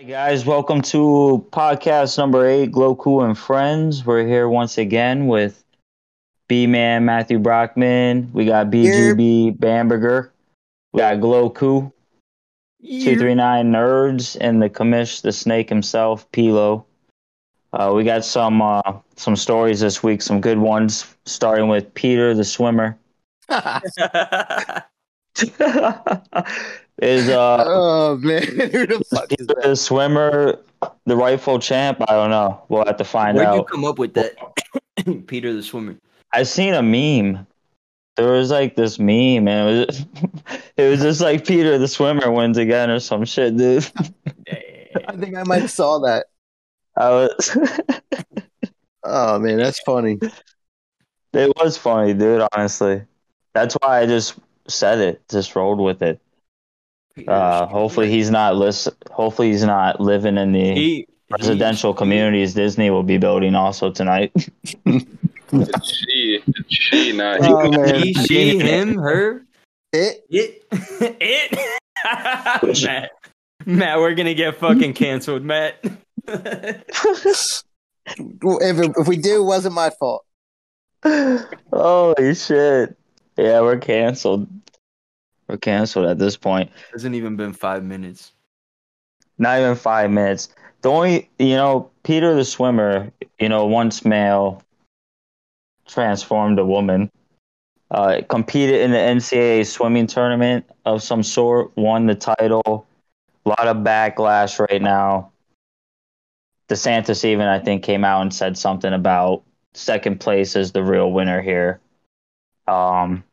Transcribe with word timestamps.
Hi 0.00 0.06
guys, 0.06 0.46
welcome 0.46 0.80
to 0.80 1.46
podcast 1.52 2.16
number 2.16 2.48
eight, 2.48 2.72
Gloku 2.72 3.22
and 3.22 3.36
Friends. 3.36 4.06
We're 4.06 4.26
here 4.26 4.48
once 4.48 4.78
again 4.78 5.26
with 5.26 5.62
B 6.48 6.66
Man 6.66 7.04
Matthew 7.04 7.38
Brockman. 7.38 8.30
We 8.32 8.46
got 8.46 8.70
BGB 8.70 9.60
Bamberger. 9.60 10.32
We 10.94 11.00
got 11.00 11.18
Gloku, 11.18 11.92
two 12.82 13.18
three 13.18 13.34
nine 13.34 13.72
nerds, 13.72 14.38
and 14.40 14.62
the 14.62 14.70
commish, 14.70 15.20
the 15.20 15.32
snake 15.32 15.68
himself, 15.68 16.26
Pilo. 16.32 16.86
Uh, 17.74 17.92
we 17.94 18.02
got 18.02 18.24
some 18.24 18.62
uh, 18.62 18.80
some 19.16 19.36
stories 19.36 19.80
this 19.80 20.02
week, 20.02 20.22
some 20.22 20.40
good 20.40 20.56
ones, 20.56 21.14
starting 21.26 21.68
with 21.68 21.92
Peter 21.92 22.32
the 22.32 22.44
swimmer. 22.44 22.96
is 27.00 27.28
uh 27.28 27.64
oh 27.66 28.16
man, 28.18 28.42
who 28.46 28.86
the 28.86 29.04
fuck 29.10 29.32
is 29.32 29.46
the 29.46 29.54
that? 29.62 29.76
swimmer 29.76 30.58
the 31.06 31.16
rightful 31.16 31.58
champ? 31.58 32.00
I 32.08 32.12
don't 32.12 32.30
know. 32.30 32.62
We'll 32.68 32.84
have 32.86 32.96
to 32.98 33.04
find 33.04 33.36
Where'd 33.36 33.54
you 33.54 33.60
out. 33.60 33.68
come 33.68 33.84
up 33.84 33.98
with 33.98 34.14
that, 34.14 34.34
Peter 35.26 35.52
the 35.52 35.62
swimmer? 35.62 35.96
I 36.32 36.42
seen 36.44 36.74
a 36.74 36.82
meme. 36.82 37.46
There 38.16 38.32
was 38.32 38.50
like 38.50 38.76
this 38.76 38.98
meme, 38.98 39.48
and 39.48 39.80
it 39.80 39.86
was 39.88 40.06
it 40.76 40.90
was 40.90 41.00
just 41.00 41.20
like 41.20 41.46
Peter 41.46 41.78
the 41.78 41.88
swimmer 41.88 42.30
wins 42.30 42.58
again 42.58 42.90
or 42.90 43.00
some 43.00 43.24
shit, 43.24 43.56
dude. 43.56 43.88
I 45.06 45.16
think 45.16 45.36
I 45.36 45.42
might 45.44 45.62
have 45.62 45.70
saw 45.70 45.98
that. 46.00 46.26
I 46.96 47.08
was 47.10 47.56
Oh 49.04 49.38
man, 49.38 49.56
that's 49.56 49.80
funny. 49.80 50.18
it 51.32 51.56
was 51.56 51.78
funny, 51.78 52.12
dude. 52.12 52.46
Honestly, 52.52 53.02
that's 53.54 53.74
why 53.80 54.00
I 54.00 54.06
just 54.06 54.34
said 54.68 54.98
it, 54.98 55.22
just 55.30 55.56
rolled 55.56 55.80
with 55.80 56.02
it. 56.02 56.20
Peter 57.16 57.30
Uh, 57.30 57.66
hopefully 57.66 58.10
he's 58.10 58.30
not 58.30 58.56
listen. 58.56 58.94
Hopefully 59.10 59.50
he's 59.50 59.64
not 59.64 60.00
living 60.00 60.36
in 60.38 60.52
the 60.52 60.72
He- 60.74 61.06
residential 61.30 61.92
he- 61.92 61.98
communities 61.98 62.54
Disney 62.54 62.90
will 62.90 63.02
be 63.02 63.18
building 63.18 63.54
also 63.54 63.90
tonight. 63.90 64.32
It's 65.52 65.92
she. 65.92 66.40
It's 66.46 66.72
she, 66.72 67.12
not 67.12 67.38
Oh 67.42 67.64
he. 67.64 67.76
man, 67.76 68.02
He, 68.02 68.14
she, 68.14 68.58
him, 68.60 68.94
her, 68.94 69.44
it. 69.92 70.24
it, 70.30 70.62
it. 71.20 71.58
Matt, 72.84 73.10
Matt, 73.66 73.98
we're 73.98 74.14
gonna 74.14 74.34
get 74.34 74.58
fucking 74.58 74.94
canceled, 74.94 75.42
Matt. 75.42 75.84
If 76.28 77.64
if 78.16 79.08
we 79.08 79.16
do, 79.16 79.40
it 79.42 79.44
wasn't 79.44 79.74
my 79.74 79.90
fault. 79.90 80.24
Holy 81.04 82.34
shit! 82.36 82.96
Yeah, 83.36 83.60
we're 83.62 83.78
canceled. 83.78 84.46
We're 85.50 85.56
canceled 85.56 86.06
at 86.06 86.18
this 86.18 86.36
point. 86.36 86.70
Hasn't 86.92 87.16
even 87.16 87.34
been 87.34 87.52
five 87.52 87.82
minutes. 87.82 88.30
Not 89.36 89.58
even 89.58 89.74
five 89.74 90.08
minutes. 90.08 90.48
The 90.82 90.90
only, 90.90 91.28
you 91.40 91.56
know, 91.56 91.90
Peter 92.04 92.36
the 92.36 92.44
swimmer, 92.44 93.10
you 93.40 93.48
know, 93.48 93.66
once 93.66 94.04
male, 94.04 94.62
transformed 95.88 96.60
a 96.60 96.64
woman. 96.64 97.10
Uh, 97.90 98.20
competed 98.28 98.80
in 98.80 98.92
the 98.92 98.96
NCAA 98.96 99.66
swimming 99.66 100.06
tournament 100.06 100.64
of 100.84 101.02
some 101.02 101.24
sort, 101.24 101.76
won 101.76 102.06
the 102.06 102.14
title. 102.14 102.86
A 103.44 103.48
lot 103.48 103.66
of 103.66 103.78
backlash 103.78 104.60
right 104.70 104.80
now. 104.80 105.32
DeSantis 106.68 107.24
even, 107.24 107.48
I 107.48 107.58
think, 107.58 107.82
came 107.82 108.04
out 108.04 108.22
and 108.22 108.32
said 108.32 108.56
something 108.56 108.92
about 108.92 109.42
second 109.74 110.20
place 110.20 110.54
is 110.54 110.70
the 110.70 110.84
real 110.84 111.10
winner 111.10 111.42
here. 111.42 111.80
Um, 112.68 113.24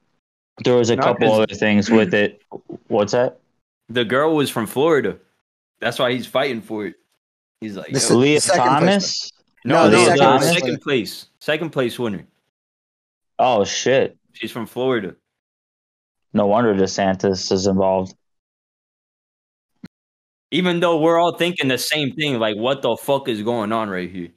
there 0.64 0.76
was 0.76 0.90
a 0.90 0.96
Not 0.96 1.06
couple 1.06 1.30
his- 1.30 1.40
other 1.40 1.56
things 1.56 1.90
with 1.90 2.14
it. 2.14 2.42
What's 2.88 3.12
that? 3.14 3.40
The 3.90 4.04
girl 4.06 4.36
was 4.36 4.50
from 4.50 4.68
Florida. 4.68 5.18
That's 5.80 6.00
why 6.00 6.12
he's 6.12 6.26
fighting 6.28 6.62
for 6.62 6.86
it. 6.88 6.96
He's 7.62 7.78
like, 7.78 7.92
This 7.92 8.10
yo, 8.10 8.16
is- 8.16 8.22
Lia 8.22 8.42
second 8.42 8.64
place. 8.64 8.80
Thomas? 8.80 9.32
no, 9.66 9.76
No, 9.76 9.90
the 9.90 9.98
the 9.98 10.06
second, 10.06 10.18
second 10.18 10.42
second, 10.42 10.82
place. 10.82 10.82
place, 10.82 11.30
second 11.40 11.70
place 11.72 12.00
winner. 12.00 12.26
Oh 13.40 13.64
shit! 13.64 14.18
She's 14.34 14.52
from 14.52 14.66
Florida. 14.66 15.16
No 16.34 16.48
wonder 16.48 16.74
DeSantis 16.74 17.52
is 17.52 17.68
involved. 17.68 18.14
Even 20.52 20.80
though 20.80 21.00
we're 21.00 21.20
all 21.20 21.38
thinking 21.38 21.68
the 21.68 21.78
same 21.78 22.14
thing, 22.14 22.40
like, 22.40 22.56
what 22.56 22.82
the 22.82 22.96
fuck 22.96 23.28
is 23.28 23.42
going 23.42 23.72
on 23.72 23.90
right 23.90 24.10
here? 24.10 24.30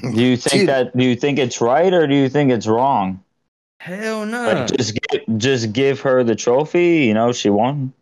Do 0.00 0.22
you 0.22 0.36
think 0.36 0.62
Dude. 0.62 0.68
that? 0.68 0.96
Do 0.96 1.04
you 1.04 1.16
think 1.16 1.38
it's 1.38 1.60
right 1.60 1.92
or 1.92 2.06
do 2.06 2.14
you 2.14 2.28
think 2.28 2.50
it's 2.52 2.66
wrong? 2.66 3.23
Hell 3.80 4.24
no. 4.26 4.52
Like, 4.52 4.76
just 4.76 4.94
give, 4.94 5.38
just 5.38 5.72
give 5.72 6.00
her 6.00 6.24
the 6.24 6.34
trophy. 6.34 7.04
You 7.06 7.14
know, 7.14 7.32
she 7.32 7.50
won. 7.50 7.92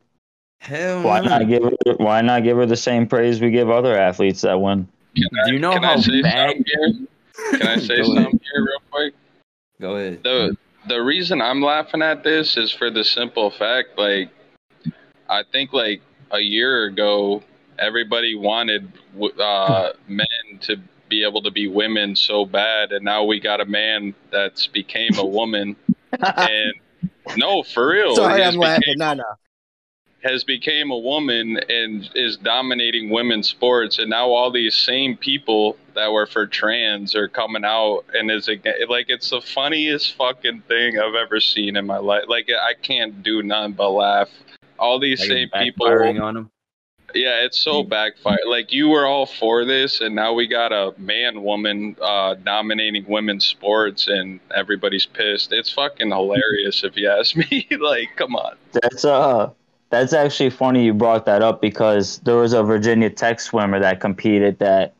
Hell 0.60 1.02
Why 1.02 1.20
no. 1.20 1.28
not 1.38 1.48
give 1.48 1.62
her? 1.64 1.94
Why 1.96 2.20
not 2.20 2.44
give 2.44 2.56
her 2.56 2.66
the 2.66 2.76
same 2.76 3.06
praise 3.06 3.40
we 3.40 3.50
give 3.50 3.68
other 3.68 3.96
athletes 3.98 4.42
that 4.42 4.60
win? 4.60 4.86
Can 5.16 5.24
I, 5.44 5.46
Do 5.48 5.52
you 5.54 5.58
know 5.58 5.72
can 5.72 5.82
how 5.82 5.94
I 5.94 6.00
say 6.00 6.22
bad- 6.22 6.48
something 6.50 6.64
here? 6.66 7.58
Can 7.58 7.66
I 7.68 7.76
say 7.78 8.02
something 8.02 8.40
here 8.52 8.64
real 8.64 8.82
quick? 8.90 9.14
Go 9.80 9.96
ahead. 9.96 10.22
The 10.22 10.56
the 10.86 11.00
reason 11.02 11.40
I'm 11.40 11.62
laughing 11.62 12.02
at 12.02 12.22
this 12.22 12.56
is 12.56 12.70
for 12.70 12.90
the 12.90 13.04
simple 13.04 13.50
fact, 13.50 13.98
like, 13.98 14.30
I 15.28 15.42
think 15.50 15.72
like 15.72 16.00
a 16.30 16.38
year 16.40 16.84
ago, 16.84 17.42
everybody 17.78 18.34
wanted 18.36 18.92
uh, 19.40 19.90
men 20.06 20.26
to 20.60 20.76
be 21.12 21.24
able 21.24 21.42
to 21.42 21.50
be 21.50 21.68
women 21.68 22.16
so 22.16 22.46
bad, 22.46 22.90
and 22.92 23.04
now 23.04 23.22
we 23.24 23.38
got 23.38 23.60
a 23.60 23.66
man 23.66 24.14
that's 24.30 24.66
became 24.66 25.14
a 25.18 25.26
woman, 25.26 25.76
and 26.20 26.72
no, 27.36 27.62
for 27.62 27.88
real, 27.88 28.16
Sorry, 28.16 28.40
has 28.42 28.54
I'm 28.54 28.60
laughing. 28.60 28.80
became- 28.94 28.98
No, 28.98 29.12
no. 29.14 29.24
has 30.22 30.42
became 30.44 30.90
a 30.90 30.96
woman 30.98 31.58
and 31.68 32.08
is 32.14 32.36
dominating 32.38 33.10
women's 33.10 33.48
sports 33.48 33.98
and 33.98 34.08
now 34.08 34.28
all 34.30 34.50
these 34.52 34.74
same 34.76 35.16
people 35.16 35.76
that 35.94 36.10
were 36.12 36.26
for 36.26 36.46
trans 36.46 37.14
are 37.16 37.26
coming 37.28 37.64
out 37.64 38.04
and 38.14 38.30
is 38.30 38.46
again 38.48 38.74
like 38.88 39.06
it's 39.08 39.30
the 39.30 39.40
funniest 39.40 40.14
fucking 40.14 40.62
thing 40.68 40.96
I've 40.98 41.16
ever 41.16 41.40
seen 41.40 41.76
in 41.76 41.84
my 41.86 41.98
life. 41.98 42.24
Like 42.28 42.48
I 42.70 42.74
can't 42.74 43.22
do 43.22 43.42
none 43.42 43.72
but 43.72 43.90
laugh. 43.90 44.30
All 44.78 44.98
these 45.00 45.20
Like, 45.20 45.28
same 45.28 45.48
people 45.64 45.86
backfiring 45.88 46.22
on 46.22 46.36
him. 46.36 46.50
Yeah, 47.14 47.44
it's 47.44 47.58
so 47.58 47.82
backfire. 47.82 48.38
Like 48.46 48.72
you 48.72 48.88
were 48.88 49.06
all 49.06 49.26
for 49.26 49.64
this, 49.64 50.00
and 50.00 50.14
now 50.14 50.32
we 50.32 50.46
got 50.46 50.72
a 50.72 50.94
man 50.98 51.42
woman 51.42 51.96
uh, 52.00 52.34
dominating 52.34 53.04
women's 53.08 53.44
sports, 53.44 54.08
and 54.08 54.40
everybody's 54.54 55.06
pissed. 55.06 55.52
It's 55.52 55.72
fucking 55.72 56.10
hilarious 56.10 56.84
if 56.84 56.96
you 56.96 57.08
ask 57.08 57.36
me. 57.36 57.66
like, 57.80 58.10
come 58.16 58.36
on. 58.36 58.56
That's 58.72 59.04
uh, 59.04 59.50
that's 59.90 60.12
actually 60.12 60.50
funny 60.50 60.84
you 60.84 60.94
brought 60.94 61.26
that 61.26 61.42
up 61.42 61.60
because 61.60 62.18
there 62.20 62.36
was 62.36 62.52
a 62.52 62.62
Virginia 62.62 63.10
Tech 63.10 63.40
swimmer 63.40 63.78
that 63.80 64.00
competed 64.00 64.58
that 64.58 64.94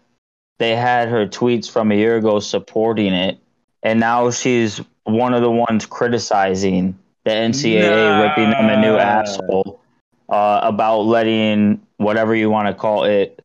they 0.58 0.76
had 0.76 1.08
her 1.08 1.26
tweets 1.26 1.70
from 1.70 1.90
a 1.90 1.94
year 1.94 2.16
ago 2.16 2.38
supporting 2.40 3.12
it, 3.12 3.38
and 3.82 3.98
now 4.00 4.30
she's 4.30 4.80
one 5.04 5.34
of 5.34 5.42
the 5.42 5.50
ones 5.50 5.86
criticizing 5.86 6.98
the 7.24 7.30
NCAA, 7.30 8.28
ripping 8.28 8.50
them 8.50 8.68
a 8.68 8.80
new 8.80 8.96
asshole 8.96 9.80
uh, 10.28 10.60
about 10.62 11.02
letting 11.02 11.80
whatever 12.02 12.34
you 12.34 12.50
want 12.50 12.68
to 12.68 12.74
call 12.74 13.04
it, 13.04 13.44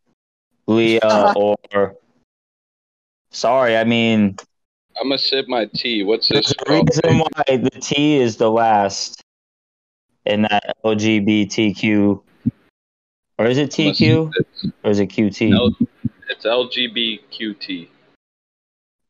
Lia 0.68 1.00
uh-huh. 1.04 1.34
or. 1.38 1.96
Sorry, 3.30 3.76
I 3.76 3.84
mean 3.84 4.38
I'm 5.00 5.10
gonna 5.10 5.18
sip 5.18 5.48
my 5.48 5.66
tea. 5.66 6.04
What's 6.04 6.30
there's 6.30 6.48
this 6.48 6.56
a 6.60 6.66
called? 6.66 6.90
reason 6.90 7.20
why 7.20 7.58
the 7.58 7.70
T 7.70 8.18
is 8.18 8.38
the 8.38 8.50
last 8.50 9.22
in 10.26 10.44
that 10.44 10.76
LGBTQ, 10.84 12.22
or 13.38 13.46
is 13.46 13.58
it 13.58 13.70
TQ 13.70 14.32
or 14.84 14.92
is 14.92 15.00
it 15.00 15.10
QT? 15.10 15.54
L- 15.54 15.76
it's 16.30 16.46
LGBTQT. 16.46 17.88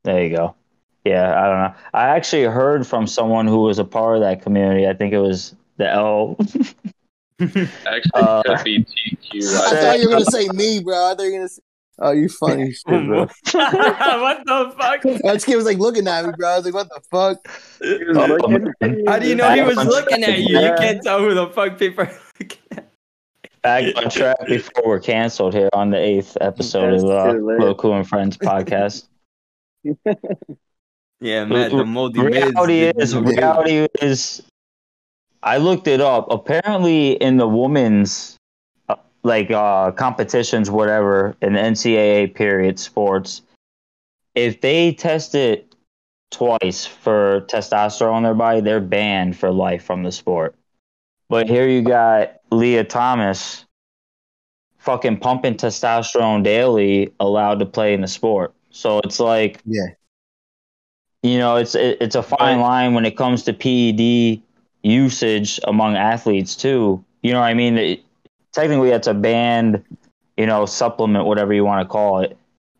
There 0.03 0.23
you 0.23 0.35
go. 0.35 0.55
Yeah, 1.03 1.41
I 1.41 1.47
don't 1.47 1.59
know. 1.59 1.73
I 1.93 2.07
actually 2.09 2.43
heard 2.43 2.85
from 2.85 3.07
someone 3.07 3.47
who 3.47 3.59
was 3.59 3.79
a 3.79 3.85
part 3.85 4.17
of 4.17 4.21
that 4.21 4.41
community. 4.41 4.87
I 4.87 4.93
think 4.93 5.13
it 5.13 5.19
was 5.19 5.55
the 5.77 5.89
L. 5.89 6.37
Actually, 7.39 7.69
Uh, 8.13 8.41
it 8.45 8.55
could 8.57 8.63
be 8.63 8.83
TQ. 8.83 9.55
I 9.55 9.65
I- 9.65 9.81
thought 9.81 9.99
you 9.99 10.05
were 10.09 10.13
gonna 10.13 10.25
say 10.25 10.47
me, 10.49 10.83
bro. 10.83 10.95
I 11.11 11.15
thought 11.15 11.23
you 11.23 11.31
were 11.31 11.37
gonna 11.37 11.49
say. 11.49 11.61
Oh, 11.99 12.11
you 12.11 12.29
funny 12.29 12.71
shit, 12.71 12.85
bro. 12.85 13.21
what 13.25 14.45
the 14.45 14.73
fuck? 14.77 15.01
That 15.01 15.43
kid 15.43 15.55
was 15.55 15.65
like 15.65 15.79
looking 15.79 16.07
at 16.07 16.25
me, 16.25 16.31
bro. 16.37 16.47
I 16.49 16.57
was 16.57 16.65
like, 16.65 16.73
"What 16.75 16.89
the 16.89 17.01
fuck?" 17.09 17.37
Oh. 18.15 19.11
How 19.11 19.17
do 19.19 19.27
you 19.27 19.33
know 19.35 19.49
he 19.51 19.61
was 19.63 19.77
looking 19.77 20.23
at 20.23 20.37
you? 20.39 20.59
You 20.59 20.73
can't 20.77 21.01
tell 21.01 21.19
who 21.19 21.33
the 21.33 21.47
fuck 21.47 21.79
people 21.79 22.03
are 22.05 22.13
looking 22.39 22.59
at. 22.71 22.89
Back 23.63 23.95
on 23.97 24.09
track 24.11 24.37
before 24.47 24.83
we're 24.85 24.99
canceled 24.99 25.55
here 25.55 25.69
on 25.73 25.89
the 25.89 25.97
eighth 25.97 26.37
episode 26.39 26.93
of 26.93 27.01
too 27.01 27.47
late. 27.47 27.59
Local 27.59 27.95
and 27.95 28.07
Friends 28.07 28.37
podcast. 28.37 29.07
Yeah, 31.19 31.45
Matt, 31.45 31.71
the 31.71 31.83
moldy 31.83 32.19
reality 32.19 32.81
did 32.81 33.01
is 33.01 33.15
reality 33.15 33.87
is 34.03 34.43
i 35.47 35.57
looked 35.57 35.87
it 35.87 36.01
up 36.01 36.27
apparently 36.29 37.11
in 37.13 37.37
the 37.37 37.47
women's 37.47 38.37
uh, 38.89 38.95
like 39.23 39.49
uh 39.51 39.91
competitions 39.91 40.69
whatever 40.69 41.35
in 41.41 41.53
the 41.53 41.59
ncaa 41.59 42.33
period 42.35 42.77
sports 42.79 43.41
if 44.35 44.61
they 44.61 44.93
test 44.93 45.33
it 45.35 45.73
twice 46.29 46.85
for 46.85 47.41
testosterone 47.49 48.17
in 48.17 48.23
their 48.23 48.33
body 48.35 48.61
they're 48.61 48.81
banned 48.81 49.37
for 49.37 49.51
life 49.51 49.83
from 49.83 50.03
the 50.03 50.11
sport 50.11 50.55
but 51.29 51.47
here 51.47 51.67
you 51.67 51.81
got 51.81 52.41
lia 52.51 52.83
thomas 52.83 53.65
fucking 54.87 55.17
pumping 55.17 55.53
testosterone 55.55 56.43
daily 56.43 57.13
allowed 57.19 57.59
to 57.59 57.65
play 57.65 57.93
in 57.93 57.99
the 57.99 58.07
sport. 58.07 58.53
So 58.69 58.99
it's 59.03 59.19
like, 59.19 59.59
Yeah. 59.65 59.87
you 61.23 61.37
know, 61.37 61.57
it's 61.57 61.75
it, 61.75 61.97
it's 61.99 62.15
a 62.15 62.23
fine 62.23 62.61
line 62.61 62.93
when 62.93 63.05
it 63.05 63.17
comes 63.17 63.43
to 63.43 63.53
PED 63.53 64.41
usage 64.83 65.59
among 65.65 65.95
athletes 65.95 66.55
too. 66.55 67.03
You 67.21 67.33
know 67.33 67.39
what 67.39 67.47
I 67.47 67.53
mean? 67.53 67.77
It, 67.77 68.03
technically, 68.53 68.91
it's 68.91 69.07
a 69.07 69.13
banned, 69.13 69.83
you 70.37 70.45
know, 70.45 70.65
supplement, 70.65 71.25
whatever 71.25 71.53
you 71.53 71.65
want 71.65 71.87
to 71.87 71.91
call 71.91 72.19
it, 72.19 72.37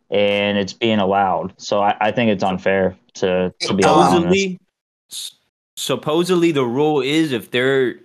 and 0.10 0.58
it's 0.58 0.74
being 0.74 1.00
allowed. 1.00 1.54
So 1.58 1.82
I, 1.82 1.96
I 2.00 2.12
think 2.12 2.32
it's 2.32 2.44
unfair 2.44 2.96
to 3.16 3.54
to 3.60 3.74
be 3.74 3.84
supposedly 3.84 4.60
supposedly 5.76 6.52
the 6.52 6.66
rule 6.66 7.02
is 7.02 7.32
if 7.32 7.52
they're 7.52 7.96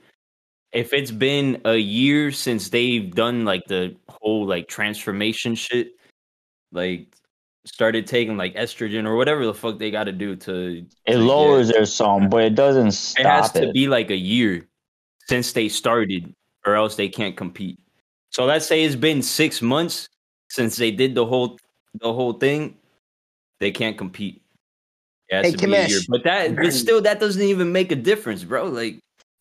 if 0.73 0.93
it's 0.93 1.11
been 1.11 1.61
a 1.65 1.77
year 1.77 2.31
since 2.31 2.69
they've 2.69 3.15
done 3.15 3.45
like 3.45 3.65
the 3.67 3.95
whole 4.09 4.47
like 4.47 4.69
transformation 4.69 5.55
shit 5.55 5.93
like 6.71 7.07
started 7.65 8.07
taking 8.07 8.37
like 8.37 8.55
estrogen 8.55 9.07
or 9.07 9.17
whatever 9.17 9.47
the 9.47 9.55
fuck 9.55 9.79
they 9.79 9.91
got 9.91 10.05
to 10.05 10.13
do 10.13 10.35
to 10.37 10.85
It 11.07 11.13
to 11.13 11.19
lowers 11.19 11.69
their 11.69 11.87
song, 11.87 12.29
but 12.29 12.45
it 12.45 12.55
doesn't 12.55 12.85
get- 13.17 13.27
it 13.27 13.29
has 13.29 13.51
stop 13.51 13.63
to 13.63 13.73
be 13.73 13.87
like 13.87 14.11
a 14.11 14.17
year 14.17 14.67
since 15.29 15.53
they 15.53 15.69
started 15.69 16.35
or 16.67 16.75
else 16.75 16.97
they 16.97 17.09
can't 17.09 17.37
compete. 17.37 17.79
So 18.31 18.45
let's 18.45 18.67
say 18.67 18.83
it's 18.85 18.97
been 18.97 19.23
six 19.23 19.63
months 19.63 20.09
since 20.51 20.77
they 20.77 20.91
did 20.91 21.15
the 21.15 21.25
whole 21.27 21.59
the 22.01 22.13
whole 22.13 22.33
thing 22.33 22.79
they 23.61 23.71
can't 23.71 23.97
compete. 23.99 24.43
It 25.29 25.37
has 25.37 25.47
Hey, 25.47 25.53
to 25.53 25.67
be 25.67 25.75
a 25.75 25.89
year. 25.89 26.01
But 26.09 26.25
that 26.25 26.57
but 26.57 26.73
still 26.73 27.01
that 27.03 27.21
doesn't 27.21 27.43
even 27.43 27.71
make 27.73 27.93
a 27.93 27.97
difference 27.97 28.43
bro. 28.45 28.67
Like 28.67 28.99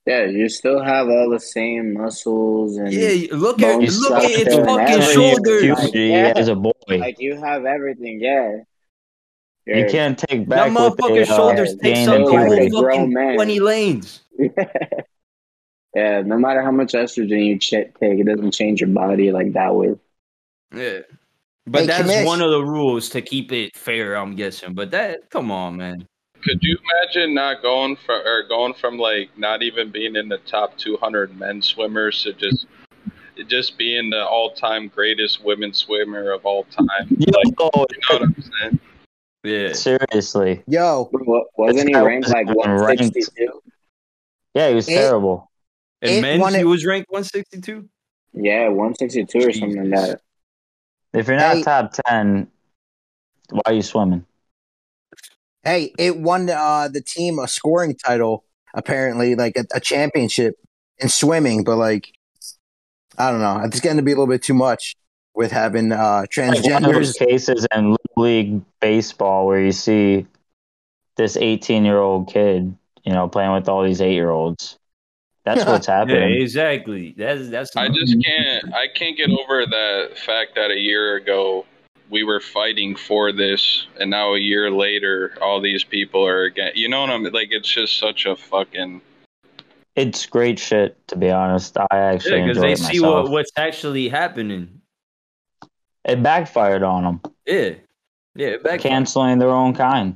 Yeah, 0.08 0.26
you 0.26 0.50
still 0.50 0.82
have 0.82 1.08
all 1.10 1.30
the 1.30 1.40
same 1.40 1.94
muscles 1.94 2.78
and 2.78 2.92
Yeah, 2.92 3.28
look 3.36 3.62
at 3.62 3.74
bone 3.78 3.86
look 3.86 4.14
at 4.14 4.32
structure 4.32 4.42
its 4.42 4.56
fucking 4.56 4.80
everything. 4.80 5.14
shoulders. 5.14 5.80
Like, 5.80 5.94
yeah. 5.94 6.34
as 6.36 6.48
a 6.48 6.56
boy. 6.56 6.72
like 6.90 7.20
you 7.20 7.36
have 7.36 7.66
everything. 7.66 8.20
Yeah, 8.20 8.58
you 9.68 9.76
You're- 9.76 9.90
can't 9.92 10.18
take 10.18 10.50
back 10.50 10.74
what 10.74 10.98
they, 10.98 11.04
motherfucking 11.04 11.22
uh, 11.22 11.26
shoulders 11.26 11.74
take 11.76 11.82
gained 11.96 12.06
some 12.06 12.16
in 12.16 12.24
like 12.24 12.48
puberty. 12.48 12.62
a 12.62 12.66
people 12.66 12.82
grown 12.82 12.98
fucking 12.98 13.14
man. 13.14 13.36
twenty 13.36 13.60
lanes. 13.60 14.22
yeah. 15.96 16.22
No 16.22 16.38
matter 16.38 16.62
how 16.62 16.72
much 16.72 16.94
estrogen 16.94 17.46
you 17.46 17.60
ch- 17.60 17.70
take, 18.00 18.20
it 18.20 18.26
doesn't 18.26 18.52
change 18.52 18.82
your 18.82 18.90
body 18.90 19.32
like 19.32 19.54
that 19.54 19.76
way. 19.76 19.96
Yeah, 20.74 21.00
but 21.68 21.82
Hey, 21.82 21.86
that's 21.88 22.26
one 22.26 22.42
of 22.42 22.50
the 22.50 22.64
rules 22.64 23.10
to 23.10 23.22
keep 23.22 23.52
it 23.52 23.76
fair. 23.76 24.16
I'm 24.16 24.36
guessing, 24.36 24.74
but 24.74 24.92
that 24.92 25.30
come 25.30 25.52
on, 25.52 25.78
man. 25.78 26.08
Could 26.44 26.60
you 26.62 26.78
imagine 27.04 27.34
not 27.34 27.62
going 27.62 27.96
from 27.96 28.26
or 28.26 28.44
going 28.48 28.74
from 28.74 28.98
like 28.98 29.30
not 29.38 29.62
even 29.62 29.92
being 29.92 30.16
in 30.16 30.28
the 30.30 30.40
top 30.40 30.78
200 30.78 31.38
men 31.38 31.62
swimmers 31.62 32.24
to 32.24 32.34
just 32.34 32.66
just 33.48 33.78
being 33.78 34.10
the 34.10 34.24
all-time 34.26 34.88
greatest 34.88 35.44
women 35.44 35.74
swimmer 35.74 36.32
of 36.32 36.46
all 36.46 36.64
time? 36.66 36.86
Like, 37.10 37.10
you 37.20 37.28
know 37.32 37.70
what 37.76 38.22
I'm 38.22 38.36
saying? 38.60 38.80
Yeah, 39.44 39.74
seriously. 39.74 40.64
Yo, 40.68 41.10
wasn't 41.58 41.90
he 41.90 41.96
ranked 41.96 42.30
like 42.30 42.48
162? 42.48 43.62
Yeah, 44.54 44.70
he 44.70 44.76
was 44.76 44.88
It- 44.88 44.94
terrible. 44.96 45.50
and 46.02 46.12
It 46.12 46.22
men's 46.22 46.42
won 46.42 46.54
he 46.54 46.60
it- 46.62 46.66
was 46.66 46.86
ranked 46.86 47.10
162. 47.10 47.88
Yeah, 48.34 48.68
162 48.70 49.40
or 49.48 49.52
something 49.54 49.92
like 49.92 50.08
that. 50.08 50.22
If 51.14 51.28
you're 51.28 51.38
not 51.38 51.58
Hey. 51.58 51.64
top 51.64 51.92
ten, 52.06 52.48
why 53.50 53.62
are 53.66 53.74
you 53.74 53.82
swimming? 53.82 54.26
Hey, 55.64 55.94
it 55.98 56.18
won 56.18 56.50
uh, 56.50 56.88
the 56.88 57.02
team 57.02 57.40
a 57.40 57.48
scoring 57.48 57.96
title, 57.96 58.44
apparently, 58.74 59.36
like 59.36 59.56
a, 59.58 59.66
a 59.74 59.80
championship 59.80 60.56
in 60.98 61.10
swimming. 61.10 61.64
But 61.64 61.78
like, 61.78 62.12
I 63.18 63.32
don't 63.32 63.42
know. 63.42 63.62
It's 63.66 63.80
getting 63.80 63.98
to 63.98 64.04
be 64.04 64.12
a 64.12 64.16
little 64.16 64.28
bit 64.32 64.44
too 64.44 64.54
much 64.54 64.96
with 65.34 65.52
having 65.52 65.92
uh, 65.92 66.26
Like 66.46 66.64
one 66.64 66.84
of 66.86 66.94
those 66.94 67.14
transgenders. 67.14 67.18
cases 67.18 67.68
in 67.76 67.92
Little 67.92 68.24
League 68.24 68.62
baseball 68.80 69.48
where 69.48 69.62
you 69.62 69.72
see 69.72 70.26
this 71.18 71.38
18 71.38 71.86
year 71.86 72.00
old 72.00 72.28
kid, 72.32 72.76
you 73.04 73.14
know, 73.14 73.28
playing 73.28 73.54
with 73.54 73.70
all 73.70 73.84
these 73.84 74.02
eight 74.02 74.14
year 74.14 74.30
olds. 74.30 74.78
That's 75.46 75.66
what's 75.66 75.88
Yeah, 75.88 75.96
happening. 76.00 76.42
exactly. 76.42 77.16
That's 77.18 77.50
that's. 77.50 77.76
I 77.76 77.88
just 77.90 78.16
can't 78.24 78.74
I 78.74 78.88
can't 78.94 79.18
get 79.18 79.30
over 79.30 79.66
that 79.66 80.18
fact 80.18 80.56
that 80.56 80.72
a 80.72 80.78
year 80.80 81.16
ago 81.16 81.66
we 82.12 82.24
were 82.24 82.40
fighting 82.42 82.96
for 82.96 83.32
this 83.32 83.88
and 84.00 84.10
now 84.12 84.34
a 84.36 84.40
year 84.40 84.70
later 84.70 85.34
all 85.42 85.62
these 85.62 85.84
people 85.84 86.26
are 86.28 86.44
again 86.44 86.72
you 86.76 86.88
know 86.90 87.02
what 87.02 87.10
I'm 87.10 87.24
like 87.24 87.50
it's 87.52 87.70
just 87.70 87.98
such 87.98 88.26
a 88.26 88.36
fucking 88.36 89.02
It's 89.96 90.26
great 90.26 90.58
shit, 90.60 90.96
to 91.08 91.16
be 91.18 91.30
honest. 91.30 91.78
I 91.78 91.86
actually 91.92 92.40
yeah, 92.40 92.46
because 92.46 92.58
enjoy 92.58 92.68
they 92.68 92.72
it 92.74 92.78
see 92.78 93.00
myself. 93.00 93.24
what, 93.24 93.32
what's 93.32 93.52
actually 93.58 94.08
happening. 94.10 94.82
It 96.06 96.24
backfired 96.24 96.82
on 96.84 97.04
them, 97.04 97.22
Yeah, 97.46 97.76
yeah. 98.36 98.58
Back 98.64 98.80
canceling 98.80 99.38
their 99.40 99.52
own 99.52 99.74
kind. 99.76 100.16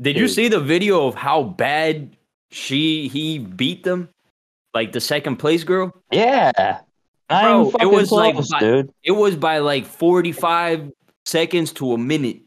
Did 0.00 0.16
you 0.16 0.28
see 0.28 0.48
the 0.48 0.60
video 0.60 1.06
of 1.06 1.14
how 1.14 1.42
bad 1.42 2.16
she 2.50 3.08
he 3.08 3.38
beat 3.38 3.82
them? 3.84 4.08
Like 4.74 4.92
the 4.92 5.00
second 5.00 5.36
place 5.36 5.64
girl? 5.64 5.92
Yeah. 6.12 6.80
Not 7.32 7.42
Bro, 7.44 7.68
it 7.68 7.72
fucking 7.72 7.92
was 7.92 8.12
like 8.12 8.36
by- 8.50 8.58
dude. 8.60 8.90
It 9.02 9.12
was 9.12 9.36
by 9.36 9.58
like 9.58 9.86
45 9.86 10.90
seconds 11.24 11.72
to 11.74 11.92
a 11.92 11.98
minute 11.98 12.42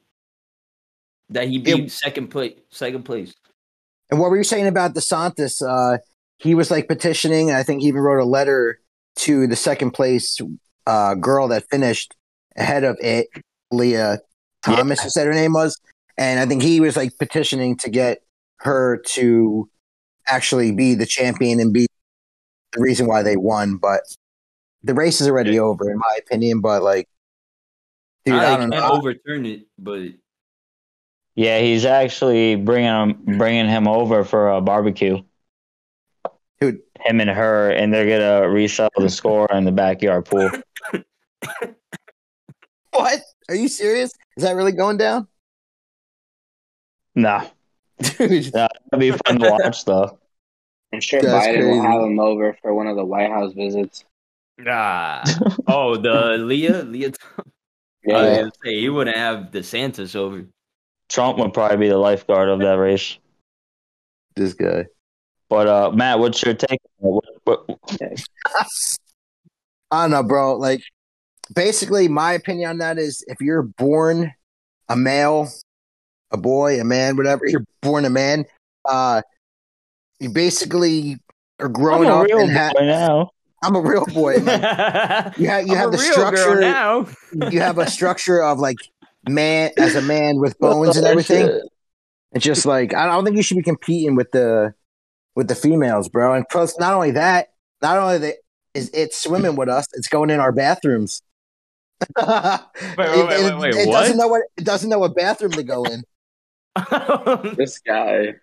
that 1.30 1.48
he 1.48 1.58
beat 1.58 1.86
It- 1.86 1.92
second 1.92 2.28
place 2.28 2.54
second 2.70 3.04
place. 3.04 3.34
And 4.12 4.20
what 4.20 4.30
were 4.30 4.38
you 4.38 4.44
saying 4.44 4.68
about 4.68 4.94
DeSantis? 4.94 5.62
Uh, 5.68 5.98
he 6.38 6.54
was 6.54 6.70
like 6.70 6.88
petitioning. 6.88 7.52
I 7.52 7.64
think 7.64 7.82
he 7.82 7.88
even 7.88 8.02
wrote 8.02 8.22
a 8.22 8.26
letter 8.26 8.80
to 9.18 9.48
the 9.48 9.56
second 9.56 9.92
place 9.92 10.38
uh, 10.86 11.16
girl 11.16 11.48
that 11.48 11.68
finished 11.72 12.14
ahead 12.56 12.84
of 12.84 12.98
it, 13.02 13.28
Lia 13.72 14.20
Thomas. 14.62 15.04
You 15.04 15.10
said 15.10 15.26
her 15.26 15.34
name 15.34 15.54
was, 15.54 15.80
and 16.18 16.40
I 16.40 16.46
think 16.46 16.62
he 16.62 16.80
was 16.80 16.96
like 16.96 17.18
petitioning 17.18 17.78
to 17.78 17.90
get 17.90 18.20
her 18.60 19.02
to 19.14 19.68
actually 20.28 20.72
be 20.72 20.94
the 20.94 21.06
champion 21.08 21.60
and 21.60 21.74
be 21.74 21.88
the 22.74 22.82
reason 22.82 23.08
why 23.08 23.24
they 23.24 23.38
won. 23.38 23.78
But 23.78 24.02
the 24.86 24.94
race 24.94 25.20
is 25.20 25.28
already 25.28 25.60
over, 25.60 25.90
in 25.90 25.98
my 25.98 26.18
opinion. 26.20 26.62
But 26.62 26.84
like, 26.84 27.10
dude, 28.26 28.36
I, 28.36 28.54
I, 28.54 28.58
don't 28.58 28.72
can't 28.72 28.84
know. 28.84 28.92
overturn 28.98 29.46
it, 29.46 29.62
but 29.78 30.10
Yeah, 31.36 31.60
he's 31.60 31.86
actually 31.86 32.56
bringing 32.56 32.90
him 32.90 33.38
bringing 33.38 33.68
him 33.68 33.88
over 33.88 34.24
for 34.24 34.50
a 34.50 34.62
barbecue. 34.62 35.22
Dude. 36.62 36.82
him 37.02 37.20
and 37.20 37.30
her, 37.30 37.70
and 37.72 37.94
they're 37.94 38.06
gonna 38.06 38.48
reshuffle 38.48 38.90
the 39.02 39.10
score 39.10 39.48
in 39.52 39.66
the 39.66 39.72
backyard 39.72 40.26
pool. 40.26 40.50
What? 42.92 43.20
Are 43.50 43.56
you 43.56 43.68
serious? 43.68 44.12
Is 44.38 44.44
that 44.44 44.56
really 44.56 44.72
going 44.72 44.96
down, 44.98 45.28
Nah, 47.14 47.46
dude? 48.18 48.46
that'd 48.54 49.00
be 49.00 49.12
fun 49.12 49.40
to 49.40 49.50
watch 49.52 49.84
though. 49.84 50.18
I'm 50.94 51.02
sure 51.02 51.22
That's 51.22 51.46
Biden 51.46 51.70
will 51.72 51.82
have 51.84 52.02
him 52.02 52.20
over 52.22 52.58
for 52.62 52.74
one 52.74 52.88
of 52.88 52.96
the 52.96 53.04
White 53.04 53.30
House 53.30 53.52
visits. 53.54 54.06
Ah. 54.68 55.24
oh, 55.68 55.98
the 55.98 56.38
Lia 56.38 56.84
Lia. 56.84 57.12
Yeah, 58.04 58.18
I 58.18 58.22
was 58.22 58.38
gonna 58.38 58.52
say 58.64 58.80
he 58.80 58.90
wouldn't 58.90 59.18
have 59.18 59.52
DeSantis 59.52 60.16
over. 60.16 60.46
Trump 61.10 61.38
would 61.40 61.54
probably 61.54 61.78
be 61.78 61.90
the 61.90 61.98
lifeguard 61.98 62.50
of 62.50 62.60
that 62.60 62.78
race. 62.78 63.18
This 64.36 64.54
guy. 64.54 64.86
But 65.50 65.68
uh, 65.68 65.92
Matt, 65.92 66.20
what's 66.20 66.42
your 66.44 66.54
take? 66.54 66.80
What, 66.98 67.24
what, 67.44 67.66
I 69.92 70.04
don't 70.04 70.12
know, 70.12 70.24
bro. 70.24 70.58
Like, 70.58 70.82
basically, 71.54 72.08
my 72.08 72.34
opinion 72.34 72.72
on 72.72 72.78
that 72.80 72.98
is 72.98 73.24
if 73.28 73.40
you're 73.40 73.64
born 73.64 74.34
a 74.90 74.96
male, 74.96 75.48
a 76.32 76.38
boy, 76.38 76.80
a 76.82 76.84
man, 76.84 77.16
whatever, 77.16 77.46
you're 77.46 77.66
born 77.82 78.06
a 78.06 78.10
man, 78.10 78.46
uh, 78.86 79.22
you 80.20 80.30
basically 80.30 81.18
are 81.60 81.68
I'm 81.68 81.74
growing 81.74 82.10
a 82.10 82.16
up 82.16 82.26
real 82.26 82.40
and 82.40 82.52
ha- 82.52 82.72
boy 82.76 82.86
now. 82.86 83.30
I'm 83.66 83.76
a 83.76 83.82
real 83.82 84.06
boy. 84.06 84.38
man. 84.38 85.34
You 85.38 85.48
have 85.48 85.66
you 85.68 85.74
I'm 85.74 85.78
have 85.78 85.88
a 85.90 85.92
the 85.92 85.98
real 85.98 86.14
structure. 86.14 86.60
now. 86.60 87.08
You 87.50 87.60
have 87.62 87.78
a 87.78 87.90
structure 87.90 88.42
of 88.42 88.60
like 88.60 88.78
man 89.28 89.72
as 89.78 89.96
a 89.96 90.02
man 90.02 90.40
with 90.40 90.58
bones 90.60 90.98
and 90.98 91.06
everything. 91.06 91.48
shit. 91.48 91.62
It's 92.34 92.46
just 92.46 92.66
like 92.66 92.94
I 92.94 93.06
don't 93.08 93.24
think 93.26 93.38
you 93.38 93.44
should 93.44 93.58
be 93.58 93.64
competing 93.64 94.16
with 94.16 94.32
the 94.32 94.74
with 95.36 95.48
the 95.48 95.56
females, 95.56 96.10
bro. 96.10 96.34
And 96.34 96.46
plus, 96.50 96.78
not 96.80 96.94
only 96.94 97.12
that, 97.12 97.50
not 97.82 97.98
only 97.98 98.18
that 98.20 98.36
is 98.74 98.90
it 98.94 99.14
swimming 99.14 99.56
with 99.56 99.70
us, 99.70 99.88
it's 99.94 100.08
going 100.08 100.30
in 100.30 100.40
our 100.40 100.52
bathrooms. 100.52 101.22
wait, 102.18 102.26
wait, 102.98 103.08
wait, 103.08 103.28
wait, 103.28 103.58
wait, 103.58 103.76
it 103.76 103.88
what? 103.88 104.02
doesn't 104.02 104.18
know 104.18 104.28
what 104.28 104.42
it 104.58 104.64
doesn't 104.66 104.90
know 104.90 105.00
what 105.00 105.16
bathroom 105.16 105.52
to 105.54 105.64
go 105.64 105.84
in. 105.86 106.04
this 107.58 107.80
guy. 107.80 108.36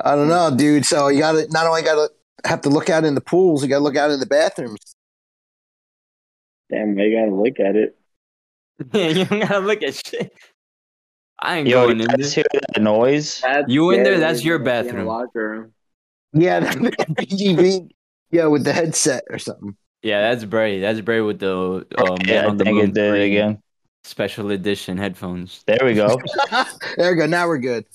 I 0.00 0.14
don't 0.14 0.28
know, 0.28 0.50
dude. 0.54 0.86
So 0.86 1.08
you 1.08 1.18
gotta 1.20 1.46
not 1.50 1.66
only 1.66 1.82
gotta 1.82 2.10
have 2.44 2.60
to 2.62 2.68
look 2.68 2.90
out 2.90 3.04
in 3.04 3.14
the 3.14 3.20
pools, 3.20 3.62
you 3.62 3.68
gotta 3.68 3.82
look 3.84 3.96
out 3.96 4.10
in 4.10 4.20
the 4.20 4.26
bathrooms. 4.26 4.78
Damn, 6.70 6.94
they 6.94 7.12
gotta 7.12 7.34
look 7.34 7.60
at 7.60 7.76
it. 7.76 7.96
yeah, 8.92 9.08
you 9.08 9.24
gotta 9.24 9.60
look 9.60 9.82
at 9.82 9.94
shit. 10.06 10.32
I 11.40 11.58
ain't 11.58 11.68
Yo, 11.68 11.86
going 11.86 12.00
in 12.00 12.08
guys 12.08 12.34
there. 12.34 12.44
hear 12.52 12.60
that 12.72 12.82
noise? 12.82 13.40
That's 13.40 13.64
You 13.68 13.90
in 13.92 14.02
there, 14.02 14.18
that's 14.18 14.44
your 14.44 14.56
in 14.56 14.64
the 14.64 14.70
bathroom. 14.70 15.06
locker 15.06 15.48
room. 15.50 15.72
Yeah, 16.32 16.60
BGB. 16.60 17.90
Yeah, 18.30 18.46
with 18.46 18.64
the 18.64 18.72
headset 18.72 19.24
or 19.30 19.38
something. 19.38 19.76
Yeah, 20.02 20.20
that's 20.20 20.44
Bray. 20.44 20.80
That's 20.80 21.00
Bray 21.00 21.20
with 21.20 21.38
the 21.38 21.86
uh, 21.96 22.16
Man 22.26 22.26
yeah, 22.28 22.46
on 22.46 22.56
the 22.56 22.64
think 22.64 22.76
Moon 22.76 22.96
it 22.96 23.26
again. 23.26 23.62
special 24.04 24.50
edition 24.50 24.98
headphones. 24.98 25.62
There 25.66 25.78
we 25.82 25.94
go. 25.94 26.20
there 26.96 27.12
we 27.12 27.16
go. 27.16 27.26
Now 27.26 27.46
we're 27.46 27.58
good. 27.58 27.86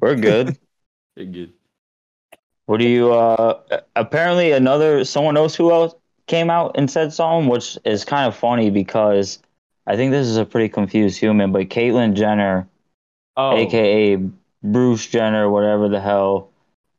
We're 0.00 0.16
good. 0.16 0.58
They're 1.16 1.24
good. 1.24 1.52
What 2.66 2.78
do 2.78 2.88
you? 2.88 3.12
uh 3.12 3.60
Apparently, 3.94 4.52
another 4.52 5.04
someone 5.04 5.36
else 5.36 5.54
who 5.54 5.72
else 5.72 5.94
came 6.26 6.50
out 6.50 6.72
and 6.76 6.90
said 6.90 7.12
something, 7.12 7.48
which 7.48 7.78
is 7.84 8.04
kind 8.04 8.26
of 8.26 8.36
funny 8.36 8.70
because 8.70 9.38
I 9.86 9.96
think 9.96 10.10
this 10.12 10.26
is 10.26 10.36
a 10.36 10.44
pretty 10.44 10.68
confused 10.68 11.18
human. 11.18 11.52
But 11.52 11.68
Caitlyn 11.68 12.14
Jenner, 12.14 12.68
Oh, 13.36 13.56
aka 13.56 14.16
Bruce 14.62 15.06
Jenner, 15.06 15.48
whatever 15.50 15.88
the 15.88 16.00
hell, 16.00 16.50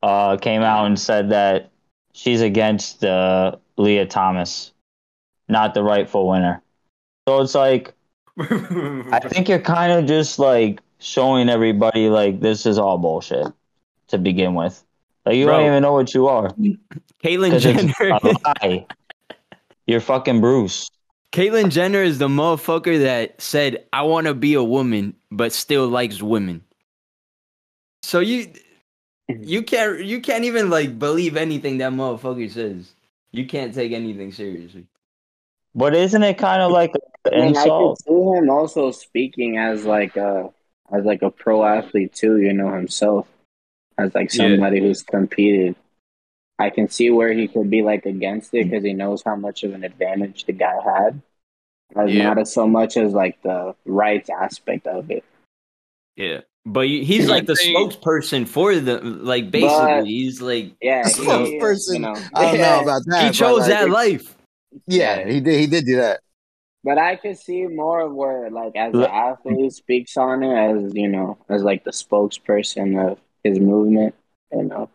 uh, 0.04 0.38
came 0.38 0.62
out 0.62 0.86
and 0.86 1.00
said 1.00 1.30
that 1.32 1.72
she's 2.14 2.42
against 2.42 3.04
uh, 3.04 3.58
Lia 3.78 4.06
Thomas, 4.06 4.72
not 5.50 5.74
the 5.74 5.84
rightful 5.84 6.28
winner. 6.28 6.62
So 7.28 7.42
it's 7.42 7.56
like 7.56 7.94
I 8.40 9.20
think 9.20 9.50
you're 9.50 9.60
kind 9.60 9.92
of 9.92 10.06
just 10.06 10.40
like 10.40 10.82
showing 11.00 11.50
everybody 11.50 12.10
like 12.10 12.40
this 12.40 12.66
is 12.66 12.78
all 12.78 12.98
bullshit 12.98 13.48
to 14.10 14.18
begin 14.18 14.56
with. 14.56 14.84
Like 15.28 15.36
you 15.36 15.46
Bro. 15.46 15.58
don't 15.58 15.66
even 15.68 15.82
know 15.82 15.92
what 15.92 16.14
you 16.14 16.28
are 16.30 16.50
Caitlyn 17.22 17.52
'cause 17.52 17.66
it's 17.66 17.84
Jenner. 18.64 18.86
You're 19.86 20.00
fucking 20.00 20.40
Bruce. 20.40 20.90
Caitlyn 21.34 21.70
Jenner 21.70 22.02
is 22.02 22.18
the 22.18 22.30
motherfucker 22.30 23.02
that 23.02 23.42
said, 23.42 23.84
"I 23.92 24.04
want 24.04 24.28
to 24.28 24.34
be 24.34 24.54
a 24.54 24.64
woman, 24.64 25.16
but 25.30 25.52
still 25.52 25.88
likes 25.90 26.22
women." 26.22 26.62
So 28.04 28.22
you, 28.22 28.48
you 29.28 29.64
can't, 29.64 30.06
you 30.06 30.22
can't 30.22 30.46
even 30.46 30.70
like 30.70 30.98
believe 30.98 31.36
anything 31.36 31.80
that 31.80 31.92
motherfucker 31.92 32.50
says. 32.50 32.94
You 33.34 33.46
can't 33.46 33.74
take 33.74 33.92
anything 33.92 34.32
seriously. 34.32 34.86
But 35.76 35.94
isn't 35.94 36.24
it 36.24 36.38
kind 36.38 36.62
of 36.62 36.72
like 36.72 36.94
I 37.26 37.36
an 37.36 37.42
mean, 37.48 37.58
I 37.58 37.64
could 37.64 37.90
insult? 37.90 38.02
see 38.04 38.14
him 38.14 38.50
also 38.50 38.92
speaking 38.92 39.58
as 39.58 39.84
like 39.84 40.16
a 40.16 40.50
as 40.90 41.04
like 41.04 41.22
a 41.22 41.30
pro 41.30 41.66
athlete 41.66 42.14
too. 42.14 42.38
You 42.40 42.54
know 42.54 42.72
himself 42.74 43.28
as 43.98 44.14
like 44.16 44.34
Yeah. 44.34 44.50
somebody 44.50 44.80
who's 44.80 45.04
competed. 45.04 45.76
I 46.60 46.70
can 46.72 46.90
see 46.90 47.12
where 47.12 47.34
he 47.34 47.48
could 47.48 47.70
be 47.70 47.84
like 47.84 48.06
against 48.06 48.54
it 48.54 48.66
mm. 48.66 48.70
because 48.70 48.84
he 48.84 48.94
knows 48.94 49.22
how 49.24 49.36
much 49.36 49.64
of 49.64 49.74
an 49.74 49.84
advantage 49.84 50.46
the 50.46 50.54
guy 50.54 50.76
had. 50.84 51.22
As 51.96 52.12
Yeah. 52.12 52.24
not 52.24 52.40
as 52.40 52.52
so 52.54 52.68
much 52.68 52.98
as 52.98 53.14
like 53.14 53.42
the 53.44 53.76
rights 53.86 54.30
aspect 54.30 54.88
of 54.88 55.10
it. 55.12 55.24
Yeah, 56.16 56.42
but 56.66 56.88
he's 56.88 57.30
like 57.30 57.46
the 57.46 57.54
spokesperson 57.54 58.48
for 58.48 58.76
the 58.76 59.00
like. 59.02 59.52
Basically, 59.52 59.78
But- 59.78 60.06
he's 60.06 60.42
like 60.42 60.74
Yeah, 60.82 61.08
he, 61.08 61.14
Spokesperson. 61.14 61.94
You 61.94 62.00
know, 62.00 62.16
I 62.34 62.42
don't 62.42 62.56
yeah. 62.60 62.76
know 62.78 62.82
about 62.84 63.02
that. 63.06 63.24
he 63.26 63.30
chose 63.32 63.60
like, 63.62 63.70
that 63.70 63.90
life. 63.90 64.36
Yeah, 64.88 65.26
he 65.28 65.40
did. 65.40 65.60
He 65.60 65.68
did 65.68 65.86
do 65.86 65.96
that. 65.98 66.22
But 66.84 66.98
I 66.98 67.16
could 67.18 67.38
see 67.38 67.66
more 67.68 68.02
of 68.02 68.14
where, 68.14 68.50
like, 68.50 68.76
as 68.76 68.94
Look- 68.94 69.08
the 69.10 69.14
athlete 69.14 69.74
speaks 69.74 70.18
on 70.18 70.44
it, 70.44 70.56
as 70.56 70.94
you 70.96 71.08
know, 71.08 71.38
as 71.50 71.64
like 71.64 71.84
the 71.84 71.92
spokesperson 71.92 73.12
of 73.12 73.20
his 73.44 73.60
movement. 73.60 74.16
You 74.52 74.64
know, 74.64 74.90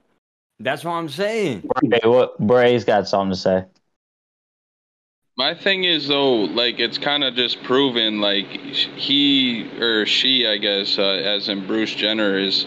That's 0.61 0.84
what 0.84 0.92
I'm 0.92 1.08
saying. 1.08 1.68
Bray, 1.82 2.00
what 2.04 2.38
Bray's 2.38 2.84
got 2.84 3.08
something 3.08 3.32
to 3.32 3.37
say. 3.37 3.64
My 5.37 5.54
thing 5.54 5.84
is 5.84 6.08
though, 6.08 6.42
like 6.42 6.78
it's 6.78 6.99
kind 6.99 7.25
of 7.25 7.34
just 7.34 7.62
proven, 7.62 8.20
like 8.20 8.46
he 8.46 9.68
or 9.80 10.04
she, 10.06 10.46
I 10.46 10.58
guess, 10.58 10.99
uh, 10.99 11.02
as 11.02 11.49
in 11.49 11.66
Bruce 11.66 11.94
Jenner, 11.94 12.38
is 12.38 12.66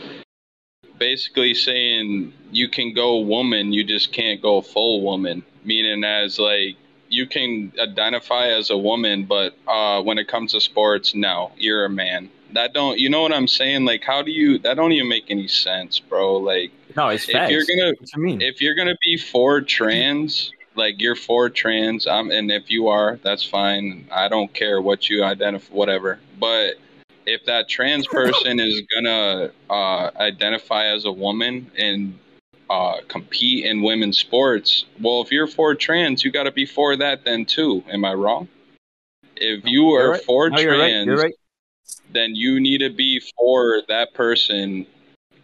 basically 0.97 1.53
saying 1.53 2.33
you 2.51 2.69
can 2.69 2.93
go 2.93 3.19
woman, 3.19 3.71
you 3.71 3.83
just 3.83 4.11
can't 4.11 4.41
go 4.41 4.61
full 4.61 5.01
woman. 5.01 5.43
Meaning, 5.63 6.03
as 6.03 6.39
like 6.39 6.77
you 7.09 7.27
can 7.27 7.71
identify 7.79 8.47
as 8.47 8.69
a 8.71 8.77
woman, 8.77 9.25
but 9.25 9.55
uh, 9.67 10.01
when 10.01 10.17
it 10.17 10.27
comes 10.27 10.53
to 10.53 10.61
sports, 10.61 11.13
no, 11.13 11.51
you're 11.57 11.85
a 11.85 11.89
man. 11.89 12.29
That 12.55 12.73
don't, 12.73 12.97
you 12.97 13.09
know 13.09 13.21
what 13.21 13.33
I'm 13.33 13.49
saying? 13.49 13.83
Like, 13.83 14.03
how 14.03 14.21
do 14.21 14.31
you? 14.31 14.57
That 14.59 14.75
don't 14.75 14.93
even 14.93 15.09
make 15.09 15.25
any 15.29 15.47
sense, 15.47 15.99
bro. 15.99 16.37
Like, 16.37 16.71
No, 16.95 17.09
it's 17.09 17.27
if 17.27 17.33
facts. 17.33 17.51
you're 17.51 17.65
gonna 17.65 17.93
mean? 18.15 18.41
if 18.41 18.61
you're 18.61 18.75
gonna 18.75 18.95
be 19.01 19.17
for 19.17 19.59
trans, 19.59 20.51
like 20.75 20.95
you're 21.01 21.17
for 21.17 21.49
trans, 21.49 22.07
I'm 22.07 22.31
and 22.31 22.49
if 22.49 22.71
you 22.71 22.87
are, 22.87 23.19
that's 23.23 23.43
fine. 23.43 24.07
I 24.09 24.29
don't 24.29 24.53
care 24.53 24.81
what 24.81 25.09
you 25.09 25.23
identify, 25.25 25.73
whatever. 25.73 26.19
But 26.39 26.75
if 27.25 27.43
that 27.45 27.67
trans 27.67 28.07
person 28.07 28.59
is 28.61 28.81
gonna 28.93 29.51
uh, 29.69 30.11
identify 30.17 30.85
as 30.85 31.03
a 31.03 31.11
woman 31.11 31.69
and 31.77 32.17
uh, 32.69 32.99
compete 33.09 33.65
in 33.65 33.81
women's 33.81 34.17
sports, 34.17 34.85
well, 35.01 35.21
if 35.21 35.29
you're 35.29 35.47
for 35.47 35.75
trans, 35.75 36.23
you 36.23 36.31
got 36.31 36.43
to 36.43 36.51
be 36.51 36.65
for 36.65 36.95
that 36.95 37.25
then 37.25 37.45
too. 37.45 37.83
Am 37.89 38.05
I 38.05 38.13
wrong? 38.13 38.47
If 39.35 39.65
you 39.65 39.89
You're 39.89 40.11
right. 40.11 40.23
for 40.23 40.49
No, 40.49 40.59
you're 40.59 40.71
right. 40.71 40.89
trans, 40.89 41.05
You're 41.05 41.17
right. 41.17 41.33
Then 42.13 42.35
you 42.35 42.59
need 42.59 42.79
to 42.79 42.89
be 42.89 43.21
for 43.37 43.81
that 43.87 44.13
person 44.13 44.85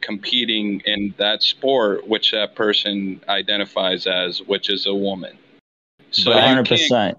competing 0.01 0.79
in 0.85 1.13
that 1.17 1.43
sport 1.43 2.07
which 2.07 2.31
that 2.31 2.55
person 2.55 3.21
identifies 3.29 4.07
as 4.07 4.39
which 4.43 4.69
is 4.69 4.85
a 4.87 4.93
woman 4.93 5.37
so 6.11 6.31
But 6.31 6.35
you 6.37 6.41
hundred 6.41 6.65
can't, 6.67 6.81
percent. 6.81 7.17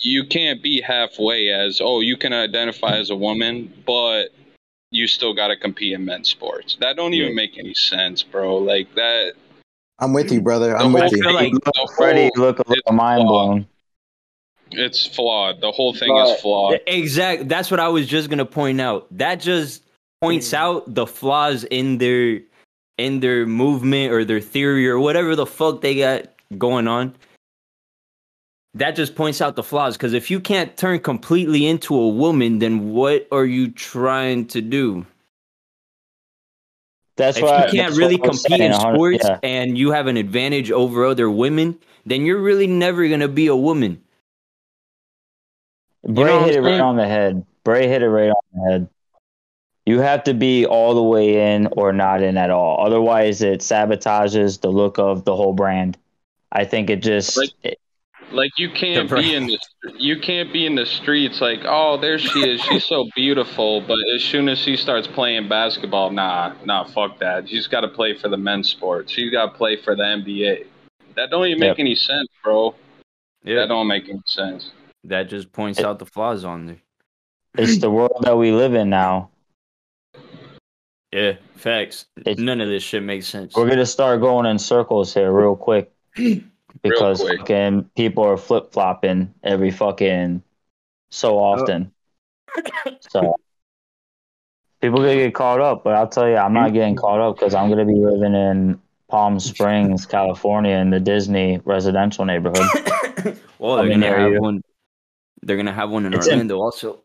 you 0.00 0.26
can't 0.26 0.62
be 0.62 0.80
halfway 0.80 1.48
as 1.50 1.80
oh 1.80 2.00
you 2.00 2.16
can 2.16 2.32
identify 2.32 2.96
as 2.96 3.10
a 3.10 3.16
woman 3.16 3.72
but 3.86 4.30
you 4.90 5.06
still 5.06 5.34
got 5.34 5.48
to 5.48 5.56
compete 5.56 5.92
in 5.92 6.04
men's 6.04 6.28
sports 6.28 6.76
that 6.80 6.96
don't 6.96 7.14
even 7.14 7.34
make 7.34 7.56
any 7.58 7.74
sense 7.74 8.22
bro 8.24 8.56
like 8.58 8.92
that 8.94 9.34
I'm 9.98 10.12
with 10.12 10.30
you, 10.30 10.42
brother. 10.42 10.76
I'm 10.76 10.92
with 10.92 11.10
you. 11.10 11.22
like- 11.32 11.54
Freddie 11.96 12.30
look 12.36 12.58
a 12.58 12.68
little 12.68 12.92
mind 12.92 13.22
flawed. 13.22 13.46
blown. 13.48 13.66
It's 14.72 15.06
flawed 15.06 15.60
the 15.60 15.70
whole 15.70 15.94
thing 15.94 16.08
But- 16.08 16.34
is 16.34 16.40
flawed 16.40 16.80
Exact. 16.86 17.48
That's 17.48 17.70
what 17.70 17.80
I 17.80 17.88
was 17.88 18.06
just 18.06 18.28
gonna 18.30 18.46
point 18.46 18.80
out. 18.80 19.06
That 19.16 19.36
just 19.36 19.82
points 20.20 20.50
mm. 20.50 20.54
out 20.54 20.94
the 20.94 21.06
flaws 21.06 21.64
in 21.64 21.98
their 21.98 22.40
in 22.98 23.20
their 23.20 23.46
movement 23.46 24.12
or 24.12 24.24
their 24.24 24.40
theory 24.40 24.88
or 24.88 24.98
whatever 24.98 25.36
the 25.36 25.46
fuck 25.46 25.80
they 25.80 25.96
got 25.96 26.26
going 26.56 26.88
on. 26.88 27.14
That 28.74 28.92
just 28.92 29.14
points 29.14 29.40
out 29.40 29.56
the 29.56 29.62
flaws. 29.62 29.96
Because 29.96 30.12
if 30.12 30.30
you 30.30 30.40
can't 30.40 30.76
turn 30.76 31.00
completely 31.00 31.66
into 31.66 31.94
a 31.94 32.08
woman, 32.08 32.58
then 32.58 32.90
what 32.90 33.26
are 33.32 33.46
you 33.46 33.70
trying 33.70 34.46
to 34.48 34.60
do? 34.60 35.06
That's 37.16 37.38
if 37.38 37.42
why 37.42 37.66
you 37.66 37.72
can't 37.72 37.96
really 37.96 38.18
compete 38.18 38.60
in 38.60 38.72
saying, 38.72 38.72
a 38.72 38.80
sports 38.80 39.24
yeah. 39.24 39.38
and 39.42 39.78
you 39.78 39.90
have 39.92 40.06
an 40.06 40.18
advantage 40.18 40.70
over 40.70 41.06
other 41.06 41.30
women, 41.30 41.78
then 42.04 42.26
you're 42.26 42.40
really 42.40 42.66
never 42.66 43.08
gonna 43.08 43.28
be 43.28 43.46
a 43.46 43.56
woman. 43.56 44.02
Bray 46.14 46.24
know 46.24 46.44
hit 46.44 46.56
it 46.56 46.60
right 46.62 46.80
on 46.80 46.96
the 46.96 47.06
head. 47.06 47.44
Bray 47.64 47.88
hit 47.88 48.02
it 48.02 48.08
right 48.08 48.30
on 48.30 48.42
the 48.54 48.70
head. 48.70 48.88
You 49.84 50.00
have 50.00 50.24
to 50.24 50.34
be 50.34 50.66
all 50.66 50.94
the 50.94 51.02
way 51.02 51.54
in 51.54 51.68
or 51.72 51.92
not 51.92 52.22
in 52.22 52.36
at 52.36 52.50
all. 52.50 52.84
Otherwise, 52.84 53.40
it 53.42 53.60
sabotages 53.60 54.60
the 54.60 54.68
look 54.68 54.98
of 54.98 55.24
the 55.24 55.34
whole 55.36 55.52
brand. 55.52 55.96
I 56.50 56.64
think 56.64 56.90
it 56.90 57.02
just 57.02 57.36
Like- 57.36 57.50
it- 57.62 57.78
Like 58.32 58.50
you 58.58 58.70
can't 58.70 59.08
be 59.08 59.34
in 59.34 59.46
the 59.46 59.58
you 59.96 60.18
can't 60.18 60.52
be 60.52 60.66
in 60.66 60.74
the 60.74 60.84
streets 60.84 61.40
like 61.40 61.60
oh 61.64 61.96
there 61.96 62.18
she 62.18 62.40
is 62.40 62.60
she's 62.60 62.84
so 62.84 63.08
beautiful 63.14 63.80
but 63.82 63.98
as 64.16 64.24
soon 64.24 64.48
as 64.48 64.58
she 64.58 64.76
starts 64.76 65.06
playing 65.06 65.48
basketball 65.48 66.10
nah 66.10 66.52
nah 66.64 66.82
fuck 66.82 67.20
that 67.20 67.48
she's 67.48 67.68
got 67.68 67.82
to 67.82 67.88
play 67.88 68.14
for 68.14 68.28
the 68.28 68.36
men's 68.36 68.68
sport 68.68 69.08
she's 69.08 69.30
got 69.30 69.52
to 69.52 69.56
play 69.56 69.76
for 69.76 69.94
the 69.94 70.02
NBA 70.02 70.66
that 71.14 71.30
don't 71.30 71.46
even 71.46 71.60
make 71.60 71.68
Yep. 71.68 71.78
any 71.78 71.94
sense 71.94 72.28
bro 72.42 72.74
Yeah, 73.44 73.60
that 73.60 73.68
don't 73.68 73.86
make 73.86 74.08
any 74.08 74.20
sense 74.26 74.72
that 75.08 75.28
just 75.28 75.52
points 75.52 75.78
It- 75.78 75.84
out 75.86 75.98
the 75.98 76.06
flaws 76.06 76.44
on 76.44 76.66
there. 76.66 76.80
it's 77.58 77.78
the 77.78 77.90
world 77.90 78.18
that 78.22 78.36
we 78.36 78.52
live 78.52 78.74
in 78.74 78.90
now. 78.90 79.30
Yeah, 81.12 81.34
facts. 81.54 82.06
It's- 82.18 82.38
None 82.38 82.60
of 82.60 82.68
this 82.68 82.82
shit 82.82 83.02
makes 83.02 83.26
sense. 83.26 83.54
We're 83.56 83.68
gonna 83.68 83.86
start 83.86 84.20
going 84.20 84.46
in 84.46 84.58
circles 84.58 85.14
here 85.14 85.32
real 85.32 85.56
quick 85.56 85.90
because 86.82 87.20
quick. 87.20 87.38
fucking 87.40 87.84
people 87.96 88.24
are 88.24 88.36
flip 88.36 88.72
flopping 88.72 89.32
every 89.42 89.70
fucking 89.70 90.42
so 91.10 91.38
uh, 91.38 91.42
often. 91.42 91.92
so 93.00 93.36
people 94.82 94.98
gonna 94.98 95.14
get 95.14 95.34
caught 95.34 95.60
up, 95.60 95.84
but 95.84 95.94
I'll 95.94 96.08
tell 96.08 96.28
you, 96.28 96.36
I'm 96.36 96.52
not 96.52 96.72
getting 96.72 96.96
caught 96.96 97.20
up 97.20 97.36
because 97.36 97.54
I'm 97.54 97.70
gonna 97.70 97.84
be 97.86 97.94
living 97.94 98.34
in 98.34 98.80
Palm 99.08 99.38
Springs, 99.40 100.04
California, 100.04 100.76
in 100.76 100.90
the 100.90 101.00
Disney 101.00 101.60
residential 101.64 102.24
neighborhood. 102.24 102.66
well, 103.58 103.76
they're 103.76 103.84
I 103.84 103.88
mean, 103.88 104.00
gonna 104.00 104.18
have 104.18 104.32
you- 104.32 104.40
one. 104.42 104.62
They're 105.42 105.56
gonna 105.56 105.72
have 105.72 105.90
one 105.90 106.06
in 106.06 106.14
It's 106.14 106.26
in- 106.26 106.32
Orlando 106.34 106.58
also. 106.58 107.02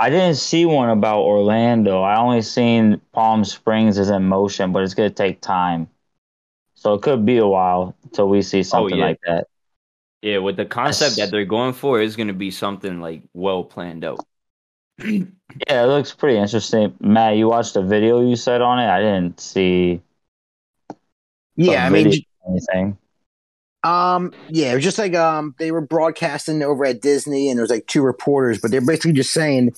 I 0.00 0.10
didn't 0.10 0.36
see 0.36 0.64
one 0.64 0.90
about 0.90 1.22
Orlando. 1.22 2.02
I 2.02 2.18
only 2.18 2.42
seen 2.42 3.00
Palm 3.12 3.44
Springs 3.44 3.98
is 3.98 4.10
in 4.10 4.24
motion, 4.24 4.72
but 4.72 4.84
it's 4.84 4.94
gonna 4.94 5.10
take 5.10 5.40
time. 5.40 5.88
So 6.74 6.94
it 6.94 7.02
could 7.02 7.26
be 7.26 7.38
a 7.38 7.46
while 7.46 7.96
till 8.12 8.28
we 8.28 8.42
see 8.42 8.60
oh, 8.60 8.62
something 8.62 8.98
yeah. 8.98 9.04
like 9.04 9.20
that. 9.26 9.48
Yeah, 10.22 10.38
with 10.38 10.56
the 10.56 10.64
concept 10.64 11.16
that 11.16 11.32
they're 11.32 11.44
going 11.44 11.72
for, 11.72 12.00
is 12.00 12.14
gonna 12.14 12.32
be 12.32 12.52
something 12.52 13.00
like 13.00 13.22
well 13.34 13.64
planned 13.64 14.04
out. 14.04 14.24
Yeah, 15.66 15.84
it 15.84 15.86
looks 15.86 16.12
pretty 16.12 16.38
interesting. 16.38 16.94
Matt, 17.00 17.36
you 17.36 17.48
watched 17.48 17.72
the 17.74 17.82
video 17.82 18.20
you 18.20 18.36
said 18.36 18.60
on 18.60 18.78
it? 18.78 18.86
I 18.86 19.00
didn't 19.00 19.40
see. 19.40 20.02
Yeah, 21.56 21.86
I 21.86 21.88
mean, 21.88 22.12
anything. 22.46 22.98
Um, 23.88 24.34
yeah, 24.50 24.72
it 24.72 24.74
was 24.74 24.84
just 24.84 24.98
like 24.98 25.14
um 25.14 25.54
they 25.58 25.72
were 25.72 25.80
broadcasting 25.80 26.62
over 26.62 26.84
at 26.84 27.00
Disney, 27.00 27.48
and 27.48 27.56
there 27.56 27.62
was 27.62 27.70
like 27.70 27.86
two 27.86 28.02
reporters, 28.02 28.60
but 28.60 28.70
they're 28.70 28.82
basically 28.84 29.12
just 29.12 29.32
saying 29.32 29.74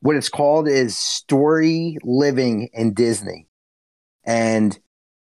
what 0.00 0.16
it's 0.16 0.28
called 0.28 0.66
is 0.66 0.98
story 0.98 1.96
living 2.02 2.70
in 2.72 2.92
Disney, 2.92 3.46
and 4.24 4.76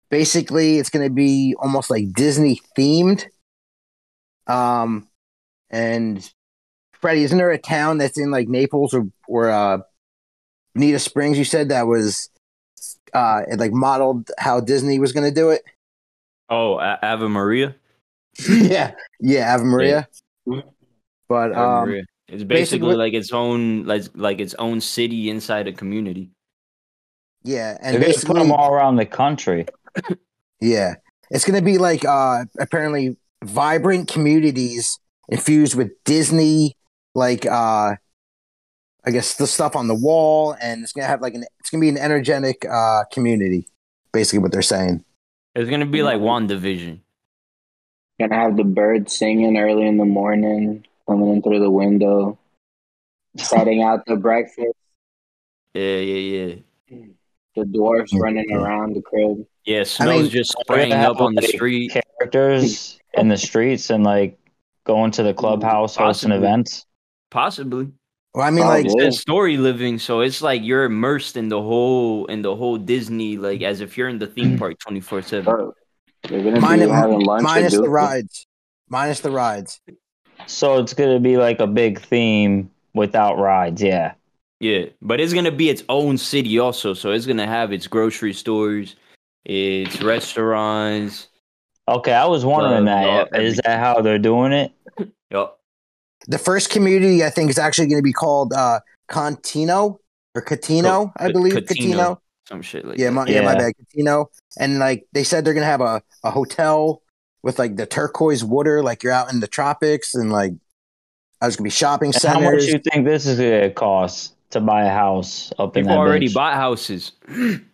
basically 0.10 0.78
it's 0.78 0.90
going 0.90 1.06
to 1.06 1.14
be 1.14 1.56
almost 1.60 1.90
like 1.90 2.14
Disney 2.14 2.62
themed. 2.78 3.26
Um, 4.48 5.10
and 5.70 6.32
Freddie, 6.94 7.24
isn't 7.24 7.38
there 7.38 7.52
a 7.52 7.58
town 7.58 7.98
that's 7.98 8.18
in 8.18 8.32
like 8.32 8.48
Naples 8.48 8.94
or 8.94 9.08
or 9.28 9.50
uh, 9.50 9.80
Bonita 10.74 11.00
Springs? 11.00 11.38
You 11.38 11.44
said 11.44 11.68
that 11.68 11.86
was 11.88 12.30
uh 13.14 13.42
it 13.52 13.60
like 13.60 13.74
modeled 13.74 14.32
how 14.38 14.62
Disney 14.62 15.00
was 15.00 15.12
going 15.12 15.28
to 15.28 15.36
do 15.36 15.50
it. 15.50 15.64
Oh, 16.50 16.80
A- 16.80 17.00
Ave 17.02 17.28
Maria. 17.28 17.76
yeah, 18.50 18.92
yeah, 19.20 19.54
Ave 19.54 19.64
Maria. 19.64 20.08
But 21.28 21.52
Ave 21.54 21.56
um, 21.56 21.90
Maria. 21.90 22.04
It's 22.28 22.44
basically- 22.44 22.46
basically 22.46 22.96
like 22.96 23.14
its 23.14 23.32
own 23.34 23.86
like 23.86 24.04
like 24.16 24.40
its 24.40 24.54
own 24.56 24.80
city 24.80 25.30
inside 25.30 25.68
a 25.68 25.74
community. 25.74 26.32
yeah, 27.44 27.78
and 27.82 27.96
They're 27.96 28.10
and 28.10 28.14
gonna 28.14 28.26
put 28.26 28.40
them 28.40 28.52
all 28.52 28.74
around 28.74 28.96
the 28.96 29.06
country. 29.06 29.66
yeah, 30.62 30.96
it's 31.30 31.44
going 31.44 31.60
to 31.60 31.66
be 31.66 31.78
like 31.78 32.06
uh 32.06 32.46
apparently 32.58 33.18
vibrant 33.44 34.08
communities 34.08 34.98
infused 35.28 35.76
with 35.76 35.92
Disney, 36.06 36.78
like 37.16 37.46
uh, 37.46 37.96
I 39.04 39.12
guess 39.12 39.36
the 39.36 39.48
stuff 39.48 39.76
on 39.76 39.88
the 39.88 39.96
wall, 39.96 40.56
and 40.62 40.84
it's 40.84 40.94
going 40.94 41.04
to 41.04 41.10
have 41.10 41.22
like 41.22 41.34
an 41.34 41.44
it's 41.60 41.70
going 41.70 41.82
to 41.82 41.86
be 41.86 41.90
an 41.90 41.98
energetic 41.98 42.64
uh 42.66 43.04
community. 43.12 43.68
Basically, 44.14 44.40
what 44.40 44.52
they're 44.52 44.62
saying. 44.62 45.04
It's 45.56 45.70
gonna 45.70 45.86
be 45.86 46.04
like 46.04 46.20
WandaVision. 46.20 47.00
Gonna 48.22 48.36
have 48.36 48.56
the 48.56 48.64
birds 48.64 49.18
singing 49.18 49.58
early 49.58 49.88
in 49.88 49.98
the 49.98 50.06
morning, 50.06 50.86
coming 51.08 51.30
in 51.30 51.42
through 51.42 51.60
the 51.60 51.72
window, 51.72 52.38
setting 53.38 53.82
out 53.82 54.06
the 54.06 54.16
breakfast. 54.16 54.78
Yeah, 55.74 55.98
yeah, 55.98 56.56
yeah. 56.88 57.06
The 57.56 57.66
dwarfs 57.66 58.14
running 58.14 58.52
around 58.52 58.96
the 58.96 59.02
crib. 59.02 59.48
Yeah, 59.66 59.86
snow's 59.86 60.24
mean, 60.24 60.30
just 60.30 60.56
spraying 60.60 60.94
up 60.94 61.20
on 61.20 61.34
the 61.34 61.42
street. 61.42 61.94
Characters 62.20 63.00
in 63.16 63.28
the 63.28 63.38
streets 63.38 63.90
and 63.90 64.04
like 64.04 64.38
going 64.84 65.10
to 65.12 65.24
the 65.24 65.34
clubhouse, 65.34 65.96
hosting 65.96 66.32
events. 66.32 66.86
Possibly. 67.32 67.92
Well, 68.36 68.46
I 68.46 68.52
mean, 68.52 68.64
oh, 68.64 68.68
like 68.68 68.86
It's 68.88 69.20
story 69.20 69.58
living, 69.58 69.98
so 69.98 70.22
it's 70.22 70.44
like 70.44 70.62
you're 70.64 70.84
immersed 70.84 71.38
in 71.38 71.50
the 71.50 71.62
whole 71.62 72.28
in 72.28 72.44
the 72.44 72.56
whole 72.56 72.78
Disney, 72.78 73.38
like 73.38 73.64
as 73.64 73.82
if 73.82 73.98
you're 73.98 74.10
in 74.10 74.20
the 74.20 74.28
theme 74.28 74.58
park 74.60 74.78
twenty 74.78 75.00
four 75.00 75.24
seven. 75.24 75.72
Bro, 76.28 76.38
they're 76.42 76.44
gonna 76.44 76.60
minus, 76.62 76.88
be 76.88 76.94
having 76.94 77.22
lunch 77.22 77.44
minus 77.44 77.74
the 77.74 77.90
rides, 77.90 78.48
minus 78.90 79.20
the 79.22 79.32
rides. 79.32 79.80
So 80.48 80.80
it's 80.80 80.94
gonna 80.94 81.20
be 81.20 81.38
like 81.38 81.60
a 81.60 81.68
big 81.68 82.00
theme 82.00 82.70
without 82.94 83.38
rides. 83.38 83.82
Yeah. 83.82 84.14
Yeah, 84.60 84.86
but 85.02 85.20
it's 85.20 85.34
gonna 85.34 85.52
be 85.52 85.70
its 85.70 85.84
own 85.90 86.18
city 86.18 86.60
also, 86.60 86.94
so 86.94 87.12
it's 87.12 87.26
gonna 87.26 87.48
have 87.48 87.72
its 87.72 87.88
grocery 87.88 88.34
stores, 88.34 88.96
its 89.44 90.02
restaurants. 90.02 91.30
Okay, 91.88 92.14
I 92.14 92.26
was 92.26 92.46
wondering 92.46 92.88
Uh, 92.88 93.26
that. 93.32 93.42
Is 93.42 93.60
that 93.66 93.80
how 93.80 94.02
they're 94.02 94.20
doing 94.20 94.52
it? 94.52 94.72
Yep. 95.32 95.58
The 96.28 96.38
first 96.38 96.70
community, 96.70 97.24
I 97.24 97.32
think, 97.32 97.50
is 97.50 97.58
actually 97.58 97.88
going 97.88 98.00
to 98.00 98.04
be 98.04 98.14
called 98.14 98.54
uh 98.54 98.80
Contino 99.10 99.98
or 100.36 100.42
Cotino, 100.44 101.12
I 101.18 101.32
believe. 101.32 101.54
Cotino. 101.54 101.66
Cotino. 101.66 102.18
Some 102.52 102.62
shit 102.62 102.84
like 102.86 102.98
Yeah, 102.98 103.08
that. 103.08 103.12
my, 103.14 103.28
yeah. 103.28 103.42
my 103.42 103.54
Yeah. 103.54 103.58
bad, 103.60 103.74
Cotino. 103.80 104.26
And 104.60 104.78
like 104.78 105.08
they 105.14 105.24
said, 105.24 105.46
they're 105.46 105.54
gonna 105.54 105.66
have 105.66 105.80
a, 105.80 106.04
a 106.24 106.32
hotel 106.32 107.02
with 107.44 107.58
like 107.58 107.78
the 107.78 107.86
turquoise 107.86 108.44
water, 108.44 108.84
like 108.84 109.04
you're 109.04 109.14
out 109.14 109.32
in 109.32 109.40
the 109.40 109.48
tropics, 109.48 110.14
and 110.14 110.32
like 110.32 110.52
I 111.42 111.46
was 111.46 111.56
gonna 111.56 111.66
be 111.66 111.72
shopping 111.72 112.12
And 112.14 112.24
how 112.24 112.40
much 112.42 112.66
do 112.66 112.72
you 112.72 112.80
think 112.80 113.06
this 113.06 113.26
is 113.26 113.40
gonna 113.40 113.72
cost 113.72 114.36
to 114.50 114.60
buy 114.60 114.84
a 114.84 114.92
house 114.92 115.54
up 115.58 115.78
in 115.78 115.84
People 115.86 115.96
that 115.96 116.00
already 116.00 116.28
bitch? 116.28 116.34
bought 116.34 116.56
houses. 116.56 117.14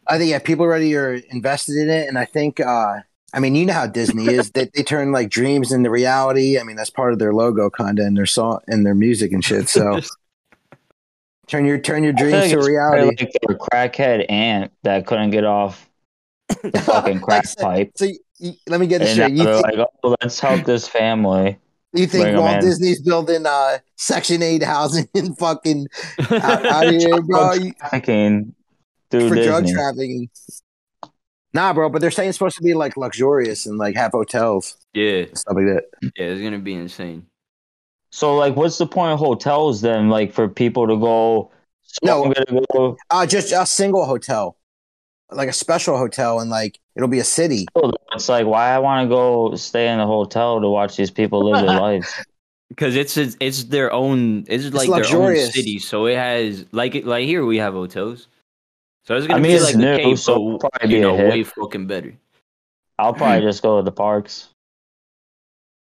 I 0.08 0.18
think 0.20 0.30
yeah, 0.30 0.40
people 0.40 0.64
already 0.64 0.96
are 0.96 1.16
invested 1.32 1.78
in 1.78 1.90
it, 1.90 2.08
and 2.08 2.20
I 2.20 2.26
think 2.26 2.60
uh 2.60 3.00
I 3.34 3.40
mean 3.40 3.56
you 3.56 3.66
know 3.66 3.74
how 3.74 3.88
Disney 3.88 4.28
is 4.28 4.52
that 4.52 4.74
they 4.74 4.84
turn 4.84 5.12
like 5.12 5.30
dreams 5.30 5.72
into 5.72 5.90
reality. 5.90 6.60
I 6.60 6.64
mean 6.64 6.76
that's 6.76 6.92
part 6.92 7.14
of 7.14 7.20
their 7.20 7.34
logo, 7.34 7.72
kind 7.72 7.98
of, 7.98 8.06
and 8.06 8.16
their 8.16 8.28
song 8.28 8.60
and 8.68 8.86
their 8.86 8.96
music 8.96 9.32
and 9.32 9.44
shit. 9.44 9.70
So 9.70 10.00
turn 11.48 11.66
your 11.66 11.80
turn 11.80 12.04
your 12.04 12.14
dreams 12.14 12.34
like 12.34 12.52
to 12.52 12.60
reality. 12.60 13.06
like 13.08 13.32
their 13.48 13.58
crackhead 13.58 14.26
aunt 14.30 14.72
that 14.84 15.06
couldn't 15.08 15.32
get 15.32 15.44
off 15.46 15.90
the 16.64 16.80
fucking 16.82 17.20
crack 17.22 17.46
Like, 17.46 17.58
pipe. 17.58 17.92
So 17.96 18.06
you, 18.06 18.18
you- 18.40 18.54
let 18.68 18.80
me 18.80 18.88
get 18.88 19.00
this 19.00 19.10
And 19.10 19.16
straight. 19.18 19.32
You 19.34 19.44
they're 19.44 19.54
think, 19.62 19.78
like, 19.78 19.88
oh, 20.04 20.16
let's 20.22 20.40
help 20.40 20.64
this 20.66 20.88
family. 20.88 21.58
you 21.94 22.06
think 22.08 22.38
Walt. 22.38 22.62
Disney's 22.62 23.02
building 23.02 23.46
uh 23.46 23.80
Section 23.96 24.42
Eight 24.44 24.64
housing 24.64 25.08
in 25.14 25.36
fucking 25.36 25.88
out, 26.32 26.66
out 26.66 26.94
here, 26.94 27.22
bro? 27.22 27.54
You- 27.54 27.74
Trafficking 27.74 28.54
through 29.10 29.30
for 29.30 29.36
drug 29.36 29.68
trafficking. 29.68 30.30
Nah, 31.54 31.74
bro, 31.74 31.90
but 31.90 32.02
they're 32.02 32.12
saying 32.12 32.30
it's 32.30 32.38
supposed 32.38 32.58
to 32.58 32.64
be 32.64 32.74
like 32.74 32.98
luxurious 32.98 33.66
and 33.66 33.78
like 33.78 33.96
have 33.96 34.12
hotels 34.12 34.78
Yeah, 34.94 35.20
and 35.24 35.38
stuff 35.38 35.56
like 35.56 35.66
that. 35.66 35.84
yeah, 36.16 36.26
it's 36.26 36.42
gonna 36.42 36.60
be 36.60 36.74
insane. 36.74 37.26
So, 38.10 38.36
like, 38.36 38.56
what's 38.56 38.78
the 38.78 38.88
point 38.88 39.14
of 39.14 39.20
hotels 39.20 39.82
then? 39.82 40.10
Like, 40.10 40.32
for 40.32 40.48
people 40.48 40.88
to 40.88 40.98
go. 40.98 41.52
So 41.84 42.00
No. 42.04 42.24
Gonna 42.34 42.62
go. 42.74 42.98
Uh 43.10 43.26
just 43.26 43.52
a 43.52 43.66
single 43.66 44.06
hotel, 44.06 44.58
like 45.32 45.50
a 45.50 45.54
special 45.54 45.98
hotel, 45.98 46.40
and 46.40 46.50
like 46.50 46.80
it'll 46.96 47.08
be 47.10 47.20
a 47.20 47.24
city. 47.24 47.66
It's 48.14 48.30
like, 48.30 48.46
why 48.46 48.70
I 48.70 48.80
want 48.80 49.06
to 49.06 49.10
go 49.16 49.56
stay 49.56 49.88
in 49.90 50.00
a 50.00 50.06
hotel 50.08 50.60
to 50.62 50.70
watch 50.70 50.96
these 50.98 51.12
people 51.12 51.50
live 51.50 51.66
their 51.66 51.80
lives? 51.82 52.14
Because 52.70 52.96
it's 52.96 53.16
it's 53.16 53.38
it's 53.40 53.64
their 53.66 53.92
own. 53.94 54.46
It's 54.48 54.74
like 54.74 54.90
their 54.90 55.18
own 55.18 55.36
city, 55.38 55.80
so 55.80 56.06
it 56.06 56.18
has 56.18 56.66
like 56.72 57.06
like 57.06 57.26
here 57.26 57.46
we 57.46 57.58
have 57.58 57.74
hotels. 57.74 58.28
So 59.06 59.16
it's 59.16 59.26
I 59.26 59.30
gonna 59.30 59.42
mean, 59.42 59.52
be 59.52 59.56
it's 59.56 59.64
like 59.64 59.76
the 59.76 59.82
new, 59.82 59.98
Cape, 59.98 60.18
so 60.18 60.58
but 60.58 60.72
probably 60.72 60.96
you 60.96 60.98
be 60.98 61.02
know, 61.02 61.16
way 61.16 61.44
fucking 61.44 61.88
better. 61.88 62.14
I'll 63.00 63.14
probably 63.14 63.42
just 63.48 63.62
go 63.64 63.78
to 63.78 63.84
the 63.84 63.92
parks. 63.92 64.50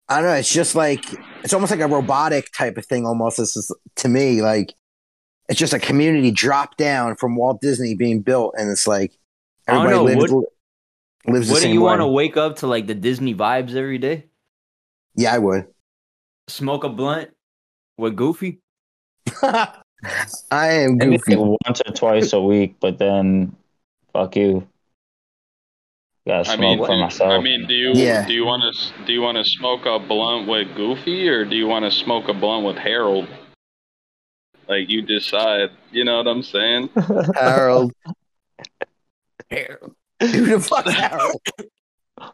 I 0.08 0.16
don't 0.16 0.30
know. 0.30 0.34
It's 0.34 0.52
just 0.52 0.74
like 0.74 1.04
it's 1.42 1.52
almost 1.52 1.70
like 1.70 1.80
a 1.80 1.86
robotic 1.86 2.52
type 2.52 2.76
of 2.76 2.86
thing. 2.86 3.06
Almost 3.06 3.38
this 3.38 3.56
is 3.56 3.74
to 3.96 4.08
me 4.08 4.42
like 4.42 4.74
it's 5.48 5.58
just 5.58 5.72
a 5.72 5.78
community 5.78 6.30
drop 6.30 6.76
down 6.76 7.16
from 7.16 7.36
Walt 7.36 7.60
Disney 7.60 7.94
being 7.94 8.20
built, 8.20 8.54
and 8.56 8.70
it's 8.70 8.86
like 8.86 9.12
everybody 9.66 9.96
know, 9.96 10.04
lives 10.04 10.32
lives 11.26 11.48
the 11.48 11.54
What 11.54 11.62
do 11.62 11.70
you 11.70 11.80
want 11.80 12.00
to 12.00 12.06
wake 12.06 12.36
up 12.36 12.56
to 12.56 12.66
like 12.66 12.86
the 12.86 12.94
Disney 12.94 13.34
vibes 13.34 13.74
every 13.74 13.98
day? 13.98 14.26
Yeah, 15.14 15.34
I 15.34 15.38
would. 15.38 15.66
Smoke 16.48 16.84
a 16.84 16.88
blunt 16.88 17.30
with 17.98 18.16
Goofy. 18.16 18.60
I 19.42 19.72
am 20.50 20.98
goofy. 20.98 21.36
once 21.36 21.80
or 21.86 21.92
twice 21.92 22.32
a 22.32 22.40
week, 22.40 22.76
but 22.80 22.98
then 22.98 23.54
fuck 24.12 24.36
you. 24.36 24.66
Gotta 26.26 26.50
I 26.52 26.56
mean, 26.56 26.78
for 26.78 26.96
myself. 26.96 27.32
I 27.32 27.40
mean, 27.40 27.66
do 27.66 27.74
you 27.74 27.92
Yeah. 27.94 28.24
do 28.26 28.32
you 28.32 28.44
want 28.44 28.62
to 28.62 29.04
do 29.04 29.12
you 29.12 29.20
want 29.22 29.38
to 29.38 29.44
smoke 29.44 29.86
a 29.86 29.98
blunt 29.98 30.46
with 30.48 30.74
Goofy 30.76 31.28
or 31.28 31.44
do 31.44 31.56
you 31.56 31.66
want 31.66 31.84
to 31.84 31.90
smoke 31.90 32.28
a 32.28 32.34
blunt 32.34 32.64
with 32.64 32.76
Harold? 32.76 33.26
Like 34.68 34.88
you 34.88 35.02
decide. 35.02 35.70
You 35.90 36.04
know 36.04 36.18
what 36.18 36.28
I'm 36.28 36.42
saying? 36.44 36.90
Harold. 37.34 37.92
Harold. 39.50 39.94
Who 40.20 40.46
the 40.46 40.60
fuck's 40.60 40.92
Harold? 40.92 41.40
I'm 42.18 42.30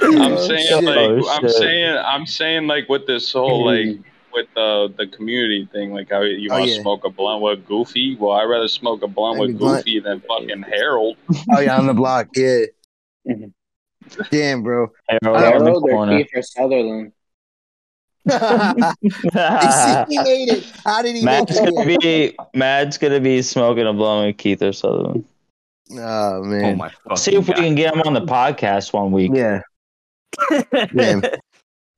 Oh, 0.32 0.48
saying 0.48 0.66
shit. 0.66 0.84
like 0.84 0.98
Oh, 0.98 1.28
I'm 1.30 1.48
saying 1.48 1.96
I'm 1.96 2.26
saying 2.26 2.66
like 2.66 2.88
with 2.88 3.06
this 3.06 3.32
whole 3.32 3.64
like 3.64 3.98
with 4.34 4.46
the 4.54 4.92
the 4.98 5.06
community 5.06 5.68
thing, 5.72 5.92
like 5.92 6.10
how 6.10 6.22
you 6.22 6.48
Oh, 6.50 6.54
want 6.58 6.68
to 6.68 6.74
yeah. 6.76 6.82
smoke 6.82 7.04
a 7.04 7.10
blunt 7.10 7.42
with 7.42 7.64
Goofy. 7.66 8.16
Well, 8.16 8.32
I'd 8.32 8.44
rather 8.44 8.68
smoke 8.68 9.02
a 9.02 9.08
blunt 9.08 9.38
Maybe 9.38 9.52
with 9.52 9.60
blunt. 9.60 9.84
Goofy 9.84 10.00
than 10.00 10.20
fucking 10.20 10.62
Harold. 10.62 11.16
Oh 11.50 11.60
yeah, 11.60 11.78
on 11.78 11.86
the 11.86 11.94
block. 11.94 12.28
Yeah. 12.34 12.64
Mhm. 13.28 13.52
Damn, 14.30 14.62
bro. 14.62 14.88
Harold 15.08 15.36
in 15.36 15.42
the 15.42 15.48
Harold 15.48 15.84
or 15.84 15.88
corner. 15.90 16.18
Kiefer 16.24 16.44
Sutherland? 16.44 17.12
he 18.26 20.18
made 20.22 20.48
it. 20.48 20.64
How 20.84 21.02
did 21.02 21.14
he 21.16 21.22
Matt's 21.24 21.60
make 21.60 21.74
gonna 21.74 21.90
it? 21.90 22.00
be 22.00 22.36
Matt's 22.54 22.98
gonna 22.98 23.20
be 23.20 23.42
smoking 23.42 23.86
a 23.86 23.92
blunt 23.92 24.26
with 24.26 24.36
Kiefer 24.38 24.74
Sutherland. 24.74 25.24
Oh 25.92 25.96
Oh 26.38 26.42
man. 26.42 26.78
my 26.78 26.90
See 27.16 27.34
if 27.34 27.46
we 27.46 27.54
God. 27.54 27.62
can 27.62 27.74
get 27.74 27.94
him 27.94 28.02
on 28.06 28.14
the 28.14 28.22
podcast 28.22 28.92
one 28.92 29.12
week. 29.12 29.32
yeah. 29.34 29.60
Damn. 30.96 31.22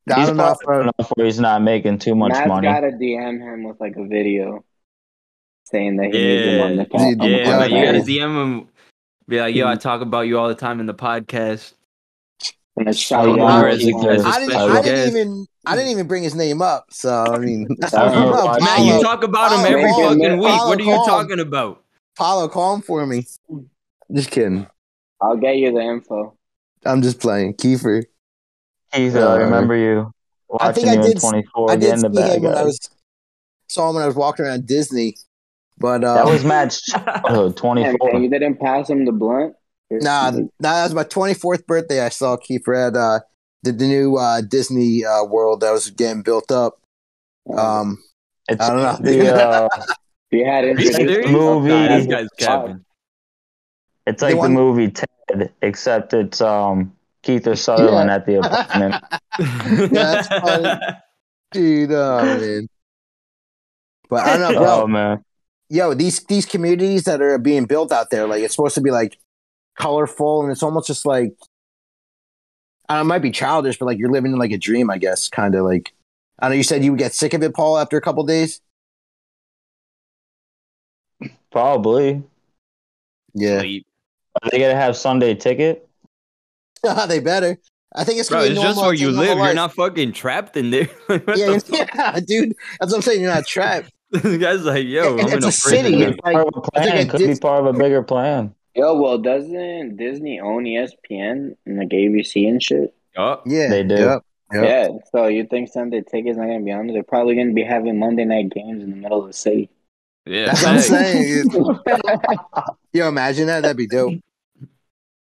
I 0.09 0.21
He's 0.21 0.29
don't 0.29 0.37
know, 0.37 0.43
popular 0.45 0.83
enough 0.83 1.13
where 1.15 1.27
he's 1.27 1.41
not 1.41 1.63
making 1.63 1.99
too 1.99 2.15
much 2.15 2.33
Matt's 2.33 2.49
money. 2.49 2.69
gotta 2.69 2.89
DM 2.93 3.41
him 3.41 3.65
with 3.65 3.81
like 3.81 3.97
a 3.97 4.07
video 4.07 4.65
saying 5.65 5.97
that 5.97 6.07
he 6.07 6.11
needs 6.13 6.45
him 6.45 6.61
on 6.61 6.77
the, 6.77 6.87
Yeah. 6.93 6.99
on 7.01 7.19
the 7.19 7.27
Yeah, 7.29 7.37
Yeah, 7.49 7.57
like 7.57 7.71
you 7.73 7.85
gotta. 7.85 7.99
DM 7.99 8.43
him. 8.61 8.69
Be 9.29 9.41
like, 9.41 9.55
yo, 9.57 9.67
I 9.67 9.75
talk 9.75 10.03
about 10.03 10.29
you 10.29 10.39
all 10.39 10.47
the 10.47 10.55
time 10.55 10.79
in 10.79 10.87
the 10.87 10.95
podcast. 10.95 11.73
And 12.77 12.89
it's 12.89 12.99
shout 12.99 13.27
you 13.27 13.43
out 13.43 13.65
as 13.69 13.85
a- 13.85 13.91
on- 13.93 14.09
as 14.11 14.25
a 14.25 14.29
I 14.29 14.39
didn't. 14.39 14.55
I 14.55 14.83
didn't 14.83 15.09
even. 15.09 15.47
I 15.69 15.75
didn't 15.75 15.91
even 15.91 16.07
bring 16.07 16.23
his 16.23 16.37
name 16.37 16.63
up. 16.63 16.87
So 16.93 17.11
I 17.25 17.39
mean, 17.39 17.67
I 17.83 17.89
don't 17.91 18.13
know 18.13 18.31
why- 18.45 18.59
Matt, 18.61 18.77
Paulo, 18.79 18.97
you 18.97 19.03
talk 19.03 19.25
about 19.25 19.59
him 19.59 19.67
every 19.75 19.91
Paulo, 19.91 20.09
fucking 20.11 20.39
week. 20.39 20.49
Paulo, 20.49 20.69
What 20.69 20.79
are 20.79 20.83
you 20.85 20.95
calm. 20.95 21.07
talking 21.07 21.41
about? 21.41 21.83
Paulo, 22.17 22.47
call 22.49 22.75
him 22.77 22.83
for 22.83 23.05
me. 23.05 23.27
Just 24.13 24.31
kidding. 24.31 24.69
I'll 25.21 25.37
get 25.37 25.57
you 25.57 25.73
the 25.73 25.81
info. 25.81 26.37
I'm 26.85 27.03
just 27.03 27.19
playing. 27.19 27.55
Kiefer. 27.55 28.05
Keith, 28.97 29.15
Uh, 29.17 29.29
I 29.29 29.37
remember 29.37 29.77
you 29.77 30.13
I 30.61 30.73
think 30.73 30.87
watching 30.87 30.89
I 30.89 30.93
you 30.95 31.01
in 31.01 31.13
did- 31.15 31.21
24 31.21 31.71
I 31.71 31.77
did 31.77 31.81
getting 31.81 32.03
the 32.03 32.09
see 32.11 32.21
bad 32.29 32.37
him 32.39 32.43
when 32.45 32.55
I 32.57 32.63
was 32.63 32.79
saw 33.69 33.89
him 33.89 33.95
when 33.97 34.05
I 34.05 34.07
was 34.07 34.17
walking 34.17 34.45
around 34.47 34.67
Disney. 34.67 35.17
But 35.79 36.05
uh, 36.05 36.15
That 36.15 36.27
was 36.27 36.45
Matt's 36.45 36.81
childhood, 36.87 37.57
24. 37.57 38.11
and 38.15 38.23
you 38.25 38.31
didn't 38.31 38.59
pass 38.59 38.89
him 38.89 39.05
the 39.05 39.13
blunt. 39.13 39.55
nah, 39.91 40.31
nah, 40.31 40.41
that 40.61 40.85
was 40.85 40.95
my 40.95 41.05
24th 41.05 41.67
birthday. 41.67 42.01
I 42.01 42.09
saw 42.09 42.37
Kiefer 42.39 42.89
at 42.89 42.97
uh, 42.97 43.21
the, 43.63 43.73
the 43.73 43.85
new 43.87 44.17
uh, 44.17 44.41
Disney 44.41 45.05
uh, 45.05 45.25
World 45.25 45.61
that 45.61 45.73
was 45.73 45.91
getting 45.91 46.23
built 46.23 46.51
up. 46.51 46.81
Um, 47.55 48.03
It's 48.49 48.61
I 48.65 48.69
don't 48.71 48.83
know. 49.05 49.11
The, 49.13 49.35
uh, 49.47 49.69
you 50.31 50.45
had 50.47 50.65
introduced 50.65 50.97
serious? 50.97 51.31
movie- 51.31 51.69
Nah, 51.69 51.89
this 51.89 52.07
guy's 52.07 52.29
it's 54.07 54.23
like 54.23 54.33
the 54.33 54.39
want- 54.39 54.55
movie 54.55 54.91
Ted, 54.91 55.53
except 55.61 56.15
it's 56.15 56.41
um 56.41 56.96
Kiefer 57.27 57.59
Sutherland 57.59 58.11
at 58.11 58.25
the 58.25 58.39
apartment. 58.39 59.03
That's 59.93 60.29
funny. 60.29 60.81
dude, 61.53 61.93
oh 61.93 62.23
man. 62.23 62.69
But 64.09 64.25
I 64.25 64.37
don't 64.37 64.53
know, 64.53 64.59
bro. 64.61 64.83
oh 64.83 64.87
man, 64.87 65.25
yo, 65.69 65.95
these 65.95 66.21
these 66.25 66.47
communities 66.47 67.05
that 67.05 67.21
are 67.21 67.39
being 67.39 67.65
built 67.65 67.91
out 67.91 68.11
there, 68.11 68.27
like 68.29 68.43
it's 68.43 68.55
supposed 68.55 68.77
to 68.77 68.81
be 68.81 68.93
like 68.93 69.19
colorful, 69.77 70.43
and 70.43 70.53
it's 70.53 70.63
almost 70.63 70.87
just 70.87 71.05
like 71.05 71.35
I 72.89 72.97
don't 72.97 73.07
it 73.07 73.09
might 73.09 73.23
be 73.23 73.33
childish, 73.33 73.79
but 73.79 73.87
like 73.87 73.99
you're 73.99 74.13
living 74.13 74.33
in 74.33 74.39
like 74.39 74.53
a 74.53 74.59
dream, 74.59 74.91
I 74.91 74.99
guess, 74.99 75.29
kind 75.29 75.55
of 75.55 75.65
like. 75.65 75.93
I 76.39 76.51
know 76.51 76.55
you 76.55 76.63
said 76.63 76.85
you 76.85 76.93
would 76.93 76.99
get 76.99 77.15
sick 77.15 77.33
of 77.33 77.43
it, 77.43 77.55
Paul, 77.55 77.79
after 77.79 77.97
a 77.97 78.01
couple 78.01 78.23
days. 78.25 78.61
probably. 81.51 82.23
Yeah, 83.35 83.61
Sleep. 83.61 83.87
Are 84.43 84.51
they 84.51 84.59
gonna 84.59 84.75
have 84.75 84.97
Sunday 84.97 85.35
ticket? 85.35 85.86
they 87.09 87.21
better. 87.21 87.57
I 87.95 88.05
think 88.05 88.19
it's 88.21 88.29
Bro, 88.29 88.39
gonna 88.41 88.49
be 88.49 88.53
it's 88.55 88.61
a 88.61 88.63
just 88.63 88.77
normal- 88.77 88.85
where 88.91 88.95
you 88.95 89.09
it's 89.09 89.17
a 89.19 89.21
normal 89.21 89.37
live. 89.39 89.47
You're 89.47 89.55
not 89.55 89.73
fucking 89.75 90.13
trapped 90.13 90.57
in 90.57 90.71
there. 90.71 90.89
Yeah, 91.37 91.59
yeah, 91.69 92.21
dude. 92.21 92.55
That's 92.81 92.93
what 92.93 92.97
I'm 92.97 93.03
saying. 93.03 93.21
You're 93.23 93.33
not 93.35 93.47
trapped. 93.47 93.91
f- 94.15 94.23
this 94.23 94.37
guy's 94.39 94.65
like, 94.65 94.87
yo, 94.87 95.17
It- 95.17 95.21
I'm 95.25 95.29
in 95.29 95.35
it's 95.37 95.45
a 95.45 95.49
a 95.49 95.53
city. 95.53 95.91
prison. 95.97 96.03
It's 96.03 96.19
like 96.23 96.35
part 96.35 96.47
of 96.49 96.55
a 96.55 96.59
it's 96.59 96.69
plan. 96.71 96.97
like 96.97 97.07
a 97.09 97.11
Could 97.11 97.27
be 97.27 97.35
part 97.37 97.67
of 97.67 97.75
a 97.75 97.79
bigger 97.79 98.03
plan. 98.03 98.55
Yo, 98.75 99.01
well, 99.01 99.17
doesn't 99.19 99.97
Disney 99.97 100.39
own 100.41 100.65
ESPN 100.65 101.57
and 101.65 101.79
like 101.79 101.89
ABC 101.89 102.47
and 102.47 102.63
shit? 102.63 102.95
Oh, 103.17 103.41
yeah, 103.47 103.69
They 103.71 103.83
do. 103.83 103.95
Yep. 103.95 104.23
Yep. 104.53 104.65
Yeah. 104.65 104.89
So 105.13 105.27
you 105.29 105.45
think 105.47 105.71
Sunday 105.73 106.03
tickets 106.03 106.37
not 106.37 106.45
gonna 106.47 106.61
be 106.61 106.71
on? 106.73 106.87
there? 106.87 106.95
They're 106.95 107.03
probably 107.03 107.35
gonna 107.37 107.55
be 107.55 107.65
having 107.65 107.99
Monday 107.99 108.25
night 108.27 108.51
games 108.51 108.83
in 108.83 108.91
the 108.91 108.97
middle 108.97 109.23
of 109.23 109.27
the 109.29 109.33
city. 109.33 109.71
yeah. 110.27 110.47
That's 110.47 110.63
what 110.63 110.73
I'm 110.73 110.81
saying. 110.81 111.51
Yo, 112.93 113.09
imagine 113.09 113.47
that. 113.47 113.63
That'd 113.63 113.77
be 113.79 113.87
dope. 113.87 114.15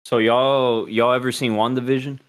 So 0.05 0.17
y'all, 0.17 0.87
y'all 0.89 1.13
ever 1.13 1.31
seen 1.31 1.53
WandaVision? 1.53 2.19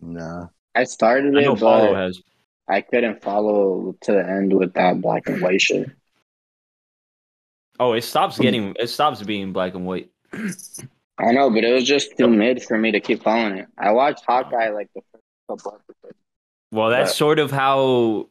Nah. 0.00 0.46
I 0.74 0.84
started 0.84 1.36
I 1.36 1.40
it, 1.40 1.58
Follow 1.58 1.92
but 1.92 1.96
has. 1.96 2.22
I 2.68 2.80
couldn't 2.82 3.22
follow 3.22 3.96
to 4.02 4.12
the 4.12 4.24
end 4.28 4.52
with 4.52 4.74
that 4.74 5.00
black 5.00 5.28
and 5.28 5.40
white 5.42 5.60
shit. 5.60 5.90
Oh, 7.80 7.94
it 7.94 8.02
stops 8.02 8.38
getting. 8.38 8.74
It 8.78 8.88
stops 8.88 9.22
being 9.22 9.52
black 9.52 9.74
and 9.74 9.86
white. 9.86 10.10
I 10.32 11.32
know, 11.32 11.50
but 11.50 11.64
it 11.64 11.72
was 11.72 11.84
just 11.84 12.16
too 12.16 12.28
mid 12.28 12.62
for 12.62 12.76
me 12.78 12.92
to 12.92 13.00
keep 13.00 13.22
following 13.22 13.58
it. 13.58 13.66
I 13.78 13.90
watched 13.92 14.24
Hawkeye 14.26 14.68
like 14.70 14.88
the 14.94 15.00
first 15.12 15.24
couple 15.48 15.80
episodes. 15.80 16.18
Well, 16.70 16.90
that's 16.90 17.10
But- 17.10 17.16
sort 17.16 17.38
of 17.38 17.50
how 17.50 18.28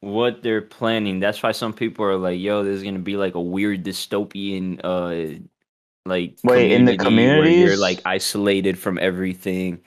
what 0.00 0.42
they're 0.42 0.62
planning. 0.62 1.18
That's 1.20 1.42
why 1.42 1.52
some 1.52 1.72
people 1.72 2.04
are 2.04 2.16
like, 2.18 2.38
"Yo, 2.38 2.62
there's 2.62 2.82
gonna 2.82 2.98
be 2.98 3.16
like 3.16 3.34
a 3.34 3.40
weird 3.40 3.82
dystopian, 3.84 4.80
uh, 4.84 5.40
like 6.06 6.38
Wait, 6.44 6.72
in 6.72 6.84
the 6.84 6.96
where 6.96 7.48
you're 7.48 7.76
like 7.76 8.00
isolated 8.04 8.78
from 8.78 8.98
everything." 8.98 9.80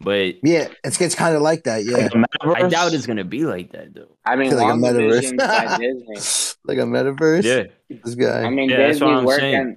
But 0.00 0.36
Yeah, 0.42 0.68
it's 0.82 1.00
it's 1.00 1.14
kind 1.14 1.36
of 1.36 1.42
like 1.42 1.64
that. 1.64 1.84
Yeah, 1.84 1.96
Like 1.98 2.10
the 2.12 2.54
I 2.56 2.68
doubt 2.68 2.94
it's 2.94 3.06
gonna 3.06 3.24
be 3.24 3.44
like 3.44 3.72
that, 3.72 3.94
though. 3.94 4.16
I 4.24 4.36
mean, 4.36 4.54
like 4.56 4.68
a 4.68 4.76
metaverse. 4.76 6.56
Like 6.64 6.78
a 6.78 6.82
metaverse. 6.82 7.44
Yeah, 7.44 7.64
This 8.04 8.14
guy. 8.14 8.42
I 8.44 8.50
mean, 8.50 8.68
Yeah, 8.68 8.88
that's 8.88 9.00
what 9.00 9.08
Disney's 9.08 9.18
I'm 9.18 9.24
working. 9.26 9.52
saying. 9.52 9.76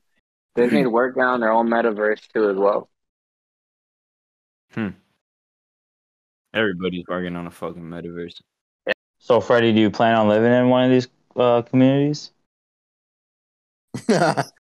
Disney's 0.56 0.88
working 1.00 1.24
on 1.24 1.40
their 1.40 1.52
own 1.52 1.68
metaverse 1.70 2.28
too, 2.34 2.50
as 2.50 2.58
well. 2.58 2.90
hmm 4.74 4.90
everybody's 6.54 7.04
working 7.08 7.36
on 7.36 7.48
a 7.48 7.52
fucking 7.52 7.82
metaverse. 7.82 8.40
So, 9.20 9.40
Freddie, 9.42 9.74
do 9.74 9.80
you 9.80 9.90
plan 9.90 10.16
on 10.16 10.28
living 10.28 10.52
in 10.52 10.70
one 10.70 10.84
of 10.86 10.92
these 10.92 11.08
uh, 11.36 11.62
communities? 11.64 12.32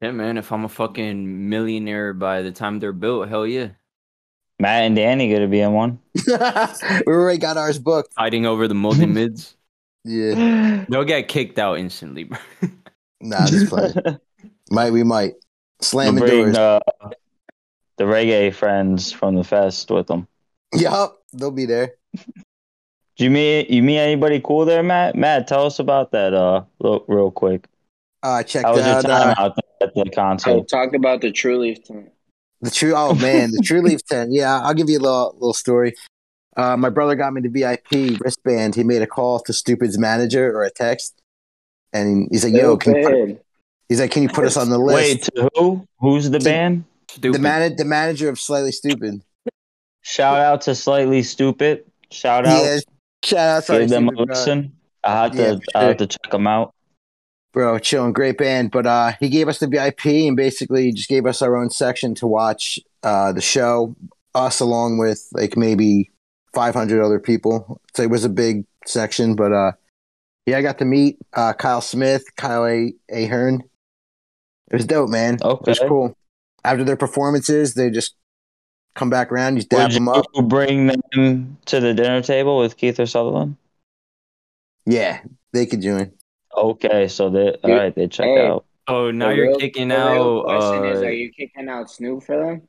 Yeah, 0.00 0.12
man. 0.12 0.36
If 0.38 0.52
I'm 0.52 0.64
a 0.64 0.68
fucking 0.68 1.48
millionaire 1.48 2.12
by 2.12 2.42
the 2.42 2.52
time 2.52 2.78
they're 2.78 2.92
built, 2.92 3.28
hell 3.28 3.46
yeah. 3.46 3.70
Matt 4.60 4.82
and 4.84 4.96
Danny 4.96 5.32
gonna 5.32 5.48
be 5.48 5.60
in 5.60 5.72
one. 5.72 5.98
we 6.26 6.32
already 7.12 7.38
got 7.38 7.56
ours 7.56 7.78
booked. 7.78 8.12
Fighting 8.14 8.46
over 8.46 8.66
the 8.68 8.74
multi 8.74 9.06
mids, 9.18 9.56
Yeah. 10.04 10.84
they'll 10.88 11.04
get 11.04 11.28
kicked 11.28 11.58
out 11.58 11.78
instantly, 11.78 12.24
bro. 12.24 12.38
Nah, 13.20 13.46
just 13.46 13.68
play. 13.68 13.92
might 14.70 14.90
we 14.92 15.02
might 15.04 15.34
We'll 15.34 15.82
slamming 15.82 16.20
bring 16.24 16.52
doors. 16.52 16.56
uh, 16.56 16.80
the 17.98 18.04
reggae 18.04 18.52
friends 18.54 19.10
from 19.12 19.34
the 19.36 19.44
fest 19.44 19.90
with 19.90 20.06
them. 20.08 20.26
Yup, 20.74 21.16
they'll 21.32 21.50
be 21.52 21.66
there. 21.66 21.94
Do 22.14 23.24
you 23.24 23.30
meet 23.30 23.70
you 23.70 23.82
meet 23.82 23.98
anybody 23.98 24.40
cool 24.44 24.64
there, 24.64 24.82
Matt? 24.84 25.16
Matt, 25.16 25.46
tell 25.48 25.66
us 25.66 25.78
about 25.80 26.12
that 26.12 26.34
uh 26.34 26.64
real, 26.80 27.04
real 27.08 27.30
quick. 27.32 27.66
Uh, 28.22 28.42
check 28.42 28.64
How 28.64 28.74
was 28.74 28.84
your 28.86 29.02
time 29.02 29.30
uh, 29.30 29.34
out 29.42 29.54
there 29.56 29.67
at 29.80 29.94
the 29.94 30.02
I 30.06 30.14
concert? 30.14 30.68
talked 30.68 30.94
about 30.94 31.20
the 31.20 31.30
True 31.32 31.58
Leaf 31.58 31.82
team. 31.84 32.08
the 32.60 32.70
true. 32.70 32.94
Oh 32.96 33.14
man, 33.14 33.50
the 33.52 33.62
True 33.64 33.82
Leaf 33.82 34.04
tent. 34.06 34.30
Yeah, 34.32 34.60
I'll 34.60 34.74
give 34.74 34.88
you 34.88 34.98
a 34.98 35.00
little 35.00 35.32
little 35.34 35.54
story. 35.54 35.94
Uh, 36.56 36.76
my 36.76 36.88
brother 36.90 37.14
got 37.14 37.32
me 37.32 37.40
the 37.40 37.48
VIP 37.48 38.18
wristband. 38.20 38.74
He 38.74 38.82
made 38.82 39.00
a 39.02 39.06
call 39.06 39.38
to 39.40 39.52
Stoopid's 39.52 39.96
manager 39.98 40.50
or 40.56 40.64
a 40.64 40.70
text, 40.70 41.14
and 41.92 42.28
he's 42.32 42.44
like, 42.44 42.54
"Yo, 42.54 42.76
can 42.76 42.96
you 42.96 43.08
put, 43.08 43.44
he's 43.88 44.00
like, 44.00 44.10
can 44.10 44.22
you 44.24 44.28
put 44.28 44.44
us 44.44 44.56
on 44.56 44.70
the 44.70 44.78
list?" 44.78 44.96
Wait, 44.96 45.22
to 45.36 45.50
who? 45.54 45.86
Who's 46.00 46.30
the 46.30 46.38
To- 46.40 46.44
band? 46.44 46.84
Stoopid. 47.08 47.32
the 47.32 47.38
man, 47.38 47.76
the 47.76 47.84
manager 47.84 48.28
of 48.28 48.38
Slightly 48.40 48.70
Stoopid. 48.72 49.22
Shout 50.02 50.38
out 50.40 50.60
to 50.62 50.74
Slightly 50.74 51.22
Stoopid. 51.22 51.82
Shout 52.10 52.44
out. 52.46 52.64
Yeah, 52.64 52.78
shout 53.24 53.38
out, 53.38 53.64
Slightly 53.64 53.86
Give 53.86 53.90
them 53.90 54.08
a 54.08 54.22
listen. 54.22 54.72
I 55.04 55.22
have 55.22 55.32
to 55.32 55.38
Yeah, 55.38 55.54
for 55.54 55.60
I 55.76 55.80
sure. 55.80 55.88
have 55.88 55.96
to 55.98 56.06
check 56.06 56.30
them 56.32 56.46
out. 56.46 56.74
Bro 57.58 57.80
chilling 57.80 58.12
great 58.12 58.38
band. 58.38 58.70
But 58.70 58.86
uh 58.86 59.14
he 59.18 59.28
gave 59.28 59.48
us 59.48 59.58
the 59.58 59.66
vip 59.66 60.06
and 60.06 60.36
basically 60.36 60.92
just 60.92 61.08
gave 61.08 61.26
us 61.26 61.42
our 61.42 61.56
own 61.56 61.70
section 61.70 62.14
to 62.14 62.26
watch 62.28 62.78
uh 63.02 63.32
the 63.32 63.40
show 63.40 63.96
us 64.32 64.60
along 64.60 64.98
with 64.98 65.26
like 65.32 65.56
maybe 65.56 66.12
500 66.54 67.02
other 67.04 67.18
people. 67.18 67.80
So 67.96 68.04
it 68.04 68.10
was 68.10 68.24
a 68.24 68.28
big 68.28 68.64
section 68.86 69.34
but 69.34 69.52
uh 69.52 69.72
yeah 70.46 70.58
i 70.58 70.62
got 70.62 70.78
to 70.78 70.84
meet 70.84 71.18
uh 71.32 71.52
kyle 71.52 71.80
smith 71.80 72.22
kyle 72.36 72.64
a 72.64 72.92
ahern. 73.12 73.64
It 74.70 74.76
was 74.76 74.86
dope 74.86 75.10
man. 75.10 75.34
It 75.34 75.66
was 75.66 75.80
Okay. 75.80 75.88
cool. 75.88 76.16
After 76.62 76.84
their 76.84 76.96
performances 76.96 77.74
they 77.74 77.90
just 77.90 78.14
come 78.94 79.10
back 79.10 79.32
around 79.32 79.56
you 79.56 79.64
dab 79.64 79.90
Would 79.90 79.94
them 79.96 80.08
up. 80.08 80.26
you 80.32 80.42
bring 80.42 80.86
them 80.86 81.56
to 81.66 81.80
the 81.80 81.92
dinner 81.92 82.22
table 82.22 82.56
with 82.60 82.76
Kiefer 82.76 83.10
Sutherland? 83.10 83.56
yeah 84.86 85.22
they 85.52 85.66
could 85.66 85.82
join 85.82 86.12
Okay, 86.58 87.08
so 87.08 87.30
they 87.30 87.50
all 87.62 87.70
right. 87.74 87.94
They 87.94 88.08
check 88.08 88.26
Hey. 88.26 88.46
out. 88.46 88.64
Oh, 88.88 89.10
now 89.10 89.28
The 89.28 89.34
you're 89.36 89.48
real- 89.48 89.58
kicking 89.58 89.88
the 89.88 89.96
real 89.96 90.40
out. 90.40 90.44
question 90.44 90.84
is, 90.92 91.02
Uh, 91.02 91.06
are 91.06 91.10
you 91.12 91.30
kicking 91.32 91.68
out 91.68 91.90
Snoop 91.90 92.22
for 92.24 92.36
them? 92.38 92.68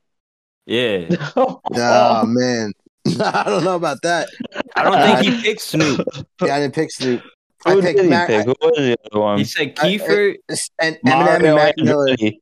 yeah, 0.65 1.07
oh 1.35 2.25
man 2.27 2.71
i 3.21 3.43
don't 3.45 3.63
know 3.63 3.75
about 3.75 3.99
that 4.03 4.27
I 4.75 4.83
don't 4.83 5.01
think 5.23 5.33
he 5.35 5.41
picked 5.41 5.61
Snoop. 5.61 6.05
yeah 6.43 6.55
i 6.55 6.59
didn't 6.59 6.75
pick 6.75 6.91
snoop 6.91 7.23
i 7.65 7.71
Who 7.73 7.81
picked 7.81 7.95
did 7.97 8.03
he 8.05 8.09
Mac- 8.11 8.27
pick? 8.27 8.45
Who 8.45 8.53
was 8.61 8.77
the 8.77 8.95
other 9.11 9.19
one? 9.21 9.37
He 9.39 9.45
said 9.45 9.73
I- 9.79 9.87
Kiefer. 9.97 10.35
and 10.79 10.95
Eminem 10.97 10.99
and 11.05 11.25
Mario 11.43 11.55
Mac 11.55 11.73
Miller. 11.77 12.07
Andretti. 12.09 12.39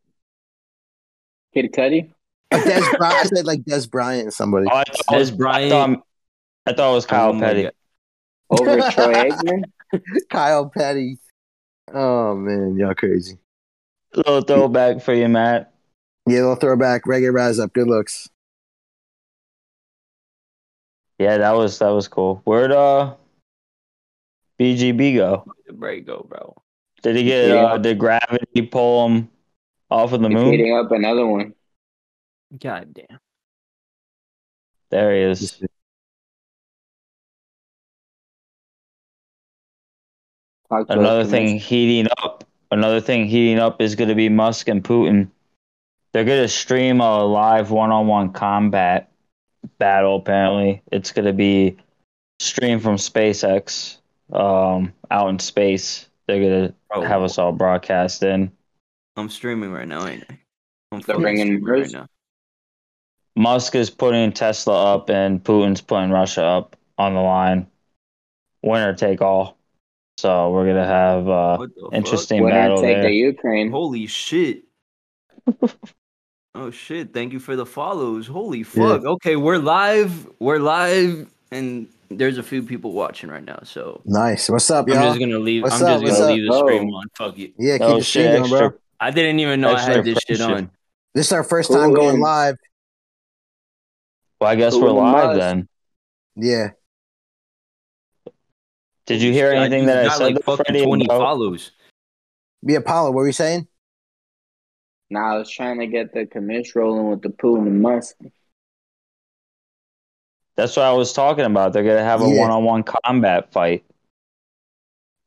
Kid 1.54 1.72
Cudi? 1.74 2.12
Uh, 2.52 2.58
Dez 2.58 2.98
Bryant. 2.98 3.16
I 3.16 3.24
said 3.24 3.46
like 3.46 3.60
Dez 3.62 3.90
Bryant, 3.90 4.34
somebody. 4.34 4.68
Oh, 4.72 4.76
I 4.78 4.84
thought 4.84 5.16
Dez 5.16 5.36
Bryant. 5.38 5.72
I 5.74 5.86
thought, 5.96 6.04
I 6.68 6.74
thought 6.74 6.92
it 6.92 6.96
was 6.96 7.06
Kyle 7.06 7.36
Oh 7.36 7.40
Petty. 7.40 7.64
God. 7.64 7.72
Over 8.50 8.92
Troy 8.92 9.14
Aikman? 9.30 9.64
Kyle 10.30 10.70
Petty. 10.76 11.18
Oh 11.94 12.36
man, 12.36 12.76
y'all 12.78 12.94
crazy. 12.96 13.38
A 14.14 14.18
little 14.18 14.42
throwback 14.42 15.02
for 15.02 15.14
you, 15.14 15.28
Matt. 15.28 15.74
Yeah, 16.26 16.40
a 16.40 16.42
little 16.42 16.56
throwback. 16.56 17.04
Reggae 17.06 17.34
rise 17.34 17.60
up. 17.60 17.74
Good 17.74 17.88
looks. 17.88 18.30
Yeah, 21.20 21.38
that 21.38 21.52
was 21.52 21.80
that 21.80 21.90
was 21.90 22.08
cool. 22.08 22.42
Where'd 22.44 22.72
uh 22.72 23.16
BGB 24.60 25.16
go? 25.16 25.46
The 25.66 25.74
break 25.74 26.06
go, 26.06 26.26
bro. 26.28 26.56
Did 27.02 27.16
he 27.16 27.24
get 27.24 27.50
Yeah. 27.50 27.56
uh 27.66 27.78
did 27.78 27.98
gravity 27.98 28.62
pull 28.64 29.08
him 29.08 29.30
off 29.90 30.14
of 30.14 30.22
the 30.22 30.30
He's 30.30 30.36
moon? 30.36 30.52
heating 30.54 30.76
up 30.78 30.92
another 30.92 31.26
one. 31.26 31.54
God 32.60 32.94
damn. 32.94 33.20
There 34.90 35.14
he 35.16 35.22
is. 35.22 35.62
Another 40.70 41.24
Commissioner. 41.24 41.26
thing 41.26 41.60
heating 41.60 42.08
up. 42.22 42.44
Another 42.72 43.00
thing 43.00 43.26
heating 43.26 43.60
up 43.60 43.82
is 43.82 43.96
going 43.96 44.10
to 44.10 44.16
be 44.16 44.30
Musk 44.30 44.68
and 44.68 44.84
Putin. 44.84 45.30
they're 46.14 46.26
gonna 46.26 46.48
stream 46.48 47.00
a 47.00 47.24
live 47.24 47.70
one-on-one 47.72 48.34
combat 48.34 49.12
battle. 49.78 50.16
Apparently, 50.18 50.82
it's 50.92 51.12
gonna 51.12 51.34
be 51.34 51.78
streamed 52.40 52.82
from 52.82 52.96
SpaceX, 52.96 53.98
um, 54.34 54.94
out 55.12 55.30
in 55.30 55.40
space. 55.40 56.08
They're 56.26 56.42
gonna 56.42 56.74
Bro, 56.90 57.02
have 57.04 57.22
us 57.22 57.38
all 57.38 57.52
broadcast 57.52 58.24
in. 58.24 58.52
I'm 59.16 59.30
streaming 59.30 59.72
right 59.72 59.88
now, 59.88 60.08
ain't 60.08 60.24
I? 60.30 60.40
I'm 60.92 61.02
They're 61.02 61.20
bringing 61.20 61.46
streaming 61.48 61.64
right 61.66 61.92
now. 61.92 62.08
Musk 63.36 63.76
is 63.76 63.90
putting 63.90 64.32
Tesla 64.32 64.96
up, 64.96 65.10
and 65.10 65.44
Putin's 65.44 65.82
putting 65.82 66.10
Russia 66.10 66.44
up 66.44 66.76
on 66.98 67.14
the 67.14 67.22
line. 67.22 67.68
Winner 68.64 68.94
take 68.94 69.22
all. 69.22 69.57
So 70.18 70.50
we're 70.52 70.66
gonna 70.66 70.86
have 70.86 71.28
uh, 71.30 71.58
What 71.58 71.70
the 71.76 71.82
fuck? 71.84 71.94
interesting 71.94 72.44
Winner 72.44 72.56
battle 72.56 72.82
take 72.82 72.96
there. 72.96 73.04
the 73.04 73.12
Ukraine. 73.12 73.70
Holy 73.70 74.08
shit. 74.08 74.64
oh 76.56 76.72
shit, 76.72 77.14
thank 77.14 77.34
you 77.34 77.40
for 77.40 77.56
the 77.56 77.66
follows. 77.68 78.26
Holy 78.26 78.64
fuck. 78.64 79.06
Okay, 79.06 79.36
we're 79.36 79.60
live. 79.60 80.28
We're 80.40 80.58
live 80.58 81.30
and 81.52 81.88
there's 82.10 82.38
a 82.40 82.44
few 82.44 82.64
people 82.64 82.94
watching 82.94 83.30
right 83.30 83.44
now, 83.44 83.60
so 83.64 84.02
Nice. 84.06 84.50
What's 84.50 84.72
up, 84.72 84.88
y'all? 84.88 84.98
I'm 84.98 85.04
just 85.10 85.20
gonna 85.20 85.38
leave 85.38 85.62
What's 85.64 85.76
I'm 85.76 85.84
up? 85.84 85.88
just 86.02 86.04
What's 86.04 86.20
gonna 86.20 86.32
up? 86.32 86.36
leave 86.38 86.50
the 86.50 86.56
Oh. 86.56 86.64
stream 86.66 86.90
on. 86.94 87.06
Fuck 87.16 87.38
you. 87.38 87.54
Yeah, 87.60 87.78
keep 87.78 87.88
Oh 87.88 87.98
the 87.98 88.04
shit! 88.04 88.32
stream 88.32 88.50
going, 88.50 88.70
bro. 88.72 88.80
I 89.00 89.12
didn't 89.12 89.40
even 89.40 89.62
know 89.62 89.74
I 89.76 89.82
had 89.82 90.04
this 90.04 90.18
shit 90.28 90.42
on. 90.42 90.72
This 91.14 91.28
is 91.28 91.32
our 91.34 91.44
first 91.44 91.68
Cool 91.70 91.78
time 91.78 91.94
going 91.94 92.14
wins. 92.14 92.24
live. 92.24 92.56
Well, 94.42 94.50
I 94.50 94.56
guess 94.56 94.74
Who 94.74 94.82
we're 94.82 94.92
live 94.92 95.28
must? 95.30 95.40
then. 95.40 95.68
Yeah. 96.36 96.70
Did 99.08 99.22
you 99.22 99.32
hear 99.32 99.52
anything 99.52 99.86
that 99.88 100.06
I 100.06 100.10
said, 100.16 100.24
like 100.24 100.36
to 100.36 100.42
fucking 100.44 100.84
20 100.84 101.06
about- 101.06 101.20
follows. 101.20 101.72
Yeah, 102.62 102.80
Paula, 102.86 103.12
what 103.12 103.18
were 103.22 103.28
you 103.28 103.34
saying? 103.34 103.68
Now 105.10 105.36
I 105.36 105.38
was 105.38 105.50
trying 105.50 105.80
to 105.80 105.88
get 105.88 106.14
the 106.14 106.26
commish 106.26 106.76
rolling 106.76 107.10
with 107.10 107.22
the 107.22 107.30
Putin 107.30 107.60
and 107.60 107.68
the 107.68 107.72
Musk. 107.72 108.16
That's 110.56 110.76
what 110.76 110.86
I 110.86 110.92
was 110.94 111.14
talking 111.14 111.46
about. 111.46 111.72
They're 111.74 111.84
gonna 111.84 112.04
have 112.04 112.22
a 112.22 112.28
Yeah. 112.28 112.42
one-on-one 112.42 112.84
combat 112.84 113.52
fight. 113.52 113.86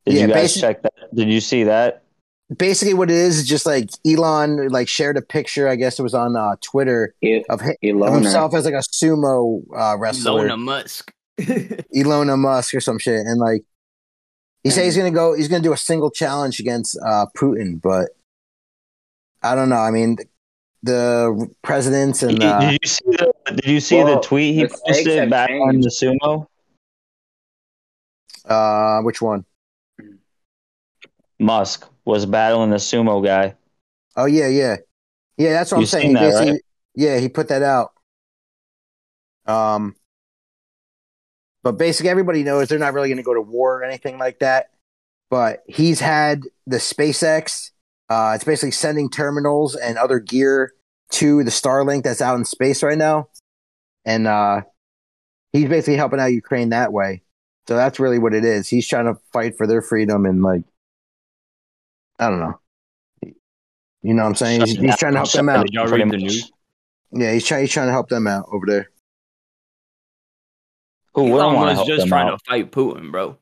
Did 0.05 0.15
Yeah, 0.17 0.21
you 0.27 0.29
guys 0.35 0.55
basi- 0.57 0.61
check 0.61 0.83
that? 0.83 1.15
Did 1.15 1.29
you 1.29 1.41
see 1.41 1.65
that? 1.65 2.03
Basically, 2.57 2.95
what 2.95 3.11
it 3.11 3.17
is 3.17 3.39
is 3.39 3.49
just 3.49 3.65
like 3.65 3.91
Elon 4.05 4.69
like 4.71 4.89
shared 4.89 5.17
a 5.17 5.23
picture. 5.23 5.69
I 5.69 5.77
guess 5.77 6.01
it 6.01 6.03
was 6.03 6.15
on 6.15 6.35
uh, 6.37 6.57
Twitter 6.61 7.15
Il- 7.23 7.45
of, 7.49 7.61
hi- 7.61 7.77
of 7.83 8.13
himself 8.13 8.55
as 8.55 8.65
like 8.65 8.75
a 8.75 8.79
sumo 8.79 9.63
uh, 9.75 9.97
wrestler, 9.99 10.49
Elona 10.49 10.59
Musk. 10.59 11.13
Elona 11.39 12.37
Musk 12.37 12.75
or 12.75 12.81
some 12.81 12.99
shit, 12.99 13.25
and 13.25 13.39
like 13.39 13.63
he 14.63 14.71
said 14.71 14.85
he's 14.85 14.97
gonna 14.97 15.11
go, 15.11 15.35
he's 15.35 15.49
gonna 15.49 15.63
do 15.63 15.73
a 15.73 15.77
single 15.77 16.11
challenge 16.11 16.61
against 16.61 16.99
uh, 17.05 17.27
Putin, 17.37 17.81
but 17.81 18.11
I 19.43 19.55
don't 19.55 19.69
know. 19.69 19.77
I 19.77 19.91
mean, 19.91 20.19
the 20.83 21.49
presidents 21.63 22.23
and 22.23 22.39
Did, 22.39 22.43
uh, 22.43 22.61
did 22.61 22.79
you 22.83 22.89
see 22.89 23.05
the 23.07 23.33
Did 23.55 23.67
you 23.67 23.81
see 23.81 23.97
Well, 23.97 24.17
the 24.21 24.27
tweet 24.27 24.55
he 24.55 24.65
the 24.65 24.69
posted 24.87 25.19
have 25.19 25.31
back 25.31 25.51
on 25.51 25.81
the 25.81 25.89
sumo? 25.89 26.47
uh, 28.47 29.01
which 29.03 29.23
one? 29.23 29.45
Musk 31.39 31.89
was 32.05 32.27
battling 32.27 32.71
the 32.71 32.77
sumo 32.77 33.25
guy. 33.25 33.55
Oh 34.17 34.27
yeah, 34.27 34.49
yeah, 34.49 34.77
yeah. 35.39 35.53
That's 35.53 35.73
what 35.73 35.79
I'm 35.79 35.87
saying. 35.87 36.17
seen 36.17 36.17
He 36.17 36.25
right? 36.27 36.61
Yeah, 36.95 37.19
he 37.19 37.29
put 37.29 37.49
that 37.49 37.63
out. 37.63 37.93
Um, 39.47 39.97
but 41.63 41.73
basically, 41.79 42.11
everybody 42.11 42.43
knows 42.43 42.69
they're 42.69 42.79
not 42.79 42.95
really 42.95 43.09
going 43.09 43.19
to 43.19 43.23
go 43.23 43.35
to 43.35 43.41
war 43.41 43.81
or 43.81 43.85
anything 43.85 44.19
like 44.19 44.39
that. 44.41 44.71
But 45.31 45.63
he's 45.67 46.01
had 46.01 46.45
the 46.67 46.79
SpaceX. 46.79 47.71
Uh, 48.09 48.33
it's 48.35 48.45
basically 48.45 48.73
sending 48.73 49.09
terminals 49.09 49.77
and 49.77 49.97
other 49.97 50.19
gear 50.19 50.73
to 51.13 51.45
the 51.45 51.51
Starlink 51.51 52.03
that's 52.03 52.21
out 52.21 52.37
in 52.37 52.45
space 52.45 52.83
right 52.83 52.99
now, 52.99 53.29
and 54.05 54.27
uh, 54.27 54.63
he's 55.53 55.69
basically 55.69 55.97
helping 55.97 56.21
out 56.21 56.27
Ukraine 56.27 56.71
that 56.71 56.93
way. 56.93 57.23
So 57.69 57.77
that's 57.77 58.01
really 58.01 58.19
what 58.19 58.35
it 58.35 58.45
is. 58.45 58.69
He's 58.69 58.89
trying 58.89 59.05
to 59.05 59.21
fight 59.33 59.57
for 59.57 59.67
their 59.67 59.83
freedom 59.83 60.27
and 60.27 60.43
like, 60.43 60.65
I 62.19 62.29
don't 62.29 62.41
know. 62.41 62.59
You 64.03 64.15
know 64.15 64.23
what 64.23 64.31
I'm 64.31 64.35
saying? 64.35 64.61
He's, 64.63 64.77
he's 64.79 64.97
trying 64.97 65.13
to 65.13 65.19
help 65.19 65.31
them 65.31 65.49
out. 65.49 65.73
Y'all 65.73 65.87
read 65.87 66.11
the 66.11 66.17
news? 66.17 66.51
Yeah, 67.13 67.33
he's 67.33 67.47
trying. 67.47 67.63
He's 67.63 67.73
trying 67.73 67.87
to 67.89 67.93
help 67.93 68.09
them 68.09 68.27
out 68.27 68.47
over 68.51 68.65
there. 68.67 68.91
Who 71.15 71.25
wouldn't 71.25 71.57
Elon 71.57 71.77
was 71.77 71.87
just 71.87 72.07
trying 72.07 72.29
out? 72.29 72.39
to 72.39 72.45
fight 72.49 72.71
Putin, 72.73 73.11
bro. 73.11 73.37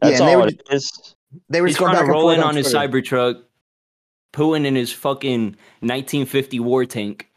That's 0.00 0.18
Yeah, 0.20 0.26
and 0.26 0.28
they 0.28 0.36
were- 0.36 0.48
it 0.48 0.62
is. 0.70 1.14
They 1.50 1.60
were 1.60 1.66
He's 1.66 1.76
trying 1.76 1.96
to 1.98 2.10
roll 2.10 2.30
in 2.30 2.40
on 2.40 2.56
his 2.56 2.70
Twitter. 2.70 2.88
Cybertruck, 2.88 3.42
Putin 4.32 4.64
in 4.64 4.74
his 4.76 4.90
fucking 4.92 5.56
1950 5.80 6.58
war 6.60 6.86
tank, 6.86 7.28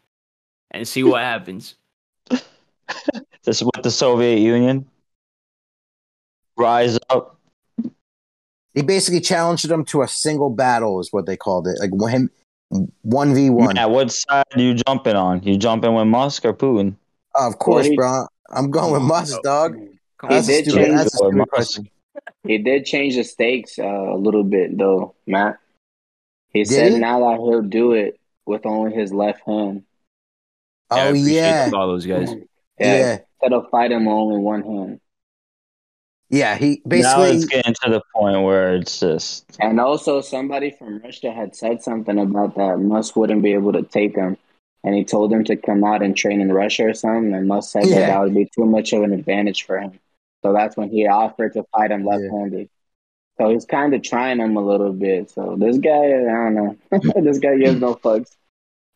and 0.70 0.86
see 0.88 1.02
what 1.02 1.20
happens. 1.22 1.74
This 3.44 3.56
is 3.60 3.64
what 3.64 3.82
the 3.82 3.90
Soviet 3.90 4.38
Union. 4.38 4.86
Rise 6.56 6.98
up. 7.10 7.38
He 8.74 8.82
basically 8.82 9.20
challenged 9.20 9.68
them 9.68 9.84
to 9.86 10.02
a 10.02 10.08
single 10.08 10.50
battle, 10.50 11.00
is 11.00 11.08
what 11.12 11.26
they 11.26 11.36
called 11.36 11.66
it, 11.66 11.78
like 11.80 11.90
one 11.92 12.30
one 13.02 13.34
v 13.34 13.50
one. 13.50 13.74
Matt, 13.74 13.90
what 13.90 14.12
side 14.12 14.44
are 14.54 14.60
you 14.60 14.74
jumping 14.74 15.16
on? 15.16 15.42
You 15.42 15.56
jumping 15.56 15.94
with 15.94 16.06
Musk 16.06 16.44
or 16.44 16.52
Putin? 16.54 16.94
Of 17.34 17.58
course, 17.58 17.84
Well, 17.84 17.90
he- 17.90 17.96
bro. 17.96 18.26
I'm 18.52 18.70
going 18.70 18.92
with 18.92 19.02
Musk, 19.02 19.40
dog. 19.42 19.76
He 19.78 19.88
That's 20.28 20.48
a 20.48 20.50
did 20.52 20.64
stupid, 20.66 20.84
change- 20.86 20.96
that's 20.96 21.14
a 21.14 21.16
stupid 21.16 21.48
question. 21.48 21.88
He 22.44 22.58
did 22.58 22.84
change 22.84 23.16
the 23.16 23.24
stakes 23.24 23.78
uh, 23.78 23.84
a 23.84 24.16
little 24.16 24.44
bit, 24.44 24.76
though, 24.76 25.14
Matt. 25.26 25.58
He 26.52 26.64
Did 26.64 26.68
said 26.68 26.92
he? 26.92 26.98
now 26.98 27.20
that 27.20 27.38
he'll 27.40 27.62
do 27.62 27.92
it 27.92 28.20
with 28.46 28.66
only 28.66 28.92
his 28.94 29.12
left 29.12 29.40
hand. 29.46 29.84
I 30.90 31.00
Oh 31.00 31.08
appreciate 31.08 31.34
yeah, 31.34 31.64
the 31.66 31.70
follows, 31.70 32.04
guys. 32.06 32.30
Yeah, 32.30 32.44
yeah, 32.78 33.18
instead 33.40 33.52
of 33.54 33.70
fighting 33.70 34.04
with 34.04 34.12
only 34.12 34.38
one 34.38 34.62
hand. 34.62 35.00
yeah. 36.28 36.56
He 36.56 36.82
basically. 36.86 37.00
now 37.02 37.22
it's 37.22 37.44
getting 37.46 37.74
to 37.84 37.90
the 37.90 38.02
point 38.14 38.42
where 38.42 38.74
it's 38.76 39.00
just 39.00 39.46
And 39.60 39.80
also, 39.80 40.20
somebody 40.20 40.70
from 40.70 40.98
Russia 40.98 41.32
had 41.32 41.56
said 41.56 41.82
something 41.82 42.18
about 42.18 42.54
that 42.56 42.78
Musk 42.78 43.16
wouldn't 43.16 43.42
be 43.42 43.54
able 43.54 43.72
to 43.72 43.82
take 43.82 44.14
him. 44.16 44.36
And 44.84 44.94
he 44.94 45.04
told 45.04 45.32
him 45.32 45.44
to 45.44 45.56
come 45.56 45.84
out 45.84 46.02
and 46.02 46.16
train 46.16 46.40
in 46.40 46.52
Russia 46.52 46.86
or 46.88 46.94
something. 46.94 47.32
And 47.34 47.46
Musk 47.46 47.70
said 47.72 47.86
Yeah. 47.86 48.00
that 48.00 48.06
that 48.08 48.20
would 48.22 48.34
be 48.34 48.46
too 48.46 48.64
much 48.66 48.92
of 48.92 49.02
an 49.02 49.12
advantage 49.12 49.64
for 49.64 49.78
him. 49.78 49.92
So 50.42 50.52
that's 50.52 50.76
when 50.76 50.90
he 50.90 51.06
offered 51.06 51.52
to 51.54 51.64
fight 51.72 51.92
him 51.92 52.04
left 52.04 52.24
handed. 52.24 52.68
So 53.38 53.48
he's 53.50 53.64
kind 53.64 53.94
of 53.94 54.02
trying 54.02 54.38
him 54.38 54.56
a 54.56 54.60
little 54.60 54.92
bit. 54.92 55.30
So 55.30 55.56
this 55.58 55.78
guy, 55.78 55.90
I 56.06 56.22
don't 56.22 56.54
know. 56.54 56.76
this 57.22 57.38
guy 57.38 57.56
gives 57.56 57.80
no 57.80 57.94
fucks. 57.94 58.34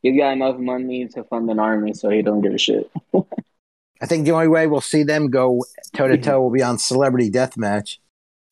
He's 0.02 0.18
got 0.18 0.32
enough 0.32 0.58
money 0.58 1.06
to 1.08 1.24
fund 1.24 1.48
an 1.50 1.58
army, 1.58 1.94
so 1.94 2.10
he 2.10 2.22
don't 2.22 2.40
give 2.42 2.52
a 2.54 2.58
shit. 2.58 2.90
I 4.00 4.06
think 4.06 4.24
the 4.26 4.32
only 4.32 4.48
way 4.48 4.66
we'll 4.66 4.80
see 4.82 5.04
them 5.04 5.30
go 5.30 5.62
toe 5.94 6.06
to 6.08 6.18
toe 6.18 6.42
will 6.42 6.50
be 6.50 6.62
on 6.62 6.78
Celebrity 6.78 7.30
Deathmatch. 7.30 7.98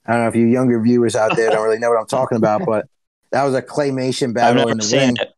I 0.07 0.13
don't 0.15 0.23
know 0.23 0.29
if 0.29 0.37
you 0.37 0.47
younger 0.47 0.81
viewers 0.81 1.15
out 1.17 1.37
there 1.37 1.51
don't 1.51 1.65
really 1.65 1.79
know 1.79 1.91
what 1.91 1.99
I'm 2.01 2.07
talking 2.07 2.37
about, 2.37 2.65
but 2.65 2.87
that 3.31 3.45
was 3.45 3.55
a 3.55 3.61
claymation 3.63 4.29
I've 4.29 4.35
battle 4.35 4.57
never 4.61 4.71
in 4.73 4.79
the 4.79 4.85
seen 4.85 5.01
ring. 5.01 5.17
it. 5.21 5.35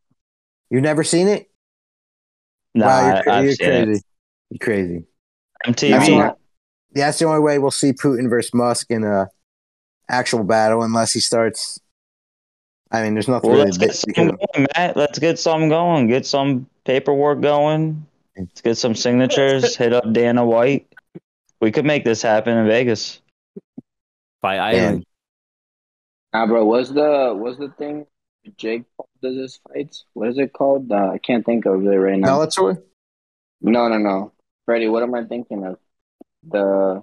You've 0.71 0.83
never 0.83 1.03
seen 1.05 1.29
it? 1.29 1.51
Nah, 2.77 2.87
wow, 2.87 3.07
you're, 3.07 3.17
I, 3.17 3.23
cra- 3.23 3.43
you're 3.43 3.57
crazy. 3.57 3.93
it. 3.93 4.03
You're 4.51 4.59
crazy. 4.59 5.05
MTV. 5.67 5.91
That's 5.91 6.07
the, 6.07 6.13
only, 6.13 6.25
yeah, 6.25 6.33
that's 7.07 7.19
the 7.19 7.25
only 7.25 7.41
way 7.41 7.59
we'll 7.59 7.71
see 7.71 7.93
Putin 7.93 8.29
versus 8.31 8.55
Musk 8.55 8.91
in 8.91 9.03
a 9.05 9.29
actual 10.09 10.45
battle, 10.45 10.83
unless 10.83 11.13
he 11.13 11.21
starts. 11.21 11.81
I 12.93 13.03
mean, 13.03 13.15
there's 13.15 13.27
nothing 13.29 13.51
Well, 13.51 13.59
really. 13.65 13.71
let's 13.73 13.79
get 13.79 13.89
that- 13.89 13.95
something 13.97 14.27
going, 14.55 14.69
Matt. 14.77 14.97
Let's 14.97 15.19
get 15.19 15.39
something 15.39 15.69
going. 15.69 16.07
Get 16.07 16.27
some 16.27 16.69
paperwork 16.85 17.41
going. 17.41 18.07
Let's 18.37 18.61
get 18.61 18.77
some 18.77 18.95
signatures. 18.95 19.75
Hit 19.77 19.93
up 19.93 20.13
Dana 20.13 20.45
White. 20.45 20.87
We 21.61 21.73
could 21.73 21.87
make 21.87 22.05
this 22.05 22.21
happen 22.23 22.57
in 22.57 22.67
Vegas. 22.67 23.21
By 24.43 24.59
Island. 24.59 25.05
Nah, 26.33 26.47
bro, 26.47 26.65
what's 26.67 26.91
the 26.91 27.35
what's 27.37 27.59
the 27.59 27.71
thing? 27.79 28.07
Jake 28.57 28.85
Paul 28.97 29.09
does 29.23 29.37
his 29.37 29.61
fights. 29.69 30.05
What 30.15 30.29
is 30.29 30.39
it 30.39 30.53
called? 30.53 30.91
Uh, 30.91 31.11
I 31.13 31.19
can't 31.19 31.45
think 31.45 31.67
of 31.67 31.85
it 31.85 31.89
right 31.89 32.19
now. 32.19 32.39
Bellator? 32.39 32.83
No, 33.61 33.89
no, 33.89 33.99
no. 33.99 34.33
Freddie, 34.65 34.89
what 34.89 35.03
am 35.03 35.15
I 35.15 35.25
thinking 35.25 35.65
of? 35.65 35.79
The 36.49 37.03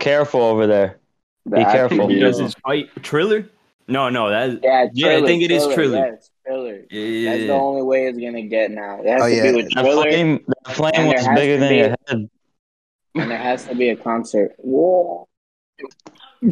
Careful 0.00 0.42
over 0.42 0.66
there. 0.66 0.98
the 1.46 1.56
Be 1.56 1.64
careful. 1.64 2.08
He 2.08 2.18
does 2.20 2.38
his 2.38 2.54
fight. 2.54 2.88
Triller? 3.02 3.48
No, 3.88 4.08
no, 4.10 4.28
that. 4.28 4.62
Yeah, 4.62 4.86
Yeah, 4.92 5.16
I 5.16 5.22
think 5.26 5.42
it 5.42 5.50
is 5.50 5.66
Triller. 5.68 5.96
Yes, 6.12 6.30
Triller. 6.46 6.82
Yeah, 6.90 7.00
yeah, 7.02 7.30
That's 7.30 7.42
the 7.46 7.52
only 7.54 7.82
way 7.82 8.06
it's 8.06 8.18
gonna 8.18 8.42
get 8.42 8.70
now. 8.70 9.00
It 9.00 9.06
has 9.08 9.22
Oh, 9.22 9.28
to 9.28 9.34
yeah. 9.34 9.42
be 9.50 9.56
with 9.56 9.70
That 9.74 9.80
Triller, 9.82 10.02
flame, 10.02 10.44
that 10.64 10.74
flame 10.74 10.92
And 10.94 11.06
there 11.08 11.14
was 11.16 11.26
has 11.26 11.38
bigger 11.38 11.54
to 11.54 11.60
than 11.60 11.68
be- 11.70 11.76
your 11.76 11.88
head. 11.88 12.30
and 13.14 13.30
there 13.30 13.38
has 13.38 13.64
to 13.66 13.74
be 13.74 13.88
a 13.88 13.96
concert. 13.96 14.54
Whoa. 14.58 15.26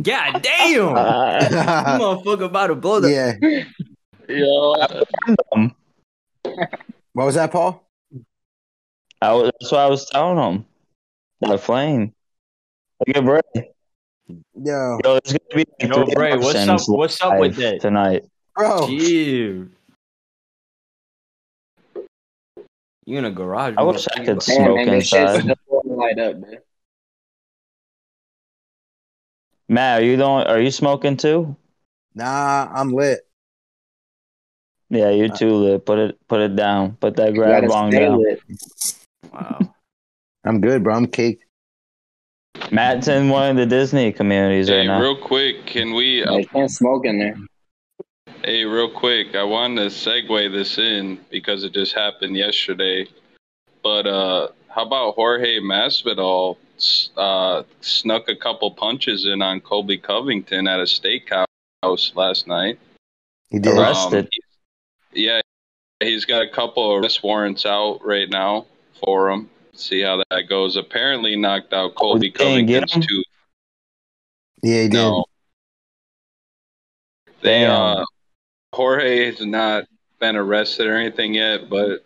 God 0.03 0.43
damn! 0.43 0.89
Uh, 0.97 1.49
You 1.51 2.01
motherfucker 2.01 2.45
about 2.47 2.67
to 2.69 2.75
blow 2.75 3.01
the. 3.01 3.11
yeah. 3.11 3.35
Yo, 4.29 4.75
What 7.13 7.25
was 7.27 7.35
that, 7.37 7.53
Paul? 7.53 7.83
I 9.23 9.33
was, 9.33 9.53
that's 9.61 9.73
what 9.73 9.81
I 9.81 9.87
was 9.89 10.07
telling 10.11 10.39
him. 10.39 10.65
That 11.41 11.61
flame. 11.61 12.13
Look 13.07 13.17
at 13.17 13.25
Bray. 13.25 13.41
Yo, 14.29 14.99
Yo, 15.05 15.19
there's 15.25 15.39
gonna 15.39 15.39
be 15.55 15.65
like 15.81 15.89
Yo, 15.89 16.05
Bray, 16.07 16.37
what's 16.37 16.69
up- 16.69 16.81
what's 16.89 17.21
up 17.23 17.39
with 17.39 17.57
live 17.57 17.57
that? 17.57 17.81
tonight? 17.81 18.25
bro. 18.55 18.87
Chill. 18.87 19.67
You 23.09 23.19
in 23.19 23.25
a 23.25 23.31
garage? 23.31 23.75
I 23.79 23.83
wish 23.85 24.07
I 24.17 24.25
could 24.25 24.43
smoke 24.43 24.79
Damn, 24.79 24.87
man, 24.87 24.95
inside. 24.97 25.57
light 25.85 26.19
up, 26.19 26.37
man. 26.39 26.59
Matt, 29.69 30.01
are 30.01 30.05
you 30.05 30.17
the 30.17 30.25
only, 30.25 30.47
are 30.47 30.61
you 30.61 30.71
smoking 30.71 31.17
too? 31.17 31.57
Nah, 32.15 32.69
I'm 32.73 32.93
lit. 32.93 33.21
Yeah, 34.89 35.11
you 35.11 35.29
too 35.29 35.51
lit. 35.51 35.85
Put 35.85 35.99
it 35.99 36.29
put 36.29 36.41
it 36.41 36.55
down. 36.55 36.93
Put 37.01 37.17
that 37.17 37.31
You 37.31 37.35
grab 37.41 37.63
gotta 37.63 37.69
bong 37.69 37.91
down. 37.91 38.23
lit. 38.23 38.41
Wow. 39.33 39.59
I'm 40.45 40.61
good, 40.61 40.85
bro. 40.85 40.95
I'm 40.95 41.07
caked. 41.07 41.43
Matt's 42.71 43.09
in 43.09 43.29
one 43.29 43.51
of 43.51 43.57
the 43.57 43.67
Disney 43.67 44.13
communities 44.13 44.71
right 44.71 44.87
now. 44.87 45.01
real 45.01 45.17
quick, 45.17 45.67
can 45.67 45.93
we? 45.95 46.25
I 46.25 46.45
can't 46.45 46.71
smoke 46.71 47.05
in 47.05 47.19
there. 47.19 47.37
Hey, 48.45 48.65
real 48.65 48.91
quick, 48.91 49.35
I 49.35 49.43
wanted 49.43 49.83
to 49.83 49.89
segue 49.89 50.53
this 50.53 50.79
in 50.79 51.19
because 51.31 51.65
it 51.65 51.73
just 51.73 51.95
happened 51.95 52.37
yesterday. 52.37 53.09
But 53.83 54.07
uh, 54.07 54.49
how 54.69 54.85
about 54.87 55.15
Jorge 55.17 55.59
Masvidal 55.59 56.57
uh, 57.17 57.63
snuck 57.81 58.29
a 58.29 58.37
couple 58.37 58.71
punches 58.71 59.27
in 59.27 59.43
on 59.43 59.61
Colby 59.61 59.99
Covington 59.99 60.67
at 60.67 60.81
a 60.81 60.85
steakhouse 60.85 61.47
last 62.15 62.47
night? 62.47 62.79
He 63.51 63.59
did. 63.59 63.75
Arrest- 63.77 64.13
Arrested. 64.13 64.29
yeah, 65.13 65.41
he's 66.01 66.25
got 66.25 66.43
a 66.43 66.49
couple 66.49 66.91
of 66.91 67.03
arrest 67.03 67.23
warrants 67.23 67.65
out 67.67 68.01
right 68.05 68.29
now 68.29 68.67
for 69.05 69.31
him. 69.31 69.51
See 69.75 70.01
how 70.01 70.23
that 70.31 70.49
goes. 70.49 70.77
Apparently, 70.77 71.37
knocked 71.37 71.73
out 71.73 71.95
Colby 71.95 72.29
they 72.29 72.33
Covington's 72.33 72.93
tooth. 72.93 73.25
Yeah, 74.63 74.83
he 74.83 74.89
did. 74.89 74.93
No. 74.95 75.25
They 77.43 77.61
Damn. 77.61 77.71
uh 77.71 78.05
Jorge 78.75 79.27
has 79.27 79.41
not 79.41 79.85
been 80.19 80.37
arrested 80.37 80.87
or 80.87 80.97
anything 80.97 81.35
yet, 81.35 81.69
but 81.69 82.05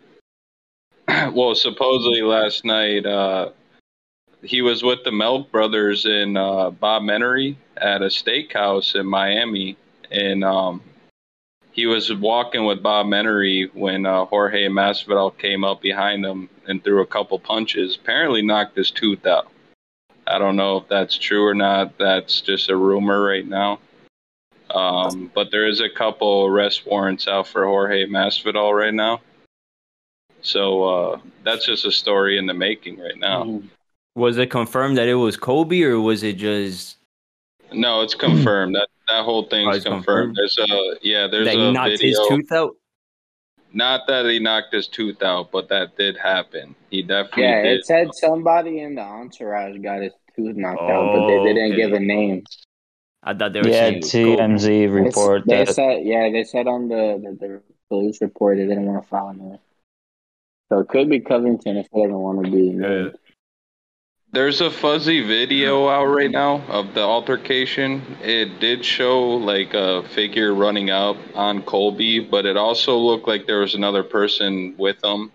well, 1.33 1.55
supposedly 1.55 2.21
last 2.21 2.65
night 2.65 3.05
uh 3.05 3.49
he 4.43 4.61
was 4.61 4.83
with 4.83 5.03
the 5.03 5.11
Nelk 5.11 5.51
brothers 5.51 6.05
in 6.05 6.37
uh 6.37 6.71
Bob 6.71 7.03
Menery 7.03 7.55
at 7.77 8.01
a 8.01 8.05
steakhouse 8.05 8.95
in 8.95 9.05
Miami 9.05 9.77
and 10.11 10.43
um 10.43 10.81
he 11.71 11.85
was 11.85 12.13
walking 12.13 12.65
with 12.65 12.83
Bob 12.83 13.05
Menery 13.05 13.73
when 13.73 14.05
uh, 14.05 14.25
Jorge 14.25 14.67
Masvidal 14.67 15.37
came 15.37 15.63
up 15.63 15.81
behind 15.81 16.25
him 16.25 16.49
and 16.67 16.83
threw 16.83 17.01
a 17.01 17.07
couple 17.07 17.39
punches. 17.39 17.95
Apparently 17.95 18.41
knocked 18.41 18.75
his 18.75 18.91
tooth 18.91 19.25
out. 19.25 19.49
I 20.27 20.37
don't 20.37 20.57
know 20.57 20.77
if 20.77 20.89
that's 20.89 21.17
true 21.17 21.45
or 21.45 21.55
not. 21.55 21.97
That's 21.97 22.41
just 22.41 22.69
a 22.69 22.75
rumor 22.75 23.23
right 23.23 23.47
now. 23.47 23.79
Um, 24.69 25.31
but 25.33 25.51
there 25.51 25.67
is 25.67 25.79
a 25.79 25.89
couple 25.89 26.45
arrest 26.45 26.85
warrants 26.85 27.27
out 27.27 27.47
for 27.47 27.65
Jorge 27.65 28.05
Masvidal 28.05 28.77
right 28.77 28.93
now. 28.93 29.21
So 30.41 30.83
uh, 30.83 31.19
that's 31.43 31.65
just 31.65 31.85
a 31.85 31.91
story 31.91 32.37
in 32.37 32.47
the 32.47 32.53
making 32.53 32.99
right 32.99 33.17
now. 33.17 33.43
Mhm. 33.43 33.69
Was 34.15 34.37
it 34.37 34.47
confirmed 34.51 34.97
that 34.97 35.07
it 35.07 35.15
was 35.15 35.37
Kobe, 35.37 35.81
or 35.83 35.99
was 35.99 36.23
it 36.23 36.37
just 36.37 36.97
No, 37.73 38.01
it's 38.01 38.15
confirmed. 38.15 38.75
That 38.75 38.87
that 39.07 39.23
whole 39.23 39.43
Oh, 39.43 39.49
thing's 39.49 39.75
it's 39.77 39.85
confirmed. 39.85 40.35
confirmed? 40.35 40.35
There's 40.35 40.57
a 40.59 40.95
yeah, 41.01 41.27
there's 41.27 41.45
that 41.47 41.55
he 41.55 41.69
a 41.69 41.71
knocked 41.71 41.89
video. 42.01 42.19
his 42.19 42.27
tooth 42.27 42.51
out? 42.51 42.75
Not 43.73 44.07
that 44.07 44.25
he 44.25 44.39
knocked 44.39 44.73
his 44.73 44.87
tooth 44.87 45.21
out, 45.23 45.51
but 45.51 45.69
that 45.69 45.95
did 45.97 46.17
happen. 46.17 46.75
He 46.89 47.01
definitely 47.03 47.43
Yeah, 47.43 47.63
did. 47.63 47.79
it 47.79 47.85
said 47.85 48.13
somebody 48.15 48.81
in 48.81 48.95
the 48.95 49.01
entourage 49.01 49.77
got 49.81 50.01
his 50.01 50.11
tooth 50.35 50.57
knocked 50.57 50.89
out, 50.89 51.11
but 51.13 51.25
they 51.27 51.39
Oh, 51.39 51.43
didn't 51.45 51.71
okay. 51.71 51.75
give 51.77 51.93
a 51.93 51.99
name. 51.99 52.43
I 53.23 53.33
thought 53.33 53.53
they 53.53 53.61
were 53.61 53.69
Yeah, 53.69 53.85
saying 53.85 53.93
it 53.97 54.01
was 54.03 54.11
Kobe. 54.11 54.37
TMZ 54.37 54.67
They- 54.67 54.87
report 54.87 55.45
they 55.47 55.65
that 55.65 55.67
said, 55.75 56.03
yeah, 56.03 56.29
they 56.31 56.43
said 56.43 56.67
on 56.67 56.89
the, 56.89 57.21
the, 57.23 57.47
the 57.47 57.61
police 57.87 58.19
report 58.21 58.57
they 58.57 58.65
didn't 58.65 58.85
want 58.87 59.03
to 59.03 59.07
file 59.07 59.29
a 59.29 59.33
name. 59.33 59.59
So 60.69 60.79
it 60.79 60.89
could 60.89 61.09
be 61.09 61.19
Covington 61.21 61.77
if 61.77 61.87
they 61.93 62.01
don't 62.07 62.13
want 62.21 62.43
to 62.45 62.51
be. 62.51 62.71
named. 62.71 63.15
There's 64.33 64.61
a 64.61 64.71
fuzzy 64.71 65.19
video 65.19 65.89
out 65.89 66.05
right 66.05 66.31
now 66.31 66.63
of 66.69 66.93
the 66.93 67.01
altercation. 67.01 68.01
It 68.21 68.61
did 68.61 68.85
show 68.85 69.19
like 69.31 69.73
a 69.73 70.03
figure 70.03 70.55
running 70.55 70.89
up 70.89 71.17
on 71.35 71.63
Colby, 71.63 72.19
but 72.19 72.45
it 72.45 72.55
also 72.55 72.97
looked 72.97 73.27
like 73.27 73.45
there 73.45 73.59
was 73.59 73.75
another 73.75 74.03
person 74.03 74.73
with 74.77 75.03
him. 75.03 75.33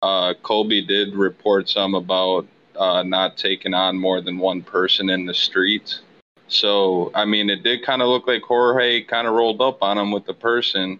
Uh, 0.00 0.32
Colby 0.42 0.80
did 0.80 1.14
report 1.14 1.68
some 1.68 1.94
about 1.94 2.46
uh, 2.76 3.02
not 3.02 3.36
taking 3.36 3.74
on 3.74 3.98
more 3.98 4.22
than 4.22 4.38
one 4.38 4.62
person 4.62 5.10
in 5.10 5.26
the 5.26 5.34
streets. 5.34 6.00
So, 6.48 7.12
I 7.14 7.26
mean, 7.26 7.50
it 7.50 7.62
did 7.62 7.84
kind 7.84 8.00
of 8.00 8.08
look 8.08 8.26
like 8.26 8.40
Jorge 8.40 9.02
kind 9.02 9.26
of 9.26 9.34
rolled 9.34 9.60
up 9.60 9.82
on 9.82 9.98
him 9.98 10.12
with 10.12 10.24
the 10.24 10.32
person. 10.32 10.98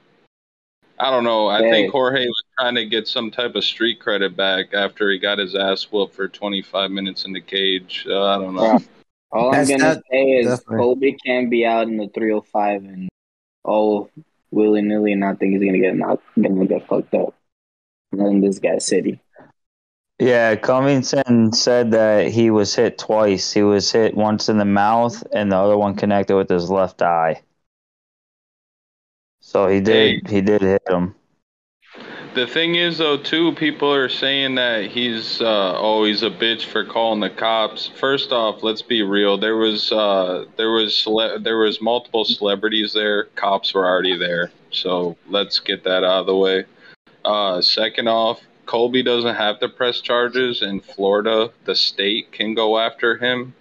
I 0.98 1.10
don't 1.10 1.24
know. 1.24 1.48
I 1.48 1.60
think 1.60 1.90
Jorge 1.90 2.26
was 2.26 2.39
trying 2.60 2.74
to 2.74 2.84
get 2.84 3.08
some 3.08 3.30
type 3.30 3.54
of 3.54 3.64
street 3.64 4.00
credit 4.00 4.36
back 4.36 4.74
after 4.74 5.10
he 5.10 5.18
got 5.18 5.38
his 5.38 5.54
ass 5.54 5.84
whooped 5.84 6.14
for 6.14 6.28
25 6.28 6.90
minutes 6.90 7.24
in 7.24 7.32
the 7.32 7.40
cage. 7.40 8.06
Uh, 8.08 8.24
I 8.24 8.38
don't 8.38 8.54
know. 8.54 8.62
Yeah. 8.64 8.78
All 9.32 9.54
I'm 9.54 9.66
gonna 9.66 9.78
that- 9.78 10.02
say 10.10 10.22
is 10.22 10.46
definitely. 10.46 10.76
Colby 10.76 11.16
can't 11.24 11.50
be 11.50 11.64
out 11.64 11.88
in 11.88 11.96
the 11.96 12.08
305 12.08 12.84
and 12.84 13.08
oh 13.64 14.10
willy 14.50 14.82
nilly 14.82 15.12
and 15.12 15.20
not 15.20 15.38
think 15.38 15.52
he's 15.52 15.64
gonna 15.64 15.78
get 15.78 15.96
knocked, 15.96 16.24
gonna 16.40 16.66
get 16.66 16.86
fucked 16.86 17.14
up. 17.14 17.34
in 18.12 18.40
this 18.40 18.58
guy 18.58 18.78
city. 18.78 19.20
Yeah, 20.18 20.56
Covington 20.56 21.52
said 21.52 21.92
that 21.92 22.28
he 22.28 22.50
was 22.50 22.74
hit 22.74 22.98
twice. 22.98 23.52
He 23.52 23.62
was 23.62 23.90
hit 23.90 24.14
once 24.14 24.48
in 24.48 24.58
the 24.58 24.64
mouth, 24.64 25.22
and 25.32 25.50
the 25.50 25.56
other 25.56 25.78
one 25.78 25.94
connected 25.94 26.36
with 26.36 26.50
his 26.50 26.68
left 26.68 27.00
eye. 27.00 27.40
So 29.38 29.68
he 29.68 29.80
did. 29.80 30.28
He 30.28 30.40
did 30.42 30.60
hit 30.60 30.82
him. 30.88 31.14
The 32.32 32.46
thing 32.46 32.76
is, 32.76 32.98
though, 32.98 33.16
too, 33.16 33.52
people 33.54 33.92
are 33.92 34.08
saying 34.08 34.54
that 34.54 34.86
he's 34.86 35.40
uh, 35.40 35.72
always 35.72 36.22
a 36.22 36.30
bitch 36.30 36.64
for 36.64 36.84
calling 36.84 37.18
the 37.18 37.28
cops. 37.28 37.88
First 37.88 38.30
off, 38.30 38.62
let's 38.62 38.82
be 38.82 39.02
real. 39.02 39.36
There 39.36 39.56
was 39.56 39.90
uh, 39.90 40.44
there 40.56 40.70
was 40.70 40.94
cele- 40.96 41.40
there 41.40 41.58
was 41.58 41.80
multiple 41.80 42.24
celebrities 42.24 42.92
there. 42.92 43.24
Cops 43.34 43.74
were 43.74 43.84
already 43.84 44.16
there, 44.16 44.52
so 44.70 45.16
let's 45.28 45.58
get 45.58 45.82
that 45.82 46.04
out 46.04 46.20
of 46.20 46.26
the 46.26 46.36
way. 46.36 46.66
Uh, 47.24 47.60
second 47.60 48.06
off, 48.06 48.40
Colby 48.64 49.02
doesn't 49.02 49.34
have 49.34 49.58
to 49.58 49.68
press 49.68 50.00
charges 50.00 50.62
in 50.62 50.78
Florida. 50.78 51.50
The 51.64 51.74
state 51.74 52.30
can 52.30 52.54
go 52.54 52.78
after 52.78 53.16
him. 53.16 53.54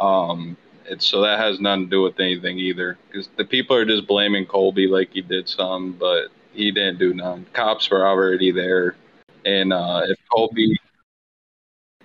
Um, 0.00 0.56
so 0.98 1.20
that 1.20 1.38
has 1.38 1.60
nothing 1.60 1.84
to 1.84 1.90
do 1.90 2.02
with 2.02 2.18
anything 2.18 2.58
either. 2.58 2.98
Because 3.06 3.28
the 3.36 3.44
people 3.44 3.76
are 3.76 3.84
just 3.84 4.08
blaming 4.08 4.46
Colby 4.46 4.88
like 4.88 5.12
he 5.12 5.20
did 5.20 5.48
some, 5.48 5.92
but 5.92 6.30
he 6.52 6.70
didn't 6.70 6.98
do 6.98 7.14
none. 7.14 7.46
Cops 7.52 7.90
were 7.90 8.06
already 8.06 8.52
there, 8.52 8.96
and 9.44 9.72
uh, 9.72 10.02
if 10.04 10.18
Colby, 10.32 10.76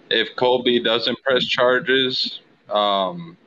if 0.10 0.36
Colby 0.36 0.82
doesn't 0.82 1.22
press 1.24 1.46
charges, 1.46 2.42
um, 2.70 3.38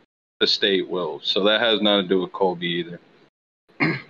the 0.40 0.46
state 0.46 0.88
will. 0.88 1.20
So 1.22 1.44
that 1.44 1.60
has 1.60 1.80
nothing 1.80 2.04
to 2.04 2.08
do 2.08 2.20
with 2.20 2.32
Colby 2.32 2.66
either. 2.68 3.00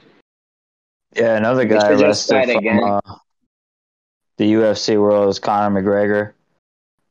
Yeah, 1.17 1.37
another 1.37 1.65
guy 1.65 1.91
arrested 1.91 2.53
from 2.53 2.85
uh, 2.85 3.01
the 4.37 4.53
UFC 4.53 5.01
world 5.01 5.29
is 5.31 5.39
Conor 5.39 5.81
McGregor. 5.81 6.33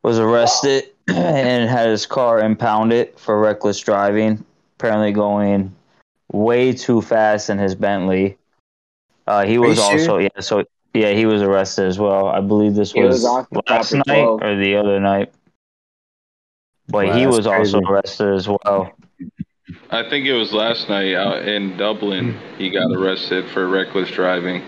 Was 0.04 0.20
arrested 0.20 0.92
and 1.08 1.70
had 1.70 1.90
his 1.90 2.06
car 2.06 2.40
impounded 2.40 3.20
for 3.20 3.40
reckless 3.40 3.80
driving. 3.80 4.46
Apparently 4.78 5.12
going 5.12 5.76
way 6.32 6.72
too 6.74 7.02
fast 7.02 7.50
in 7.50 7.58
his 7.58 7.76
Bentley. 7.76 8.38
Uh, 9.28 9.46
he 9.46 9.58
was 9.58 9.78
also 9.78 9.98
sure? 10.06 10.22
yeah, 10.22 10.40
so 10.40 10.63
yeah, 10.94 11.12
he 11.12 11.26
was 11.26 11.42
arrested 11.42 11.86
as 11.86 12.00
well. 12.00 12.28
I 12.28 12.40
believe 12.40 12.76
this 12.76 12.94
He 12.94 13.04
was, 13.04 13.24
was 13.24 13.46
last 13.70 13.94
night 13.94 14.06
12. 14.08 14.42
or 14.42 14.56
the 14.56 14.76
other 14.78 15.00
night. 15.00 15.34
But 16.88 17.08
Wow, 17.08 17.13
he 17.13 17.26
that's 17.26 17.36
was 17.38 17.48
also 17.48 17.82
arrested 17.82 18.34
as 18.34 18.48
well. 18.48 18.94
I 19.92 20.10
think 20.10 20.26
it 20.26 20.34
was 20.34 20.54
last 20.54 20.88
night 20.88 21.13
out 21.13 21.46
in 21.46 21.76
Dublin. 21.76 22.40
He 22.58 22.70
got 22.70 22.89
arrested 22.95 23.49
for 23.49 23.68
reckless 23.68 24.10
driving. 24.10 24.64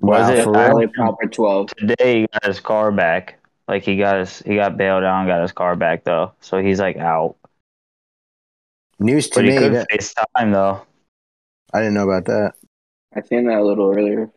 Was 0.00 0.28
Wow, 0.28 0.34
it 0.34 0.44
for 0.44 0.52
Finally, 0.54 0.86
proper 0.88 1.26
12. 1.26 1.68
Today 1.78 2.20
he 2.20 2.26
got 2.26 2.44
his 2.44 2.60
car 2.60 2.92
back. 2.92 3.38
Like 3.66 3.82
he 3.82 3.96
got 3.96 4.18
his 4.18 4.40
he 4.40 4.56
got 4.56 4.76
bailed 4.76 5.04
out 5.04 5.20
and 5.20 5.28
got 5.28 5.40
his 5.40 5.52
car 5.52 5.76
back 5.76 6.04
though. 6.04 6.32
So 6.40 6.58
he's 6.60 6.80
like 6.80 6.96
out. 6.98 7.36
News 8.98 9.28
to 9.30 9.36
But 9.38 9.44
he 9.46 9.50
me. 9.52 9.58
could 9.58 9.72
That, 9.72 9.90
face 9.90 10.12
time 10.36 10.52
though. 10.52 10.82
I 11.72 11.78
didn't 11.78 11.94
know 11.94 12.08
about 12.10 12.26
that. 12.26 12.54
I 13.14 13.22
seen 13.22 13.46
that 13.46 13.58
a 13.58 13.64
little 13.64 13.90
earlier. 13.90 14.30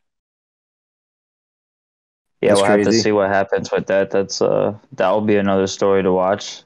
Yeah, 2.41 2.49
That's 2.49 2.61
we'll 2.61 2.69
have 2.71 2.83
to 2.83 2.91
see 2.93 3.11
what 3.11 3.29
happens 3.29 3.71
with 3.71 3.87
that. 3.87 4.11
That's 4.11 4.41
uh 4.41 4.77
that 4.93 5.09
will 5.11 5.21
be 5.21 5.37
another 5.37 5.67
story 5.67 6.03
to 6.03 6.11
watch. 6.11 6.63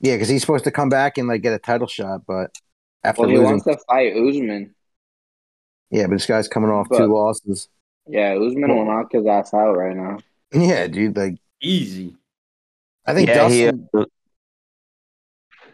Yeah, 0.00 0.14
because 0.14 0.28
he's 0.28 0.40
supposed 0.40 0.64
to 0.64 0.70
come 0.70 0.88
back 0.88 1.18
and 1.18 1.28
like 1.28 1.42
get 1.42 1.52
a 1.52 1.58
title 1.58 1.86
shot, 1.86 2.22
but 2.26 2.50
after 3.04 3.22
Well, 3.22 3.30
he 3.30 3.36
losing, 3.36 3.50
wants 3.50 3.64
to 3.66 3.76
fight 3.88 4.14
Usman. 4.16 4.74
yeah, 5.90 6.06
but 6.06 6.14
this 6.14 6.26
guy's 6.26 6.48
coming 6.48 6.70
off 6.70 6.88
But- 6.88 6.98
two 6.98 7.06
losses. 7.06 7.68
Yeah, 8.06 8.34
Usman 8.34 8.74
will 8.74 8.86
knock 8.86 9.12
his 9.12 9.26
ass 9.26 9.54
out 9.54 9.76
right 9.76 9.94
now. 9.96 10.18
Yeah, 10.52 10.88
dude. 10.88 11.16
Like 11.16 11.36
Easy. 11.62 12.16
I 13.06 13.14
think 13.14 13.28
yeah, 13.28 13.48
he, 13.48 13.64
Dustin. 13.66 14.06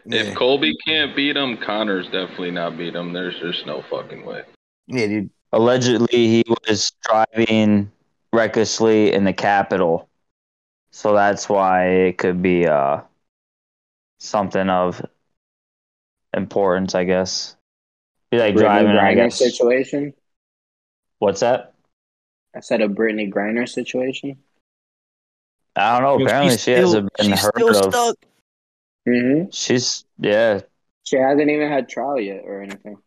If 0.05 0.35
Colby 0.35 0.75
can't 0.85 1.15
beat 1.15 1.35
him, 1.35 1.57
Conor's 1.57 2.05
definitely 2.07 2.51
not 2.51 2.77
beat 2.77 2.93
him. 2.95 3.13
There's 3.13 3.39
just 3.39 3.65
no 3.65 3.81
fucking 3.89 4.25
way. 4.25 4.43
yeah, 4.87 5.07
dude. 5.07 5.29
Allegedly 5.57 6.27
he 6.27 6.43
was 6.67 6.91
driving 7.01 7.91
recklessly 8.31 9.11
in 9.11 9.23
the 9.23 9.33
capital. 9.33 10.07
So 10.91 11.13
that's 11.13 11.49
why 11.49 11.87
it 11.87 12.19
could 12.19 12.43
be 12.43 12.67
uh, 12.67 13.01
something 14.19 14.69
of 14.69 15.03
importance, 16.35 16.93
I 16.93 17.05
guess. 17.05 17.55
Be 18.29 18.37
like 18.37 18.55
driving, 18.55 18.91
I 18.97 19.15
guess. 19.15 19.35
situation. 19.35 20.13
What's 21.17 21.39
that? 21.39 21.73
I 22.55 22.59
said 22.59 22.81
a 22.81 22.87
Brittney 22.87 23.31
Griner 23.33 23.67
situation. 23.67 24.37
I 25.75 25.93
don't 25.99 26.03
know. 26.03 26.17
Yo, 26.19 26.25
Apparently, 26.25 26.51
she's 26.51 26.59
she 26.63 26.71
still- 26.73 26.85
hasn't 26.87 27.13
been 27.17 27.25
she's 27.31 27.41
heard 27.41 27.51
still 27.55 27.69
of. 27.69 27.93
stuck. 27.93 28.15
Mm-hmm. 29.07 29.49
She's 29.51 30.05
yeah. 30.19 30.61
She 31.03 31.15
hasn't 31.17 31.49
even 31.49 31.69
had 31.71 31.89
trial 31.89 32.19
yet 32.19 32.43
or 32.45 32.61
anything. 32.61 32.97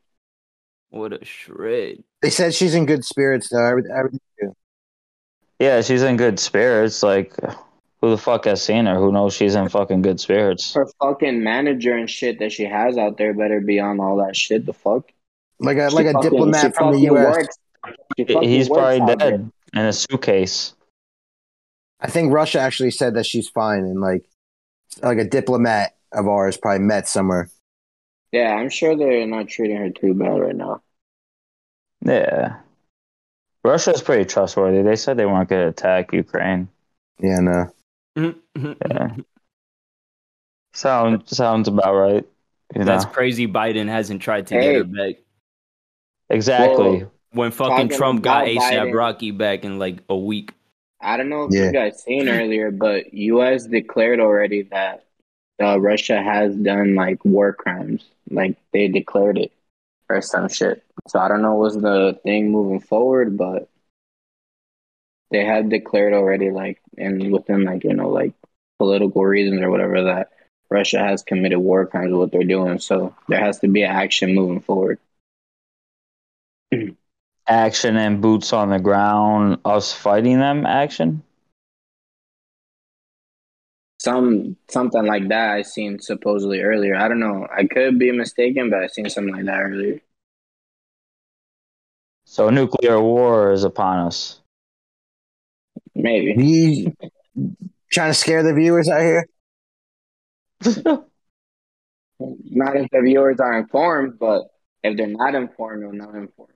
What 0.88 1.12
a 1.12 1.24
shred. 1.24 2.02
They 2.22 2.30
said 2.30 2.54
she's 2.54 2.74
in 2.74 2.86
good 2.86 3.04
spirits 3.04 3.48
though. 3.48 3.64
Every- 3.64 3.84
Everything 3.90 4.20
good. 4.38 4.52
Yeah, 5.58 5.80
she's 5.82 6.02
in 6.02 6.16
good 6.16 6.38
spirits. 6.38 7.02
Like, 7.02 7.34
who 8.00 8.10
the 8.10 8.18
fuck 8.18 8.44
has 8.46 8.62
seen 8.62 8.86
her? 8.86 8.94
Who 8.96 9.12
knows 9.12 9.34
she's 9.34 9.54
in 9.54 9.68
fucking 9.68 10.02
good 10.02 10.20
spirits? 10.20 10.72
Her 10.74 10.86
fucking 11.00 11.42
manager 11.42 11.94
and 11.96 12.08
shit 12.08 12.38
that 12.38 12.52
she 12.52 12.64
has 12.64 12.96
out 12.98 13.16
there 13.18 13.34
better 13.34 13.60
be 13.60 13.78
on 13.80 14.00
all 14.00 14.16
that 14.18 14.36
shit. 14.36 14.64
The 14.66 14.72
fuck? 14.72 15.10
Like 15.58 15.76
a 15.76 15.90
She 15.90 15.96
like 15.96 16.06
a 16.06 16.12
fucking- 16.12 16.30
she 16.30 16.36
diplomat 16.36 16.74
from 16.74 16.92
the 16.94 17.00
U.S. 17.02 17.36
works- 17.36 17.58
she 18.16 18.24
fucking 18.24 18.48
He's 18.48 18.68
probably 18.68 19.00
out 19.00 19.18
there. 19.18 19.30
dead 19.32 19.52
in 19.74 19.80
a 19.80 19.92
suitcase. 19.92 20.74
I 22.00 22.08
think 22.08 22.32
Russia 22.32 22.58
actually 22.60 22.90
said 22.92 23.14
that 23.14 23.26
she's 23.26 23.48
fine 23.48 23.80
and 23.84 24.00
like 24.00 24.24
like 25.02 25.18
a 25.18 25.24
diplomat 25.24 25.94
of 26.12 26.26
ours 26.26 26.56
probably 26.56 26.80
met 26.84 27.06
somewhere. 27.06 27.48
Yeah, 28.32 28.54
I'm 28.54 28.70
sure 28.70 28.96
they're 28.96 29.26
not 29.26 29.48
treating 29.48 29.76
her 29.76 29.90
too 29.90 30.14
bad 30.14 30.40
right 30.40 30.56
now. 30.56 30.80
Yeah. 32.04 32.56
Russia's 33.64 34.00
pretty 34.02 34.24
trustworthy. 34.24 34.82
They 34.82 34.96
said 34.96 35.16
they 35.16 35.26
weren't 35.26 35.48
going 35.48 35.62
to 35.62 35.68
attack 35.68 36.12
Ukraine. 36.12 36.68
Yeah, 37.20 37.40
no. 37.40 37.72
Yeah. 38.16 39.16
Sound 40.72 41.28
sounds 41.28 41.68
about 41.68 41.94
right. 41.94 42.26
You 42.74 42.84
That's 42.84 43.04
know? 43.04 43.10
crazy. 43.10 43.46
Biden 43.46 43.88
hasn't 43.88 44.22
tried 44.22 44.46
to 44.48 44.54
Hey. 44.54 44.60
get 44.72 44.74
her 44.76 44.84
back. 44.84 45.16
exactly. 46.28 46.98
Well, 47.02 47.12
When 47.32 47.50
fucking 47.52 47.88
Talking 47.88 47.96
Trump 47.96 48.22
got 48.22 48.48
about 48.48 48.62
ASAP 48.72 48.92
Rocky 48.94 49.30
back 49.30 49.64
in 49.64 49.78
like 49.78 49.98
a 50.08 50.16
week. 50.16 50.52
I 51.00 51.16
don't 51.16 51.28
know 51.28 51.44
if 51.44 51.52
Yeah. 51.52 51.66
you 51.66 51.72
guys 51.72 52.02
seen 52.02 52.28
earlier, 52.28 52.70
but 52.70 53.12
U.S. 53.14 53.66
declared 53.66 54.20
already 54.20 54.62
that 54.62 55.04
uh, 55.62 55.78
Russia 55.80 56.20
has 56.22 56.54
done 56.56 56.94
like 56.94 57.24
war 57.24 57.52
crimes. 57.52 58.04
Like 58.30 58.56
they 58.72 58.88
declared 58.88 59.38
it 59.38 59.52
or 60.10 60.20
some 60.20 60.48
shit. 60.48 60.82
So 61.08 61.18
I 61.18 61.28
don't 61.28 61.42
know 61.42 61.54
what's 61.54 61.76
the 61.76 62.18
thing 62.22 62.50
moving 62.50 62.80
forward, 62.80 63.36
but 63.36 63.68
they 65.30 65.44
have 65.44 65.70
declared 65.70 66.12
already, 66.12 66.50
like, 66.50 66.80
and 66.98 67.32
within 67.32 67.64
like 67.64 67.84
you 67.84 67.94
know 67.94 68.10
like 68.10 68.34
political 68.78 69.24
reasons 69.24 69.62
or 69.62 69.70
whatever 69.70 70.02
that 70.04 70.30
Russia 70.70 70.98
has 70.98 71.22
committed 71.22 71.58
war 71.58 71.86
crimes. 71.86 72.12
What 72.12 72.32
they're 72.32 72.44
doing, 72.44 72.78
so 72.78 73.14
there 73.28 73.40
has 73.40 73.60
to 73.60 73.68
be 73.68 73.84
action 73.84 74.34
moving 74.34 74.60
forward. 74.60 74.98
Action 77.48 77.96
and 77.96 78.20
boots 78.20 78.52
on 78.52 78.70
the 78.70 78.78
ground. 78.78 79.58
Us 79.64 79.92
fighting 79.92 80.38
them. 80.38 80.66
Action. 80.66 81.24
Some 84.00 84.56
something 84.70 85.04
like 85.04 85.28
that 85.28 85.50
I 85.50 85.60
seen 85.60 85.98
supposedly 86.00 86.62
earlier. 86.62 86.96
I 86.96 87.06
don't 87.06 87.20
know. 87.20 87.46
I 87.54 87.66
could 87.66 87.98
be 87.98 88.10
mistaken, 88.10 88.70
but 88.70 88.78
I 88.78 88.86
seen 88.86 89.10
something 89.10 89.34
like 89.34 89.44
that 89.44 89.60
earlier. 89.60 90.00
So 92.24 92.48
nuclear 92.48 92.98
war 92.98 93.52
is 93.52 93.62
upon 93.62 94.06
us. 94.06 94.40
Maybe. 95.94 96.34
You 96.42 96.96
trying 97.92 98.08
to 98.08 98.14
scare 98.14 98.42
the 98.42 98.54
viewers 98.54 98.88
out 98.88 99.02
here? 99.02 99.26
Not 102.20 102.76
if 102.76 102.88
the 102.90 103.02
viewers 103.04 103.38
are 103.38 103.58
informed, 103.58 104.18
but 104.18 104.44
if 104.82 104.96
they're 104.96 105.08
not 105.08 105.34
informed, 105.34 105.82
they're 105.82 105.92
not 105.92 106.14
informed. 106.14 106.54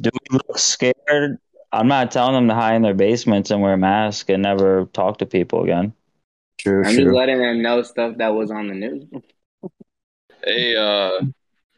Do 0.00 0.08
we 0.10 0.38
look 0.38 0.58
scared? 0.58 1.38
I'm 1.72 1.88
not 1.88 2.10
telling 2.10 2.34
them 2.34 2.48
to 2.48 2.54
hide 2.54 2.74
in 2.74 2.82
their 2.82 2.94
basements 2.94 3.50
and 3.50 3.62
wear 3.62 3.76
masks 3.76 4.28
and 4.28 4.42
never 4.42 4.86
talk 4.92 5.18
to 5.18 5.26
people 5.26 5.64
again. 5.64 5.94
True, 6.58 6.84
I'm 6.84 6.94
just 6.94 7.08
letting 7.08 7.38
them 7.38 7.62
know 7.62 7.82
stuff 7.82 8.18
that 8.18 8.28
was 8.28 8.50
on 8.50 8.68
the 8.68 8.74
news. 8.74 9.04
Hey, 10.44 10.76
uh, 10.76 11.24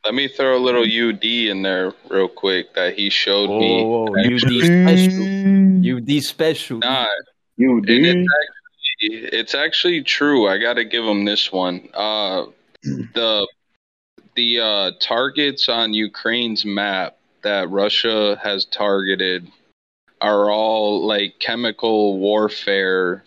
let 0.05 0.15
me 0.15 0.29
throw 0.29 0.57
a 0.57 0.59
little 0.59 0.83
UD 0.83 1.25
in 1.25 1.63
there 1.63 1.93
real 2.11 2.29
quick 2.29 2.75
that 2.75 2.95
he 2.95 3.09
showed 3.09 3.49
me. 3.49 3.83
Oh, 3.83 4.09
UD 4.19 4.41
special. 4.41 5.97
UD 5.97 6.23
special. 6.23 6.79
Nah, 6.79 7.07
You 7.57 7.79
and 7.79 7.89
it's 7.89 8.29
actually, 8.43 9.39
it's 9.39 9.55
actually 9.55 10.03
true. 10.03 10.49
I 10.49 10.59
got 10.59 10.75
to 10.75 10.85
give 10.85 11.05
him 11.05 11.25
this 11.25 11.53
one. 11.53 11.89
Uh, 11.95 12.47
the 12.83 13.47
the 14.35 14.61
uh, 14.61 14.91
targets 15.01 15.69
on 15.69 15.95
Ukraine's 15.95 16.65
map 16.65 17.17
that 17.43 17.71
Russia 17.71 18.39
has 18.43 18.65
targeted 18.67 19.49
are 20.25 20.51
all 20.51 21.07
like 21.07 21.39
chemical 21.39 22.19
warfare 22.19 23.25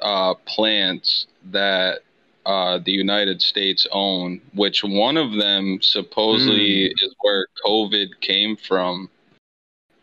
uh, 0.00 0.32
plants 0.46 1.26
that 1.50 2.00
uh, 2.46 2.78
the 2.78 2.92
United 2.92 3.42
States 3.42 3.86
own. 3.92 4.40
Which 4.54 4.82
one 4.82 5.18
of 5.18 5.34
them 5.34 5.80
supposedly 5.82 6.86
is 6.86 7.14
where 7.20 7.46
COVID 7.66 8.20
came 8.20 8.56
from? 8.56 9.10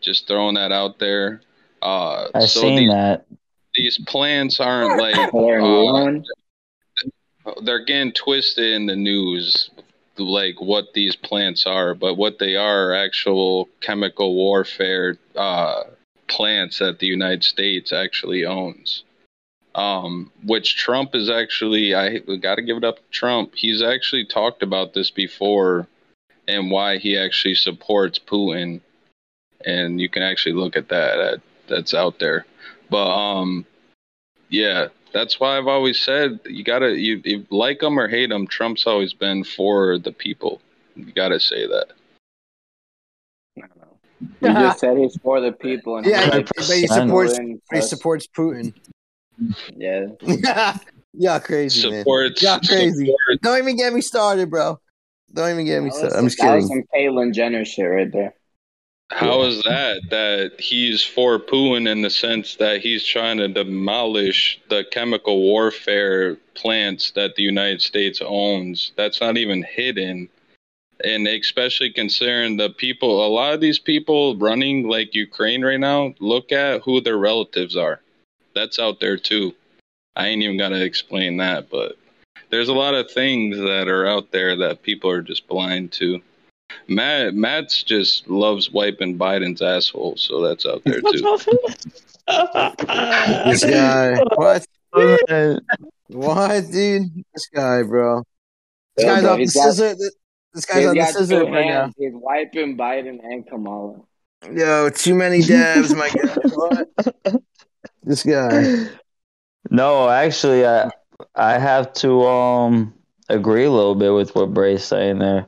Just 0.00 0.28
throwing 0.28 0.54
that 0.54 0.70
out 0.70 1.00
there. 1.00 1.42
Uh, 1.82 2.28
I've 2.32 2.48
so 2.48 2.60
seen 2.60 2.76
these, 2.76 2.90
that. 2.90 3.26
these 3.74 3.98
plants 4.06 4.60
aren't 4.60 5.00
like 5.00 5.14
They're 5.32 6.22
uh, 7.46 7.60
they're 7.64 7.84
getting 7.84 8.12
twisted 8.12 8.72
in 8.72 8.86
the 8.86 8.96
news 8.96 9.70
like 10.18 10.60
what 10.60 10.92
these 10.92 11.16
plants 11.16 11.66
are 11.66 11.94
but 11.94 12.16
what 12.16 12.38
they 12.38 12.54
are 12.54 12.90
are 12.90 12.94
actual 12.94 13.70
chemical 13.80 14.34
warfare 14.34 15.16
uh, 15.34 15.84
plants 16.30 16.78
that 16.78 16.98
the 16.98 17.06
united 17.06 17.44
states 17.44 17.92
actually 17.92 18.44
owns 18.44 19.04
um, 19.74 20.32
which 20.44 20.76
trump 20.76 21.14
is 21.14 21.30
actually 21.30 21.94
i 21.94 22.18
got 22.40 22.56
to 22.56 22.62
give 22.62 22.76
it 22.76 22.84
up 22.84 22.96
to 22.96 23.02
trump 23.10 23.52
he's 23.54 23.82
actually 23.82 24.24
talked 24.24 24.62
about 24.62 24.94
this 24.94 25.10
before 25.10 25.86
and 26.48 26.70
why 26.70 26.96
he 26.96 27.16
actually 27.18 27.54
supports 27.54 28.18
putin 28.18 28.80
and 29.64 30.00
you 30.00 30.08
can 30.08 30.22
actually 30.22 30.54
look 30.54 30.76
at 30.76 30.88
that, 30.88 31.16
that 31.16 31.40
that's 31.68 31.94
out 31.94 32.18
there 32.18 32.46
but 32.88 33.06
um 33.06 33.66
yeah 34.48 34.88
that's 35.12 35.40
why 35.40 35.58
I've 35.58 35.66
always 35.66 35.98
said 35.98 36.40
you 36.46 36.64
gotta 36.64 36.98
you, 36.98 37.20
you 37.24 37.46
like 37.50 37.82
him 37.82 37.98
or 37.98 38.08
hate 38.08 38.30
him. 38.30 38.46
Trump's 38.46 38.86
always 38.86 39.12
been 39.12 39.44
for 39.44 39.98
the 39.98 40.12
people. 40.12 40.60
You 40.94 41.12
gotta 41.12 41.40
say 41.40 41.66
that. 41.66 41.88
I 44.20 44.26
don't 44.44 44.54
know. 44.54 44.60
You 44.60 44.66
just 44.66 44.80
said 44.80 44.98
he's 44.98 45.16
for 45.22 45.40
the 45.40 45.52
people. 45.52 45.96
And 45.98 46.06
Yeah, 46.06 46.28
but 46.30 46.48
he 46.66 46.86
supports 46.86 47.38
and 47.38 47.60
he 47.72 47.80
supports 47.80 48.26
Putin. 48.26 48.74
Yeah. 49.76 50.06
yeah, 51.14 51.38
crazy 51.38 51.90
man. 51.90 52.00
Supports. 52.00 52.42
Yeah, 52.42 52.58
crazy. 52.66 53.06
supports- 53.06 53.40
Don't 53.42 53.58
even 53.58 53.76
get 53.76 53.92
me 53.92 54.00
started, 54.00 54.50
bro. 54.50 54.78
Don't 55.32 55.50
even 55.50 55.64
get 55.64 55.82
me 55.82 55.90
started. 55.90 56.16
I'm 56.18 56.26
just 56.26 56.38
That 56.38 56.56
was 56.56 56.68
kidding. 56.68 56.84
some 56.92 57.00
Caitlyn 57.00 57.32
Jenner 57.32 57.64
shit 57.64 57.88
right 57.88 58.10
there. 58.10 58.34
How 59.12 59.42
is 59.42 59.62
that? 59.64 60.02
That 60.10 60.60
he's 60.60 61.02
for 61.02 61.38
Putin 61.40 61.88
in 61.88 62.02
the 62.02 62.10
sense 62.10 62.56
that 62.56 62.80
he's 62.80 63.04
trying 63.04 63.38
to 63.38 63.48
demolish 63.48 64.60
the 64.68 64.84
chemical 64.92 65.40
warfare 65.40 66.36
plants 66.54 67.10
that 67.12 67.34
the 67.34 67.42
United 67.42 67.82
States 67.82 68.20
owns. 68.24 68.92
That's 68.96 69.20
not 69.20 69.36
even 69.36 69.64
hidden. 69.64 70.28
And 71.04 71.26
especially 71.26 71.90
considering 71.90 72.56
the 72.56 72.70
people, 72.70 73.26
a 73.26 73.28
lot 73.28 73.54
of 73.54 73.60
these 73.60 73.78
people 73.78 74.36
running 74.36 74.88
like 74.88 75.14
Ukraine 75.14 75.64
right 75.64 75.80
now, 75.80 76.14
look 76.20 76.52
at 76.52 76.82
who 76.82 77.00
their 77.00 77.18
relatives 77.18 77.76
are. 77.76 78.00
That's 78.54 78.78
out 78.78 79.00
there 79.00 79.16
too. 79.16 79.54
I 80.16 80.26
ain't 80.26 80.42
even 80.42 80.58
got 80.58 80.70
to 80.70 80.82
explain 80.82 81.36
that, 81.38 81.70
but 81.70 81.96
there's 82.50 82.68
a 82.68 82.74
lot 82.74 82.94
of 82.94 83.10
things 83.10 83.56
that 83.56 83.88
are 83.88 84.06
out 84.06 84.32
there 84.32 84.56
that 84.56 84.82
people 84.82 85.10
are 85.10 85.22
just 85.22 85.46
blind 85.46 85.92
to. 85.92 86.20
Matt 86.88 87.34
Matt's 87.34 87.82
just 87.82 88.28
loves 88.28 88.70
wiping 88.70 89.16
Biden's 89.18 89.62
asshole, 89.62 90.16
so 90.16 90.40
that's 90.42 90.66
out 90.66 90.82
there 90.84 91.00
too. 91.00 91.38
This 93.46 93.64
guy. 93.64 94.18
What? 94.34 94.66
What, 96.08 96.70
dude? 96.70 97.24
This 97.34 97.48
guy, 97.52 97.82
bro. 97.82 98.22
This 98.96 99.04
Yeah, 99.04 99.14
guy's 99.14 99.22
bro, 99.22 99.32
on 99.32 99.38
the 99.38 99.42
he's 99.42 99.52
scissor. 99.52 99.96
This 100.52 100.64
guy's 100.66 100.78
He's 100.78 100.86
on 100.86 100.94
the 100.94 101.00
got 101.00 101.08
scissor 101.10 101.44
right 101.44 101.66
now. 101.66 101.92
He's 101.96 102.12
wiping 102.12 102.76
Biden 102.76 103.18
and 103.22 103.46
Kamala. 103.46 104.00
Yo, 104.52 104.90
too 104.90 105.14
many 105.14 105.42
dabs, 105.42 105.94
my 105.94 106.08
guy. 106.10 107.38
This 108.02 108.22
guy. 108.22 108.88
No, 109.70 110.08
actually, 110.08 110.66
I 110.66 110.90
I 111.34 111.58
have 111.58 111.92
to 111.94 112.26
um 112.26 112.94
agree 113.28 113.64
a 113.64 113.70
little 113.70 113.94
bit 113.94 114.10
with 114.10 114.34
what 114.34 114.54
Bray's 114.54 114.84
saying 114.84 115.18
there. 115.18 115.46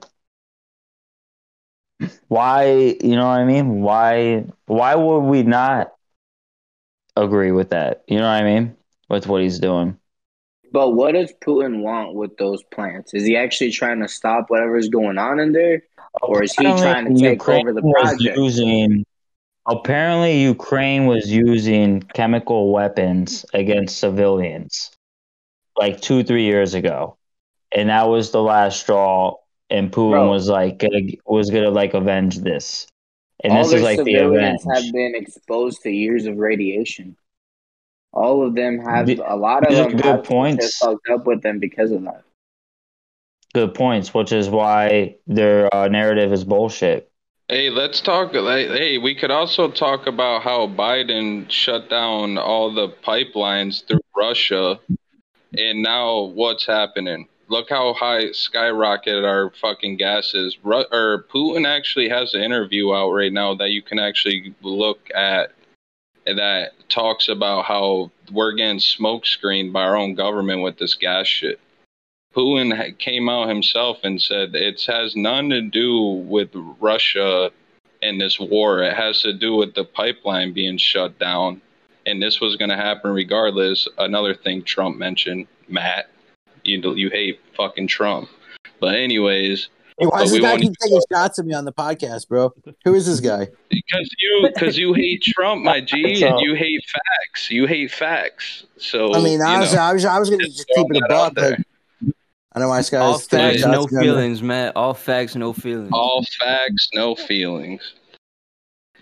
Why, 2.28 2.96
you 3.02 3.16
know 3.16 3.26
what 3.26 3.40
I 3.40 3.44
mean? 3.44 3.80
Why 3.80 4.44
why 4.66 4.94
would 4.94 5.20
we 5.20 5.42
not 5.42 5.92
agree 7.16 7.52
with 7.52 7.70
that? 7.70 8.04
You 8.06 8.18
know 8.18 8.24
what 8.24 8.42
I 8.42 8.44
mean? 8.44 8.76
With 9.08 9.26
what 9.26 9.42
he's 9.42 9.58
doing. 9.58 9.98
But 10.72 10.90
what 10.90 11.12
does 11.12 11.32
Putin 11.44 11.80
want 11.82 12.14
with 12.14 12.36
those 12.38 12.62
plants? 12.64 13.12
Is 13.12 13.24
he 13.24 13.36
actually 13.36 13.72
trying 13.72 14.00
to 14.00 14.08
stop 14.08 14.46
whatever's 14.48 14.88
going 14.88 15.18
on 15.18 15.38
in 15.38 15.52
there, 15.52 15.82
or 16.22 16.42
is 16.42 16.54
he 16.54 16.64
trying 16.64 17.14
to 17.14 17.20
take 17.20 17.32
Ukraine 17.34 17.68
over 17.68 17.74
the 17.74 17.92
project? 17.92 18.36
Using, 18.36 19.04
apparently, 19.66 20.42
Ukraine 20.42 21.06
was 21.06 21.30
using 21.30 22.00
chemical 22.14 22.72
weapons 22.72 23.44
against 23.52 23.98
civilians 23.98 24.90
like 25.76 26.00
two, 26.00 26.24
three 26.24 26.44
years 26.44 26.72
ago, 26.72 27.18
and 27.70 27.90
that 27.90 28.08
was 28.08 28.30
the 28.30 28.42
last 28.42 28.80
straw. 28.80 29.36
And 29.68 29.90
Putin 29.90 30.10
Bro. 30.10 30.30
was 30.30 30.48
like 30.48 30.78
gonna, 30.78 31.00
was 31.24 31.50
gonna 31.50 31.70
like 31.70 31.94
avenge 31.94 32.38
this, 32.40 32.86
and 33.42 33.52
All 33.52 33.62
this 33.62 33.72
is 33.72 33.82
like 33.82 34.02
the 34.02 34.16
revenge. 34.24 34.60
have 34.74 34.92
been 34.92 35.14
exposed 35.14 35.82
to 35.82 35.90
years 35.90 36.26
of 36.26 36.36
radiation. 36.36 37.16
All 38.12 38.46
of 38.46 38.54
them 38.54 38.78
have. 38.80 39.06
The- 39.06 39.22
a 39.26 39.36
lot 39.36 39.64
of 39.64 39.70
these 39.70 39.78
them 39.78 39.96
good 39.96 40.04
have 40.04 40.24
points. 40.24 40.64
just 40.66 40.78
fucked 40.78 41.08
up 41.08 41.26
with 41.26 41.42
them 41.42 41.58
because 41.58 41.90
of 41.90 42.02
that. 42.02 42.22
Good 43.54 43.74
points, 43.74 44.14
which 44.14 44.32
is 44.32 44.48
why 44.48 45.16
their 45.26 45.74
uh, 45.74 45.88
narrative 45.88 46.32
is 46.32 46.44
bullshit. 46.44 47.10
Hey, 47.48 47.68
let's 47.68 48.00
talk. 48.00 48.32
like, 48.32 48.68
Hey, 48.68 48.96
we 48.96 49.14
could 49.14 49.30
also 49.30 49.70
talk 49.70 50.06
about 50.06 50.42
how 50.42 50.66
Biden 50.68 51.50
shut 51.50 51.90
down 51.90 52.38
all 52.38 52.72
the 52.72 52.88
pipelines 53.06 53.86
through 53.86 54.00
Russia, 54.16 54.80
and 55.58 55.82
now 55.82 56.20
what's 56.20 56.64
happening? 56.66 57.28
Look 57.48 57.68
how 57.68 57.92
high 57.92 58.26
skyrocketed 58.30 59.24
our 59.24 59.50
fucking 59.60 59.98
gas 59.98 60.32
is. 60.32 60.56
Ru- 60.62 60.86
or 60.90 61.26
Putin 61.30 61.66
actually 61.66 62.08
has 62.08 62.32
an 62.32 62.40
interview 62.40 62.94
out 62.94 63.10
right 63.10 63.32
now 63.32 63.54
that 63.56 63.68
you 63.68 63.82
can 63.82 63.98
actually 63.98 64.54
look 64.62 65.10
at 65.14 65.52
that 66.26 66.72
talks 66.88 67.28
about 67.28 67.64
how 67.64 68.10
we're 68.30 68.52
getting 68.52 68.80
smoke 68.80 69.26
screened 69.26 69.72
by 69.72 69.82
our 69.82 69.96
own 69.96 70.14
government 70.14 70.62
with 70.62 70.78
this 70.78 70.94
gas 70.94 71.26
shit. 71.26 71.60
Putin 72.34 72.98
came 72.98 73.28
out 73.28 73.48
himself 73.48 73.98
and 74.04 74.20
said 74.20 74.54
it 74.54 74.82
has 74.86 75.14
nothing 75.14 75.50
to 75.50 75.60
do 75.60 76.00
with 76.00 76.50
Russia 76.80 77.50
and 78.02 78.20
this 78.20 78.40
war. 78.40 78.82
It 78.82 78.96
has 78.96 79.20
to 79.22 79.32
do 79.32 79.54
with 79.54 79.74
the 79.74 79.84
pipeline 79.84 80.52
being 80.52 80.78
shut 80.78 81.18
down. 81.18 81.60
And 82.06 82.20
this 82.20 82.40
was 82.40 82.56
going 82.56 82.70
to 82.70 82.76
happen 82.76 83.12
regardless. 83.12 83.86
Another 83.98 84.34
thing 84.34 84.62
Trump 84.62 84.96
mentioned, 84.96 85.46
Matt, 85.68 86.08
you 86.64 86.94
you 86.94 87.10
hate 87.10 87.40
fucking 87.56 87.86
Trump. 87.86 88.28
But 88.80 88.96
anyways, 88.96 89.68
Hey, 89.98 90.06
why 90.06 90.18
But 90.18 90.20
does 90.22 90.30
this 90.32 90.40
guy 90.40 90.58
keep 90.58 90.72
taking 90.80 91.00
shots 91.12 91.38
at 91.38 91.44
me 91.44 91.54
on 91.54 91.64
the 91.64 91.72
podcast, 91.72 92.28
bro? 92.28 92.52
Who 92.84 92.94
is 92.94 93.06
this 93.06 93.20
guy? 93.20 93.48
because 93.70 94.10
you 94.18 94.48
because 94.52 94.78
you 94.78 94.92
hate 94.94 95.22
Trump, 95.22 95.62
my 95.62 95.80
G, 95.80 96.16
So- 96.16 96.26
and 96.26 96.40
you 96.40 96.54
hate 96.54 96.82
facts. 96.92 97.50
You 97.50 97.66
hate 97.66 97.90
facts. 97.90 98.64
So 98.78 99.14
I 99.14 99.22
mean, 99.22 99.38
you 99.38 99.44
honestly, 99.44 99.76
know, 99.76 99.82
I 99.82 99.92
was 99.92 100.04
I 100.04 100.18
was 100.18 100.30
gonna 100.30 100.44
just 100.44 100.56
just 100.56 100.68
keep 100.68 100.86
it 100.90 100.96
a 100.96 101.06
throwing 101.08 101.34
that 101.34 101.34
but 101.34 101.34
there. 101.34 101.58
I 102.54 102.58
know 102.60 102.68
why 102.68 102.78
this 102.78 102.92
All 102.92 103.12
guy's 103.18 103.26
taking 103.26 103.60
facts, 103.60 103.66
no 103.66 103.82
shots 103.82 103.96
at 103.96 104.02
feelings, 104.02 104.42
Matt. 104.42 104.76
All 104.76 104.94
facts, 104.94 105.34
no 105.36 105.52
feelings. 105.52 105.90
all 105.92 106.24
facts, 106.40 106.88
no 106.94 107.14
feelings. 107.14 107.94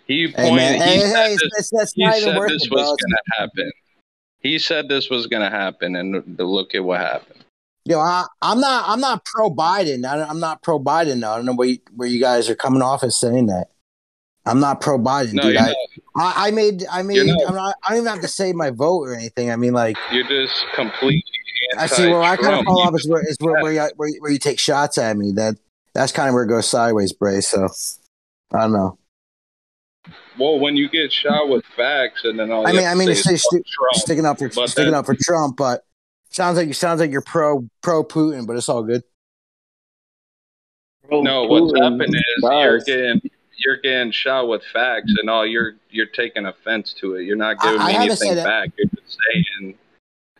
He 0.06 0.26
Hey 0.28 0.32
pointed. 0.50 0.56
man, 0.56 0.74
he 0.74 0.80
hey, 0.80 1.00
said 1.00 1.16
hey, 1.16 1.32
this, 1.34 1.42
it's, 1.56 1.70
that's 1.70 1.92
he 1.94 2.04
said 2.04 2.40
this 2.48 2.64
it, 2.66 2.70
was 2.72 2.84
going 2.84 2.96
to 2.98 3.22
happen. 3.38 3.72
He 4.40 4.58
said 4.58 4.88
this 4.88 5.08
was 5.10 5.26
going 5.28 5.42
to 5.42 5.50
happen, 5.56 5.94
and 5.96 6.36
look 6.38 6.74
at 6.74 6.82
what 6.82 7.00
happened. 7.00 7.44
Yo, 7.86 7.98
I, 7.98 8.26
I'm 8.42 8.60
not 8.60 8.84
I'm 8.88 9.00
not 9.00 9.24
pro 9.24 9.50
Biden. 9.50 10.04
I, 10.04 10.22
I'm 10.22 10.38
not 10.40 10.62
pro 10.62 10.78
Biden. 10.78 11.24
I 11.26 11.36
don't 11.36 11.46
know 11.46 11.54
where 11.54 11.68
you, 11.68 11.78
where 11.94 12.08
you 12.08 12.20
guys 12.20 12.48
are 12.50 12.54
coming 12.54 12.82
off 12.82 13.02
as 13.02 13.18
saying 13.18 13.46
that. 13.46 13.68
I'm 14.46 14.60
not 14.60 14.80
pro 14.80 14.98
Biden, 14.98 15.34
No, 15.34 15.42
dude. 15.42 15.56
I. 15.56 15.74
I, 16.16 16.48
I 16.48 16.50
made 16.50 16.84
I 16.90 17.02
made 17.02 17.26
not. 17.26 17.48
I'm 17.48 17.54
not, 17.54 17.74
I 17.84 17.88
don't 17.90 17.98
even 17.98 18.10
have 18.12 18.20
to 18.22 18.28
say 18.28 18.52
my 18.52 18.70
vote 18.70 19.02
or 19.08 19.14
anything. 19.14 19.50
I 19.50 19.56
mean, 19.56 19.72
like 19.72 19.96
You're 20.12 20.26
just 20.26 20.64
completely 20.74 21.22
I 21.78 21.86
see 21.86 22.08
where 22.08 22.22
I 22.22 22.36
kind 22.36 22.58
of 22.58 22.64
fall 22.64 22.80
off 22.80 22.94
is 22.94 23.06
where 23.08 23.22
is 23.22 23.36
where 23.40 23.62
where 23.62 23.72
you, 23.72 23.90
where, 23.96 24.10
where 24.20 24.30
you 24.32 24.38
take 24.38 24.58
shots 24.58 24.98
at 24.98 25.16
me. 25.16 25.32
That 25.32 25.56
that's 25.94 26.10
kind 26.12 26.28
of 26.28 26.34
where 26.34 26.44
it 26.44 26.48
goes 26.48 26.68
sideways, 26.68 27.12
Bray. 27.12 27.40
So 27.40 27.68
I 28.52 28.60
don't 28.62 28.72
know. 28.72 28.98
Well, 30.38 30.58
when 30.58 30.76
you 30.76 30.88
get 30.88 31.12
shot 31.12 31.48
with 31.48 31.64
facts, 31.76 32.24
and 32.24 32.38
then 32.38 32.50
all 32.50 32.66
I 32.66 32.72
mean, 32.72 32.86
I 32.86 32.94
mean, 32.94 33.06
to 33.06 33.12
it's 33.12 33.22
say 33.22 33.36
stu- 33.36 33.62
sticking 33.92 34.24
up 34.24 34.38
for 34.38 34.48
But 34.48 34.70
sticking 34.70 34.92
then- 34.92 34.98
up 34.98 35.06
for 35.06 35.14
Trump, 35.14 35.56
but 35.56 35.84
sounds 36.30 36.56
like 36.56 36.66
you 36.68 36.72
sounds 36.72 37.00
like 37.00 37.10
you're 37.10 37.20
pro 37.20 37.68
pro 37.82 38.02
Putin, 38.04 38.46
but 38.46 38.56
it's 38.56 38.68
all 38.68 38.82
good. 38.82 39.02
Bro, 41.08 41.22
No, 41.22 41.44
what's 41.44 41.72
Putin 41.72 41.92
happened 41.92 42.14
is 42.14 42.24
you're 42.42 42.80
getting 42.80 43.30
you're 43.64 43.76
getting 43.76 44.10
shot 44.10 44.48
with 44.48 44.62
facts, 44.72 45.12
and 45.20 45.28
all 45.28 45.46
you're 45.46 45.74
you're 45.90 46.06
taking 46.06 46.46
offense 46.46 46.94
to 46.94 47.16
it. 47.16 47.24
You're 47.24 47.36
not 47.36 47.60
giving 47.60 47.80
I 47.80 47.88
me 47.88 47.94
anything 47.96 48.16
said 48.28 48.38
that. 48.38 48.44
back. 48.44 48.70
You're 48.78 48.88
just 48.88 49.18
saying 49.32 49.74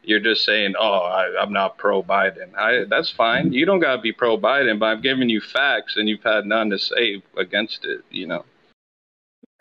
you're 0.03 0.21
just 0.21 0.45
saying, 0.45 0.75
"Oh, 0.79 1.01
I, 1.01 1.41
I'm 1.41 1.53
not 1.53 1.77
pro 1.77 2.03
Biden." 2.03 2.55
I 2.57 2.85
that's 2.85 3.11
fine. 3.11 3.53
You 3.53 3.67
don't 3.67 3.81
gotta 3.81 4.01
be 4.01 4.13
pro 4.13 4.39
Biden, 4.39 4.79
but 4.79 4.87
I'm 4.87 5.01
giving 5.01 5.29
you 5.29 5.41
facts, 5.41 5.97
and 5.97 6.09
you've 6.09 6.23
had 6.23 6.47
none 6.47 6.71
to 6.71 6.79
say 6.79 7.23
against 7.37 7.85
it. 7.85 8.01
You 8.11 8.27
know. 8.27 8.45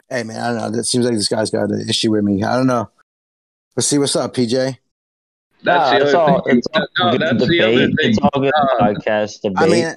Hey 0.10 0.24
man, 0.24 0.40
I 0.40 0.48
don't 0.48 0.58
know. 0.58 0.78
That 0.78 0.86
seems 0.86 1.06
like 1.06 1.16
this 1.16 1.28
guy's 1.28 1.52
got 1.52 1.70
an 1.70 1.88
issue 1.88 2.12
with 2.12 2.24
me. 2.24 2.44
I 2.44 2.56
don't 2.56 2.68
know. 2.68 2.90
Let's 3.76 3.88
see 3.88 3.98
what's 3.98 4.16
up, 4.16 4.34
PJ. 4.34 4.78
That's 5.64 5.92
Nah, 5.92 6.00
the 6.00 6.06
other 6.06 6.18
all, 6.18 6.42
thing. 6.44 6.58
it's 6.58 6.68
all 6.74 6.88
no, 7.00 7.12
good 7.12 7.22
that's 7.22 7.48
the 7.48 7.62
other 7.62 7.72
debate. 7.88 7.96
thing. 8.00 8.10
It's 8.12 8.20
all 8.22 8.42
good 8.42 8.54
Uh, 8.56 8.78
podcast 8.80 9.42
debate. 9.42 9.58
I 9.58 9.68
mean, 9.68 9.96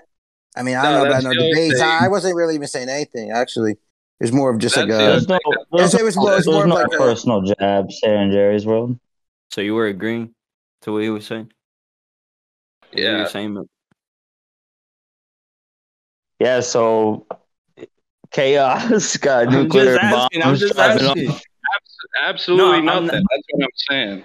I 0.57 0.63
mean, 0.63 0.77
I 0.77 0.83
don't 0.83 0.93
No, 0.93 1.05
know 1.05 1.11
about 1.11 1.23
no 1.23 1.31
the 1.31 1.37
other 1.39 1.49
debates. 1.49 1.81
I, 1.81 2.05
I 2.07 2.09
wasn't 2.09 2.35
really 2.37 2.55
even 2.57 2.67
saying 2.69 2.89
anything. 2.89 3.31
Actually, 3.31 3.73
it 3.73 3.79
was 4.21 4.33
more 4.33 4.51
of 4.51 4.59
just 4.59 4.75
That's 4.75 4.89
like 4.89 4.95
a. 4.95 4.99
there's 4.99 5.29
no, 5.29 5.39
there's, 5.73 5.95
It 5.95 6.03
was 6.05 6.17
more- 6.17 6.31
there's 6.31 6.47
more 6.47 6.63
of 6.63 6.69
no 6.69 6.75
like 6.75 6.87
a- 6.87 6.99
personal 6.99 7.43
jabs 7.43 8.01
there 8.03 8.17
in 8.23 8.31
Jerry's 8.33 8.67
world. 8.67 8.99
So 9.51 9.61
you 9.61 9.75
were 9.75 9.87
agreeing 9.87 10.35
to 10.83 10.93
what 10.93 11.03
he 11.03 11.11
was 11.11 11.27
saying? 11.27 11.53
What 12.91 12.99
you 12.99 13.05
Yeah. 13.07 13.19
were 13.23 13.29
saying, 13.29 13.55
but- 13.55 13.67
Yeah, 16.41 16.61
so 16.61 17.27
chaos 18.33 19.17
got 19.19 19.47
I'm 19.47 19.53
nuclear 19.53 19.95
just 19.97 20.03
asking. 20.05 20.43
I'm 20.43 20.49
bombs 20.49 20.61
just 20.61 20.79
asking. 20.79 21.35
Absolutely 22.21 22.81
No, 22.83 23.01
nothing. 23.01 23.07
not- 23.07 23.13
That's 23.31 23.43
what 23.53 23.63
I'm 23.65 23.69
saying. 23.89 24.23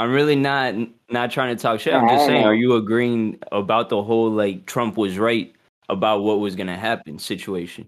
I'm 0.00 0.12
really 0.12 0.34
not 0.34 0.74
not 1.10 1.30
trying 1.30 1.54
to 1.54 1.60
talk 1.62 1.78
shit. 1.78 1.92
I'm 1.92 2.08
just 2.08 2.24
saying, 2.24 2.42
are 2.46 2.54
you 2.54 2.76
agreeing 2.76 3.38
about 3.52 3.90
the 3.90 4.02
whole 4.02 4.30
like 4.30 4.64
Trump 4.64 4.96
was 4.96 5.18
right 5.18 5.54
about 5.90 6.22
what 6.22 6.40
was 6.40 6.56
gonna 6.56 6.78
happen 6.78 7.18
situation? 7.18 7.86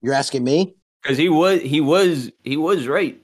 You're 0.00 0.14
asking 0.14 0.42
me? 0.42 0.74
Because 1.02 1.18
he 1.18 1.28
was 1.28 1.60
he 1.60 1.82
was 1.82 2.32
he 2.44 2.56
was 2.56 2.88
right. 2.88 3.20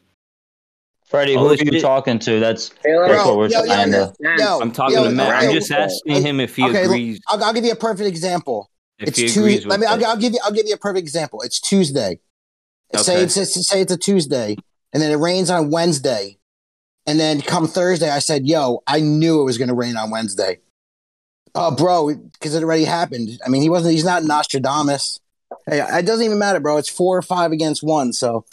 Freddie, 1.06 1.32
who 1.32 1.46
are 1.46 1.54
you 1.54 1.72
shit- 1.72 1.80
talking 1.80 2.18
to? 2.18 2.38
That's 2.40 2.68
Taylor, 2.84 3.08
that's 3.08 3.24
what 3.24 3.38
we're 3.38 3.48
yo, 3.48 3.60
yo, 3.60 3.66
trying 3.66 3.92
yo, 3.92 4.12
to. 4.12 4.14
yo, 4.36 4.60
I'm 4.60 4.70
talking 4.70 4.98
yo, 4.98 5.04
to 5.04 5.10
Matt. 5.10 5.42
yo, 5.42 5.48
I'm 5.48 5.54
just 5.54 5.70
yo, 5.70 5.76
asking 5.78 6.22
him 6.22 6.40
if 6.40 6.54
he 6.54 6.64
okay, 6.64 6.82
look, 6.82 6.90
agrees. 6.90 7.20
I'll, 7.26 7.42
I'll 7.42 7.54
give 7.54 7.64
you 7.64 7.72
a 7.72 7.76
perfect 7.76 8.06
example. 8.06 8.70
If 8.98 9.08
it's 9.08 9.18
he 9.18 9.24
Tuesday. 9.28 9.40
agrees 9.40 9.66
Let 9.66 9.80
me. 9.80 9.86
I'll, 9.86 10.04
I'll 10.04 10.16
give 10.18 10.34
you. 10.34 10.40
I'll 10.44 10.52
give 10.52 10.66
you 10.66 10.74
a 10.74 10.78
perfect 10.78 11.04
example. 11.04 11.40
It's 11.40 11.58
Tuesday. 11.58 12.20
Say 12.96 13.14
Okay. 13.14 13.22
it's, 13.22 13.36
it's 13.38 13.66
say 13.66 13.80
it's 13.80 13.92
a 13.92 13.96
Tuesday, 13.96 14.58
and 14.92 15.02
then 15.02 15.10
it 15.10 15.16
rains 15.16 15.48
on 15.48 15.70
Wednesday, 15.70 16.36
and 17.07 17.18
then 17.18 17.40
come 17.40 17.66
Thursday, 17.66 18.11
I 18.11 18.18
said, 18.20 18.46
"Yo, 18.46 18.82
I 18.86 19.01
knew 19.01 19.40
it 19.40 19.44
was 19.44 19.59
going 19.59 19.68
to 19.68 19.74
rain 19.74 19.96
on 19.96 20.11
Wednesday." 20.11 20.59
Oh, 21.55 21.74
bro, 21.74 22.14
because 22.14 22.55
it 22.55 22.62
already 22.62 22.84
happened. 22.84 23.40
I 23.44 23.48
mean, 23.48 23.62
he 23.62 23.68
wasn't. 23.70 23.92
He's 23.94 24.05
not 24.05 24.22
Nostradamus. 24.24 25.18
Hey, 25.66 25.80
it 25.80 26.07
doesn't 26.07 26.24
even 26.24 26.38
matter, 26.38 26.61
bro. 26.61 26.76
It's 26.76 26.88
four 26.88 27.16
or 27.16 27.22
five 27.22 27.51
against 27.51 27.82
one. 27.82 28.12
So 28.12 28.44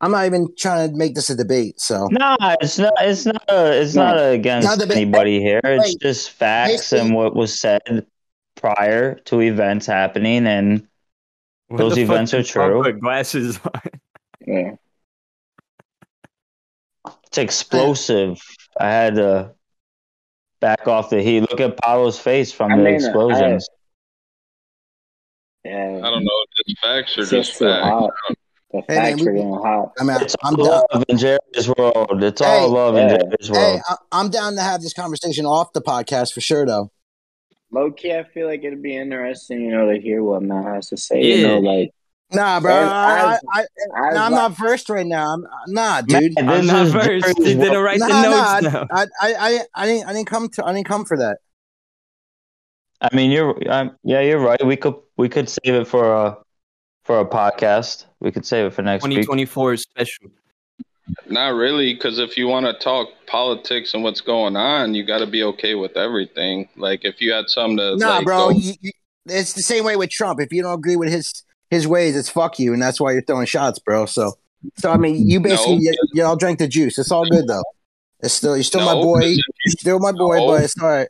I'm 0.00 0.10
not 0.10 0.26
even 0.26 0.48
trying 0.58 0.90
to 0.90 0.96
make 0.96 1.14
this 1.14 1.30
a 1.30 1.36
debate. 1.36 1.80
So 1.80 2.08
Nah, 2.10 2.36
it's 2.60 2.78
not. 2.78 2.92
It's 3.00 3.24
not. 3.24 3.44
A, 3.48 3.80
it's 3.80 3.94
No. 3.94 4.04
not 4.06 4.16
against 4.18 4.66
Not 4.66 4.90
anybody 4.90 5.40
here. 5.40 5.60
It's 5.62 5.90
Hey, 5.90 5.96
just 6.02 6.30
facts 6.30 6.72
basically- 6.72 7.06
and 7.06 7.14
what 7.14 7.36
was 7.36 7.58
said 7.58 8.04
prior 8.56 9.14
to 9.26 9.40
events 9.40 9.86
happening, 9.86 10.46
and 10.48 10.86
What 11.68 11.78
those 11.78 11.98
events 11.98 12.34
are 12.34 12.42
true. 12.42 12.82
Put 12.82 12.98
glasses 13.00 13.60
on. 13.64 13.80
Yeah. 14.46 14.72
It's 17.34 17.38
explosive. 17.38 18.40
I 18.78 18.90
had 18.90 19.16
to 19.16 19.50
back 20.60 20.86
off 20.86 21.10
the 21.10 21.20
heat. 21.20 21.40
Look 21.40 21.60
at 21.60 21.76
Paolo's 21.78 22.18
face 22.18 22.52
from 22.52 22.72
I 22.72 22.76
the 22.76 22.82
mean, 22.84 22.94
explosions. 22.94 23.68
Yeah. 25.64 26.00
I 26.04 26.10
don't 26.10 26.24
know. 26.24 26.44
Just 26.66 26.78
facts 26.80 27.18
are 27.18 27.22
It's 27.22 27.30
just 27.30 27.48
just 27.50 27.58
too 27.58 27.64
facts. 27.66 27.86
hot. 27.86 28.10
The 28.72 28.82
Hey, 28.88 28.94
man, 28.96 29.04
facts 29.12 29.22
we- 29.22 29.28
are 29.28 29.32
getting 29.32 29.54
hot. 29.54 29.92
I 29.98 30.04
mean, 30.04 30.16
It's 30.20 30.36
I'm 30.42 30.60
all 30.60 30.64
down. 30.66 30.82
love 30.92 31.04
in 31.08 31.16
Jerry's 31.18 31.68
world. 31.76 32.22
It's 32.22 32.40
Hey, 32.40 32.46
all 32.60 32.68
love 32.68 32.96
in 32.96 33.08
yeah. 33.08 33.16
Jerry's 33.18 33.48
Hey, 33.48 33.52
world. 33.72 33.80
I- 33.88 33.96
I'm 34.12 34.30
down 34.30 34.54
to 34.56 34.60
have 34.62 34.82
this 34.82 34.92
conversation 34.92 35.46
off 35.46 35.72
the 35.72 35.80
podcast 35.82 36.32
for 36.32 36.40
sure, 36.40 36.66
though. 36.66 36.90
Low 37.72 37.90
key, 37.90 38.12
I 38.14 38.22
feel 38.24 38.46
like 38.46 38.62
it'd 38.62 38.82
be 38.82 38.96
interesting, 38.96 39.60
you 39.62 39.70
know, 39.72 39.92
to 39.92 40.00
hear 40.00 40.22
what 40.22 40.42
Matt 40.42 40.64
has 40.66 40.88
to 40.90 40.96
say. 40.96 41.20
You 41.22 41.46
know, 41.48 41.58
like 41.58 41.90
Nah, 42.32 42.58
bro. 42.60 42.72
And 42.72 42.90
I, 42.90 43.38
I, 43.52 43.60
I, 43.60 43.64
I'm 43.96 44.14
like- 44.14 44.30
not 44.30 44.56
first 44.56 44.88
right 44.88 45.06
now. 45.06 45.34
I'm 45.34 45.46
nah, 45.68 46.00
dude. 46.00 46.34
Man, 46.34 46.48
I'm 46.48 46.66
not 46.66 46.86
is 46.86 46.92
versed. 46.92 47.06
Jerry's 47.06 47.34
didn't 47.36 47.72
world. 47.72 47.84
write 47.84 47.98
the 48.00 48.08
notes 48.08 48.62
nah, 48.62 48.70
now. 48.70 48.86
I, 48.90 49.06
I, 49.20 49.34
I, 49.38 49.60
I 49.74 49.86
didn't, 49.86 50.08
I 50.08 50.12
didn't 50.12 50.26
come 50.26 50.48
to, 50.50 50.64
I 50.64 50.72
didn't 50.72 50.86
come 50.86 51.04
for 51.04 51.16
that. 51.18 51.38
I 53.00 53.14
mean, 53.14 53.30
you're. 53.30 53.54
Um, 53.70 53.96
yeah, 54.02 54.20
you're 54.20 54.38
right. 54.38 54.64
We 54.64 54.76
could. 54.76 54.94
We 55.16 55.28
could 55.28 55.48
save 55.48 55.74
it 55.74 55.86
for 55.86 56.12
a 56.12 56.38
for 57.04 57.20
a 57.20 57.26
podcast. 57.26 58.06
We 58.20 58.32
could 58.32 58.46
save 58.46 58.66
it 58.66 58.70
for 58.70 58.82
next 58.82 59.04
week. 59.04 59.16
2024 59.18 59.74
is 59.74 59.82
special. 59.82 60.28
Not 61.28 61.48
really, 61.48 61.92
because 61.92 62.18
if 62.18 62.38
you 62.38 62.46
want 62.48 62.64
to 62.64 62.72
talk 62.82 63.08
politics 63.26 63.92
and 63.92 64.02
what's 64.02 64.22
going 64.22 64.56
on, 64.56 64.94
you 64.94 65.04
got 65.04 65.18
to 65.18 65.26
be 65.26 65.42
okay 65.42 65.74
with 65.74 65.98
everything. 65.98 66.66
Like 66.76 67.04
if 67.04 67.20
you 67.20 67.32
had 67.32 67.50
something 67.50 67.76
to, 67.76 67.96
Nah, 67.96 68.16
like, 68.16 68.24
bro. 68.24 68.48
go- 68.48 68.50
You, 68.58 68.72
you, 68.80 68.92
it's 69.26 69.52
the 69.52 69.62
same 69.62 69.84
way 69.84 69.96
with 69.96 70.08
Trump. 70.08 70.40
If 70.40 70.50
you 70.50 70.62
don't 70.62 70.72
agree 70.74 70.96
with 70.96 71.10
his 71.10 71.44
his 71.70 71.86
ways, 71.86 72.16
it's 72.16 72.28
fuck 72.28 72.58
you, 72.58 72.72
and 72.72 72.82
that's 72.82 73.00
why 73.00 73.12
you're 73.12 73.22
throwing 73.22 73.46
shots, 73.46 73.78
bro. 73.78 74.06
So, 74.06 74.32
so 74.78 74.90
I 74.92 74.96
mean, 74.96 75.28
you 75.28 75.40
basically 75.40 75.78
No. 75.80 75.90
y- 75.90 75.96
y'all 76.14 76.36
drank 76.36 76.58
the 76.58 76.68
juice. 76.68 76.98
It's 76.98 77.10
all 77.10 77.24
good 77.28 77.46
though. 77.48 77.62
It's 78.20 78.34
still 78.34 78.56
you're 78.56 78.64
still 78.64 78.84
my 78.84 78.94
No, 78.94 79.02
boy. 79.02 79.20
'cause 79.20 79.30
if 79.32 79.38
You're 79.66 79.72
still 79.72 79.98
my 79.98 80.12
boy, 80.12 80.38
No. 80.38 80.46
but 80.48 80.62
it's 80.64 80.74
all 80.80 80.88
right. 80.88 81.08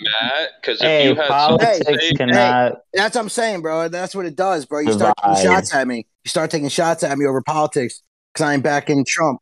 Matt, 0.00 0.48
because 0.60 0.80
if 0.80 0.86
Hey, 0.86 1.08
you 1.08 1.14
had 1.14 1.28
something 1.28 1.58
to 1.58 1.64
politics 1.66 2.02
say, 2.08 2.12
cannot. 2.14 2.80
That's 2.94 3.14
what 3.14 3.20
I'm 3.22 3.28
saying, 3.28 3.60
bro. 3.62 3.88
That's 3.88 4.14
what 4.14 4.24
it 4.26 4.34
does, 4.36 4.64
bro. 4.66 4.80
You 4.80 4.92
start 4.94 5.14
taking 5.22 5.42
shots 5.44 5.74
at 5.74 5.86
me. 5.86 6.06
You 6.24 6.28
start 6.28 6.50
taking 6.50 6.68
shots 6.70 7.02
at 7.02 7.16
me 7.18 7.26
over 7.26 7.42
politics 7.42 8.02
because 8.32 8.46
I'm 8.46 8.62
backing 8.62 9.04
Trump. 9.06 9.40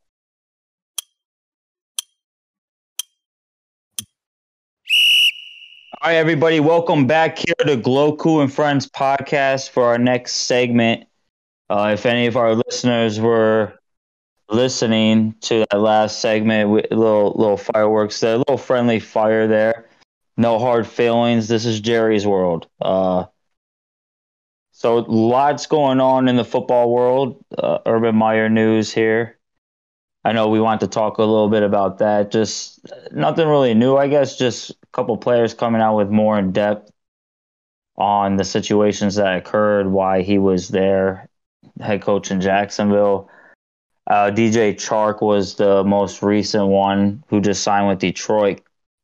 All 6.03 6.09
right, 6.09 6.17
everybody, 6.17 6.61
welcome 6.61 7.07
back 7.07 7.37
here 7.37 7.55
to 7.67 7.77
Gloku 7.77 8.41
and 8.41 8.51
Friends 8.51 8.89
podcast 8.89 9.69
for 9.69 9.85
our 9.85 9.99
next 9.99 10.33
segment. 10.33 11.07
Uh, 11.69 11.91
if 11.93 12.07
any 12.07 12.27
of 12.27 12.39
our 12.39 12.55
listeners 12.55 13.21
were 13.21 13.75
listening 14.49 15.35
to 15.43 15.67
that 15.71 15.79
last 15.79 16.21
segment, 16.21 16.71
with 16.71 16.91
little 16.91 17.33
little 17.33 17.59
fireworks, 17.59 18.19
there, 18.21 18.37
a 18.37 18.39
little 18.39 18.57
friendly 18.57 18.99
fire 18.99 19.47
there. 19.47 19.91
No 20.39 20.59
hard 20.59 20.87
feelings. 20.87 21.49
This 21.49 21.67
is 21.67 21.81
Jerry's 21.81 22.27
world. 22.27 22.67
Uh, 22.81 23.27
so 24.73 25.05
lots 25.07 25.67
going 25.67 26.01
on 26.01 26.29
in 26.29 26.37
the 26.37 26.47
football 26.47 26.91
world. 26.91 27.45
Uh, 27.59 27.81
Urban 27.85 28.17
Meyer 28.17 28.49
news 28.49 28.91
here. 28.91 29.37
I 30.25 30.33
know 30.33 30.49
we 30.49 30.61
want 30.61 30.81
to 30.81 30.87
talk 30.87 31.18
a 31.18 31.23
little 31.23 31.49
bit 31.49 31.62
about 31.62 31.99
that. 31.99 32.31
Just 32.31 32.87
nothing 33.11 33.49
really 33.49 33.75
new, 33.75 33.97
I 33.97 34.09
guess. 34.09 34.37
Just 34.37 34.71
a 34.71 34.75
couple 34.93 35.16
players 35.16 35.55
coming 35.55 35.81
out 35.81 35.97
with 35.97 36.11
more 36.11 36.39
in 36.39 36.53
depth 36.53 36.91
on 37.97 38.37
the 38.37 38.45
situations 38.45 39.16
that 39.16 39.37
occurred, 39.37 39.91
why 39.91 40.23
he 40.23 40.39
was 40.39 40.68
there, 40.68 41.29
head 41.81 42.03
coach 42.03 42.31
in 42.31 42.41
Jacksonville. 42.41 43.31
Uh, 44.07 44.31
DJ 44.31 44.75
Chark 44.75 45.23
was 45.23 45.55
the 45.55 45.85
most 45.85 46.23
recent 46.23 46.66
one 46.66 47.23
who 47.29 47.41
just 47.41 47.62
signed 47.62 47.89
with 47.89 47.99
Detroit, 47.99 48.61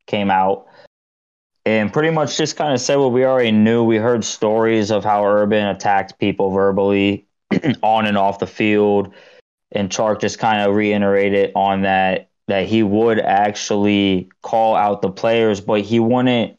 came 0.06 0.30
out 0.30 0.66
and 1.66 1.92
pretty 1.92 2.10
much 2.10 2.36
just 2.36 2.56
kind 2.56 2.72
of 2.72 2.80
said 2.80 2.96
what 2.96 3.12
we 3.12 3.24
already 3.24 3.50
knew. 3.50 3.82
We 3.82 3.96
heard 3.96 4.24
stories 4.24 4.92
of 4.92 5.04
how 5.04 5.26
Urban 5.26 5.66
attacked 5.66 6.18
people 6.18 6.50
verbally 6.50 7.26
on 7.82 8.06
and 8.06 8.16
off 8.16 8.38
the 8.38 8.46
field 8.46 9.12
and 9.76 9.90
Chark 9.90 10.20
just 10.20 10.38
kind 10.38 10.62
of 10.62 10.74
reiterated 10.74 11.52
on 11.54 11.82
that 11.82 12.30
that 12.48 12.66
he 12.66 12.82
would 12.82 13.18
actually 13.18 14.28
call 14.42 14.76
out 14.76 15.02
the 15.02 15.10
players, 15.10 15.60
but 15.60 15.82
he 15.82 16.00
wouldn't 16.00 16.58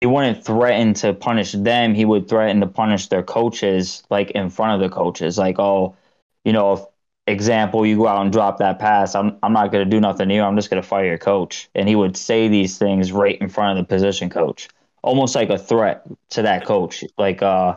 he 0.00 0.06
wouldn't 0.06 0.44
threaten 0.44 0.94
to 0.94 1.14
punish 1.14 1.52
them. 1.52 1.94
He 1.94 2.04
would 2.04 2.28
threaten 2.28 2.60
to 2.60 2.66
punish 2.66 3.06
their 3.08 3.22
coaches, 3.22 4.02
like 4.10 4.32
in 4.32 4.50
front 4.50 4.82
of 4.82 4.88
the 4.88 4.94
coaches, 4.94 5.38
like 5.38 5.58
oh, 5.58 5.96
you 6.44 6.52
know, 6.52 6.72
if 6.74 6.80
example 7.26 7.86
you 7.86 7.96
go 7.96 8.08
out 8.08 8.22
and 8.22 8.32
drop 8.32 8.58
that 8.58 8.78
pass, 8.78 9.14
I'm 9.14 9.38
I'm 9.42 9.52
not 9.52 9.72
to 9.84 9.90
do 9.90 10.00
nothing 10.00 10.28
to 10.28 10.34
you. 10.34 10.42
I'm 10.42 10.56
just 10.56 10.70
to 10.82 10.88
fire 10.88 11.06
your 11.06 11.18
coach. 11.18 11.68
And 11.74 11.88
he 11.88 11.96
would 11.96 12.16
say 12.16 12.48
these 12.48 12.78
things 12.78 13.12
right 13.12 13.38
in 13.40 13.48
front 13.48 13.78
of 13.78 13.84
the 13.84 13.88
position 13.88 14.28
coach, 14.30 14.68
almost 15.02 15.34
like 15.34 15.50
a 15.50 15.58
threat 15.58 16.04
to 16.30 16.42
that 16.42 16.64
coach, 16.66 17.04
like 17.18 17.42
uh, 17.42 17.76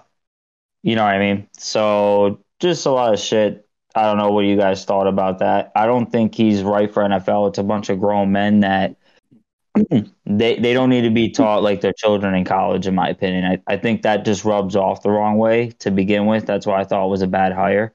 you 0.84 0.96
know 0.96 1.04
what 1.04 1.16
I 1.16 1.20
mean. 1.20 1.48
So 1.58 2.40
just 2.60 2.86
a 2.86 2.92
lot 2.92 3.14
of 3.14 3.20
shit 3.20 3.65
I 3.96 4.04
don't 4.04 4.18
know 4.18 4.32
what 4.32 4.46
you 4.46 4.58
guys 4.58 4.84
thought 4.84 5.08
about 5.08 5.40
that. 5.40 5.72
I 5.76 5.86
don't 5.86 6.12
think 6.12 6.36
he's 6.36 6.64
right 6.64 6.94
for 6.94 7.04
NFL. 7.04 7.50
It's 7.50 7.58
a 7.58 7.64
bunch 7.64 7.90
of 7.90 8.00
grown 8.00 8.32
men 8.32 8.60
that 8.60 8.98
they 10.26 10.58
they 10.60 10.74
don't 10.74 10.90
need 10.90 11.04
to 11.04 11.10
be 11.10 11.30
taught 11.30 11.64
like 11.64 11.82
they're 11.82 11.94
children 11.94 12.36
in 12.36 12.44
college, 12.44 12.88
in 12.88 12.96
my 12.96 13.10
opinion. 13.10 13.46
I, 13.46 13.74
I 13.74 13.78
think 13.78 14.02
that 14.02 14.26
just 14.26 14.44
rubs 14.44 14.76
off 14.76 15.02
the 15.02 15.10
wrong 15.10 15.38
way 15.38 15.70
to 15.80 15.92
begin 15.92 16.26
with. 16.26 16.46
That's 16.46 16.66
why 16.66 16.82
I 16.82 16.84
thought 16.84 17.06
it 17.06 17.10
was 17.10 17.22
a 17.22 17.28
bad 17.28 17.54
hire. 17.54 17.94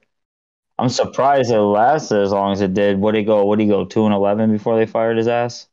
I'm 0.79 0.89
surprised 0.89 1.51
it 1.51 1.59
lasted 1.59 2.19
as 2.21 2.31
long 2.31 2.53
as 2.53 2.61
it 2.61 2.73
did. 2.73 2.97
What 2.97 3.11
did 3.11 3.19
he 3.19 3.25
go? 3.25 3.45
What 3.45 3.59
did 3.59 3.65
he 3.65 3.69
go? 3.69 3.85
Two 3.85 4.05
and 4.05 4.13
eleven 4.13 4.51
before 4.51 4.77
they 4.77 4.87
fired 4.87 5.17
his 5.17 5.27
ass. 5.27 5.67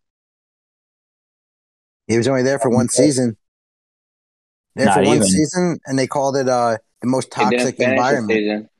He 2.06 2.18
was 2.18 2.28
only 2.28 2.42
there 2.42 2.58
for 2.58 2.70
one 2.70 2.88
season. 2.88 3.36
There 4.74 4.86
Not 4.86 4.96
for 4.96 5.02
one 5.04 5.16
even. 5.16 5.28
season, 5.28 5.78
and 5.86 5.98
they 5.98 6.06
called 6.06 6.36
it 6.36 6.48
uh, 6.48 6.76
the 7.00 7.08
most 7.08 7.30
toxic 7.30 7.76
finish 7.76 7.78
the 7.78 7.90
environment. 7.90 8.70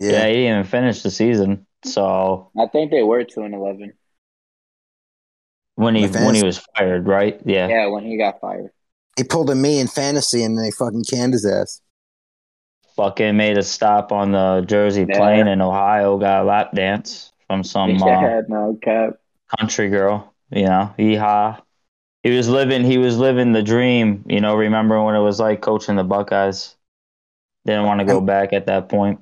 Season. 0.00 0.14
Yeah. 0.14 0.20
Yeah. 0.20 0.26
he 0.28 0.32
didn't 0.34 0.50
even 0.60 0.64
finish 0.64 1.02
the 1.02 1.10
season. 1.10 1.66
So 1.84 2.50
I 2.58 2.66
think 2.66 2.90
they 2.90 3.02
were 3.02 3.24
two 3.24 3.42
and 3.42 3.54
eleven. 3.54 3.92
when 5.76 5.94
he 5.94 6.06
when 6.08 6.34
he 6.34 6.42
was 6.42 6.58
fired, 6.76 7.06
right? 7.06 7.40
Yeah. 7.44 7.68
Yeah, 7.68 7.86
when 7.86 8.04
he 8.04 8.16
got 8.16 8.40
fired. 8.40 8.70
he 9.16 9.24
pulled 9.24 9.50
a 9.50 9.54
me 9.54 9.78
in 9.78 9.88
fantasy, 9.88 10.42
and 10.42 10.58
they 10.58 10.70
fucking 10.70 11.04
canned 11.04 11.32
his 11.34 11.46
ass. 11.46 11.80
Fucking 12.96 13.36
made 13.36 13.58
a 13.58 13.62
stop 13.62 14.10
on 14.10 14.32
the 14.32 14.64
Jersey 14.66 15.04
Yeah. 15.08 15.18
plane 15.18 15.46
in 15.48 15.60
Ohio. 15.60 16.16
Got 16.18 16.42
a 16.42 16.44
lap 16.44 16.72
dance 16.72 17.32
from 17.46 17.62
some 17.62 17.90
uh, 18.02 18.06
yeah, 18.06 18.40
no 18.48 18.78
cap. 18.82 19.18
country 19.58 19.88
girl, 19.90 20.34
you 20.50 20.64
know, 20.64 20.94
yeehaw. 20.98 21.60
He 22.22 22.30
was 22.36 22.48
living 22.48 22.82
he 22.84 22.98
was 22.98 23.18
living 23.18 23.52
the 23.52 23.62
dream, 23.62 24.24
you 24.26 24.40
know, 24.40 24.56
remember 24.56 25.00
when 25.02 25.14
it 25.14 25.20
was 25.20 25.38
like 25.38 25.60
coaching 25.60 25.96
the 25.96 26.04
Buckeyes. 26.04 26.74
Didn't 27.66 27.84
want 27.84 28.00
to 28.00 28.06
go 28.06 28.20
back 28.20 28.52
at 28.52 28.66
that 28.66 28.88
point. 28.88 29.20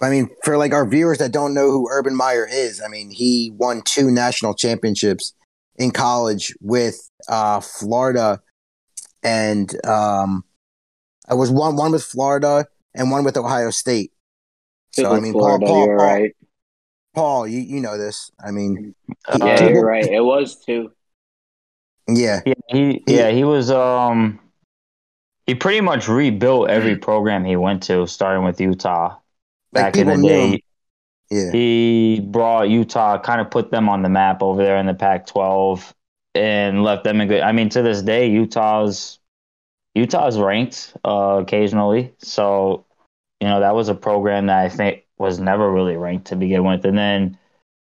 I 0.00 0.10
mean, 0.10 0.28
for 0.44 0.56
like 0.56 0.72
our 0.72 0.86
viewers 0.88 1.18
that 1.18 1.32
don't 1.32 1.54
know 1.54 1.70
who 1.70 1.88
Urban 1.90 2.14
Meyer 2.16 2.46
is, 2.50 2.80
I 2.80 2.88
mean, 2.88 3.10
he 3.10 3.52
won 3.56 3.82
two 3.84 4.10
national 4.10 4.54
championships 4.54 5.34
in 5.76 5.90
college 5.90 6.54
with 6.60 7.10
uh, 7.28 7.60
Florida, 7.60 8.40
and 9.22 9.74
um, 9.84 10.44
I 11.28 11.34
was 11.34 11.50
one 11.50 11.76
one 11.76 11.90
with 11.92 12.04
Florida 12.04 12.66
and 12.94 13.10
one 13.10 13.24
with 13.24 13.36
Ohio 13.36 13.70
State. 13.70 14.12
So 14.92 15.10
I 15.12 15.20
mean, 15.20 15.32
Florida, 15.32 15.66
Paul, 15.66 15.74
Paul, 15.74 15.86
you're 15.86 15.98
Paul, 15.98 16.06
right. 16.06 16.36
Paul, 17.14 17.48
you 17.48 17.60
you 17.60 17.80
know 17.80 17.98
this. 17.98 18.30
I 18.44 18.50
mean, 18.52 18.94
Uh, 19.26 19.38
Yeah, 19.40 19.58
people- 19.58 19.72
you're 19.74 19.84
right. 19.86 20.04
It 20.04 20.20
was 20.24 20.56
two. 20.64 20.92
yeah, 22.08 22.40
yeah, 22.46 22.54
he 22.68 23.02
yeah, 23.06 23.30
he 23.30 23.42
was 23.44 23.70
um 23.70 24.38
he 25.46 25.54
pretty 25.54 25.80
much 25.80 26.08
rebuilt 26.08 26.68
every 26.70 26.96
program 26.96 27.44
he 27.44 27.56
went 27.56 27.82
to, 27.84 28.06
starting 28.06 28.44
with 28.44 28.60
Utah. 28.60 29.16
Like 29.82 29.94
Back 29.94 29.96
in 29.96 30.06
the 30.08 30.28
day. 30.28 30.62
Yeah, 31.30 31.52
he 31.52 32.20
brought 32.20 32.70
Utah, 32.70 33.18
kind 33.18 33.40
of 33.40 33.50
put 33.50 33.70
them 33.70 33.88
on 33.88 34.02
the 34.02 34.08
map 34.08 34.42
over 34.42 34.64
there 34.64 34.78
in 34.78 34.86
the 34.86 34.94
Pac-12, 34.94 35.92
and 36.34 36.82
left 36.82 37.04
them 37.04 37.20
in 37.20 37.28
good. 37.28 37.42
I 37.42 37.52
mean, 37.52 37.68
to 37.70 37.82
this 37.82 38.00
day, 38.00 38.30
Utah's 38.30 39.18
Utah's 39.94 40.38
ranked 40.38 40.94
uh, 41.04 41.40
occasionally. 41.42 42.14
So, 42.18 42.86
you 43.40 43.48
know, 43.48 43.60
that 43.60 43.74
was 43.74 43.88
a 43.88 43.94
program 43.94 44.46
that 44.46 44.58
I 44.58 44.68
think 44.68 45.04
was 45.18 45.38
never 45.38 45.70
really 45.70 45.96
ranked 45.96 46.28
to 46.28 46.36
begin 46.36 46.64
with, 46.64 46.84
and 46.84 46.96
then 46.96 47.38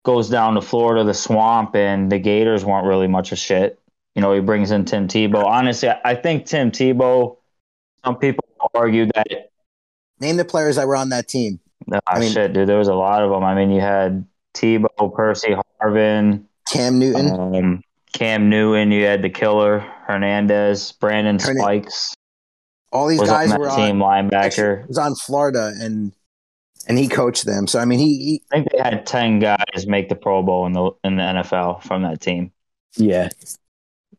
goes 0.05 0.29
down 0.29 0.55
to 0.55 0.61
Florida, 0.61 1.05
the 1.05 1.15
swamp, 1.15 1.75
and 1.75 2.11
the 2.11 2.19
Gators 2.19 2.65
weren't 2.65 2.87
really 2.87 3.09
much 3.09 3.33
of 3.33 3.39
shit. 3.39 3.79
You 4.15 4.21
know, 4.21 4.35
he 4.35 4.41
brings 4.41 4.73
in 4.73 4.85
Tim 4.85 5.09
Tebow. 5.09 5.45
Honestly, 5.45 5.89
I 6.05 6.15
think 6.15 6.47
Tim 6.47 6.71
Tebow. 6.71 7.39
Some 8.05 8.17
people 8.17 8.45
argue 8.75 9.07
that 9.15 9.51
name 10.19 10.37
the 10.37 10.45
players 10.45 10.77
that 10.77 10.87
were 10.87 10.97
on 10.97 11.11
that 11.11 11.29
team. 11.29 11.61
Ah, 11.93 12.01
I 12.07 12.19
mean- 12.21 12.33
shit, 12.33 12.53
dude. 12.53 12.69
There 12.69 12.79
was 12.79 12.89
a 12.89 12.95
lot 12.95 13.23
of 13.23 13.31
them. 13.31 13.45
I 13.45 13.55
mean, 13.55 13.71
you 13.71 13.81
had 13.81 14.27
Tebow, 14.55 15.15
Percy 15.15 15.55
Harvin, 15.81 16.45
Cam 16.71 16.99
Newton, 16.99 17.31
um, 17.55 17.83
Cam 18.13 18.49
Newton. 18.51 18.93
You 18.93 19.05
had 19.05 19.23
the 19.23 19.31
killer 19.31 19.81
Hernandez, 20.07 20.93
Brandon 20.93 21.39
Hern- 21.39 21.57
Spikes 21.59 22.15
all 22.93 23.07
these 23.09 23.21
was 23.21 23.31
on 23.31 23.35
guys 23.37 23.51
that 23.51 23.59
were 23.61 23.71
team 23.71 24.03
on. 24.03 24.29
linebacker. 24.31 24.87
Was 24.87 24.99
on 24.99 25.15
Florida, 25.15 25.73
and 25.81 26.13
and 26.87 26.99
he 26.99 27.09
coached 27.09 27.47
them. 27.47 27.67
So 27.67 27.79
I 27.79 27.85
mean, 27.87 27.99
he, 27.99 28.19
he 28.19 28.43
I 28.53 28.57
think 28.57 28.71
they 28.73 28.79
had 28.79 29.07
ten 29.07 29.39
guys 29.39 29.87
make 29.87 30.09
the 30.11 30.15
Pro 30.15 30.43
Bowl 30.43 30.67
in 30.67 30.73
the 30.75 30.91
in 31.05 31.17
the 31.17 31.23
NFL 31.23 31.83
from 31.85 32.03
that 32.03 32.21
team. 32.21 32.53
yeah. 32.97 33.29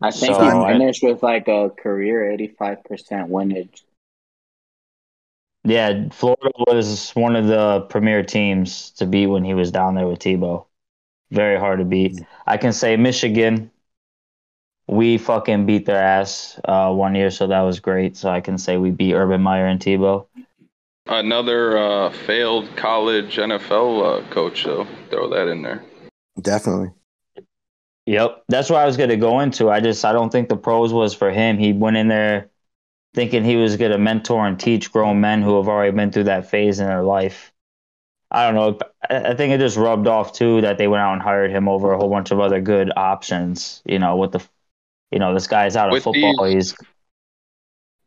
I 0.02 0.10
think 0.12 0.36
So, 0.36 0.42
he 0.44 0.50
I- 0.50 0.74
finished 0.74 1.04
with 1.04 1.22
like 1.24 1.48
a 1.48 1.70
career 1.70 2.36
85% 2.38 3.28
winnage. 3.30 3.84
Yeah, 5.66 6.10
Florida 6.10 6.52
was 6.58 7.12
one 7.12 7.36
of 7.36 7.48
the 7.48 7.82
premier 7.90 8.24
teams 8.24 8.92
to 8.92 9.06
beat 9.06 9.28
when 9.28 9.46
he 9.46 9.54
was 9.54 9.72
down 9.72 9.96
there 9.96 10.08
with 10.08 10.20
Tebow. 10.20 10.66
Very 11.32 11.58
hard 11.58 11.80
to 11.80 11.86
beat. 11.86 12.22
I 12.46 12.58
can 12.58 12.74
say 12.74 12.98
Michigan. 12.98 13.72
We 14.88 15.18
fucking 15.18 15.66
beat 15.66 15.86
their 15.86 16.04
ass 16.04 16.60
uh, 16.66 16.92
one 16.92 17.16
year, 17.16 17.32
so 17.32 17.48
that 17.48 17.62
was 17.62 17.80
great. 17.80 18.18
So 18.18 18.30
I 18.30 18.42
can 18.42 18.58
say 18.58 18.76
we 18.76 18.92
beat 18.92 19.14
Urban 19.14 19.42
Meyer 19.42 19.66
and 19.66 19.80
Tebow. 19.80 20.26
another 21.08 21.78
uh, 21.78 22.10
failed 22.12 22.76
college 22.76 23.38
NFL 23.38 24.26
uh, 24.26 24.30
coach, 24.30 24.66
though. 24.66 24.86
Throw 25.10 25.30
that 25.30 25.48
in 25.48 25.62
there. 25.62 25.84
Definitely. 26.42 26.92
Yep, 28.06 28.44
that's 28.50 28.70
what 28.70 28.82
I 28.82 28.86
was 28.86 28.98
going 28.98 29.10
to 29.10 29.18
go 29.18 29.40
into. 29.40 29.70
I 29.70 29.80
just 29.80 30.04
I 30.04 30.12
don't 30.12 30.30
think 30.30 30.50
the 30.50 30.58
pros 30.58 30.92
was 30.92 31.14
for 31.14 31.32
him. 31.32 31.58
He 31.58 31.72
went 31.72 31.96
in 31.96 32.10
there 32.10 32.50
thinking 33.14 33.44
he 33.44 33.56
was 33.56 33.78
going 33.78 33.92
to 33.92 33.98
mentor 33.98 34.46
and 34.48 34.60
teach 34.60 34.92
grown 34.92 35.22
men 35.22 35.42
who 35.42 35.58
have 35.58 35.68
already 35.68 35.96
been 35.96 36.12
through 36.12 36.26
that 36.26 36.50
phase 36.50 36.80
in 36.80 36.88
their 36.88 37.04
life. 37.04 37.52
I 38.32 38.46
don't 38.46 38.56
know. 38.56 38.80
I 39.10 39.32
I 39.32 39.36
think 39.36 39.54
it 39.54 39.60
just 39.60 39.78
rubbed 39.78 40.08
off 40.08 40.34
too 40.34 40.62
that 40.62 40.78
they 40.78 40.88
went 40.88 41.02
out 41.02 41.14
and 41.14 41.22
hired 41.22 41.52
him 41.52 41.70
over 41.70 41.92
a 41.94 41.98
whole 41.98 42.10
bunch 42.10 42.32
of 42.32 42.40
other 42.40 42.62
good 42.62 42.92
options. 42.96 43.82
You 43.86 44.00
know, 44.00 44.18
with 44.18 44.32
the, 44.32 44.44
you 45.12 45.20
know, 45.20 45.34
this 45.34 45.48
guy's 45.48 45.76
out 45.76 45.90
of 45.90 45.94
With 45.94 46.04
football. 46.04 46.46
these- 46.46 46.72
He's 46.72 46.76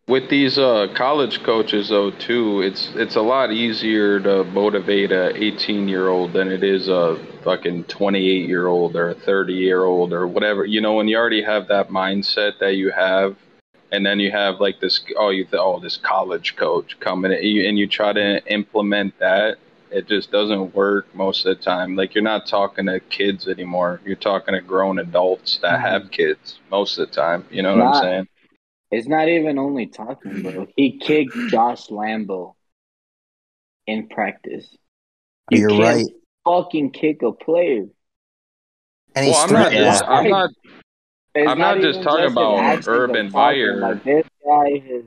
With 0.09 0.31
these 0.31 0.57
uh, 0.57 0.87
college 0.95 1.43
coaches, 1.43 1.89
though, 1.89 2.13
too, 2.13 2.63
it's 2.63 2.91
it's 2.95 3.17
a 3.17 3.21
lot 3.23 3.53
easier 3.53 4.21
to 4.21 4.45
motivate 4.45 5.11
a 5.13 5.37
18 5.37 5.89
year 5.89 6.09
old 6.09 6.33
than 6.33 6.49
it 6.49 6.63
is 6.63 6.89
a 6.89 7.17
fucking 7.43 7.85
28 7.85 8.49
year 8.49 8.69
old 8.69 8.95
or 8.95 9.11
a 9.11 9.15
30 9.15 9.55
year 9.55 9.83
old 9.85 10.13
or 10.13 10.27
whatever. 10.29 10.65
You 10.65 10.81
know, 10.81 10.95
when 10.95 11.09
you 11.09 11.17
already 11.17 11.43
have 11.43 11.69
that 11.69 11.89
mindset 11.89 12.59
that 12.61 12.75
you 12.77 12.91
have, 12.93 13.37
and 13.93 14.05
then 14.05 14.19
you 14.19 14.31
have 14.31 14.61
like 14.61 14.81
this, 14.81 15.01
oh, 15.17 15.31
you 15.31 15.45
th- 15.45 15.61
oh, 15.61 15.81
this 15.81 15.97
college 15.97 16.57
coach 16.57 16.99
coming, 17.01 17.33
in, 17.33 17.43
you- 17.45 17.69
and 17.69 17.79
you 17.79 17.87
try 17.87 18.13
to 18.13 18.45
implement 18.53 19.19
that, 19.19 19.59
it 19.91 20.09
just 20.09 20.33
doesn't 20.33 20.75
work 20.75 21.07
most 21.15 21.47
of 21.47 21.57
the 21.57 21.63
time. 21.63 21.95
Like 21.97 22.15
you're 22.15 22.25
not 22.25 22.47
talking 22.47 22.87
to 22.87 23.01
kids 23.01 23.47
anymore. 23.49 24.01
You're 24.05 24.17
talking 24.17 24.55
to 24.55 24.61
grown 24.61 24.99
adults 24.99 25.59
that 25.63 25.81
have 25.81 26.03
mm-hmm. 26.03 26.11
kids 26.11 26.59
most 26.71 26.99
of 26.99 27.09
the 27.09 27.15
time. 27.15 27.45
You 27.51 27.63
know 27.63 27.77
what 27.77 27.85
Not- 27.85 27.97
I'm 27.97 28.03
saying? 28.03 28.29
It's 28.93 29.09
not 29.09 29.29
even 29.29 29.59
only 29.59 29.87
talking, 29.87 30.43
bro. 30.43 30.69
He 30.77 30.99
kicked 30.99 31.37
Josh 31.49 31.89
Lambo 31.89 32.55
in 33.87 34.09
practice. 34.09 34.67
You 35.51 35.61
You're 35.61 35.71
can't 35.71 35.83
right. 35.83 36.07
fucking 36.45 36.93
kick 36.93 37.23
a 37.23 37.33
player. 37.33 37.87
And 39.15 39.27
he's 39.27 39.35
Well, 39.35 39.45
I'm 39.45 39.53
not. 39.53 40.09
I'm 40.09 40.29
not. 40.29 40.51
It's 41.37 41.51
I'm 41.51 41.59
not 41.59 41.81
just 41.81 42.03
talking 42.03 42.25
an 42.27 42.33
about 42.33 42.87
Urban 42.89 43.31
fire. 43.31 43.77
Like 43.77 44.03
this 44.05 44.27
guy 44.45 44.83
is. 44.87 45.05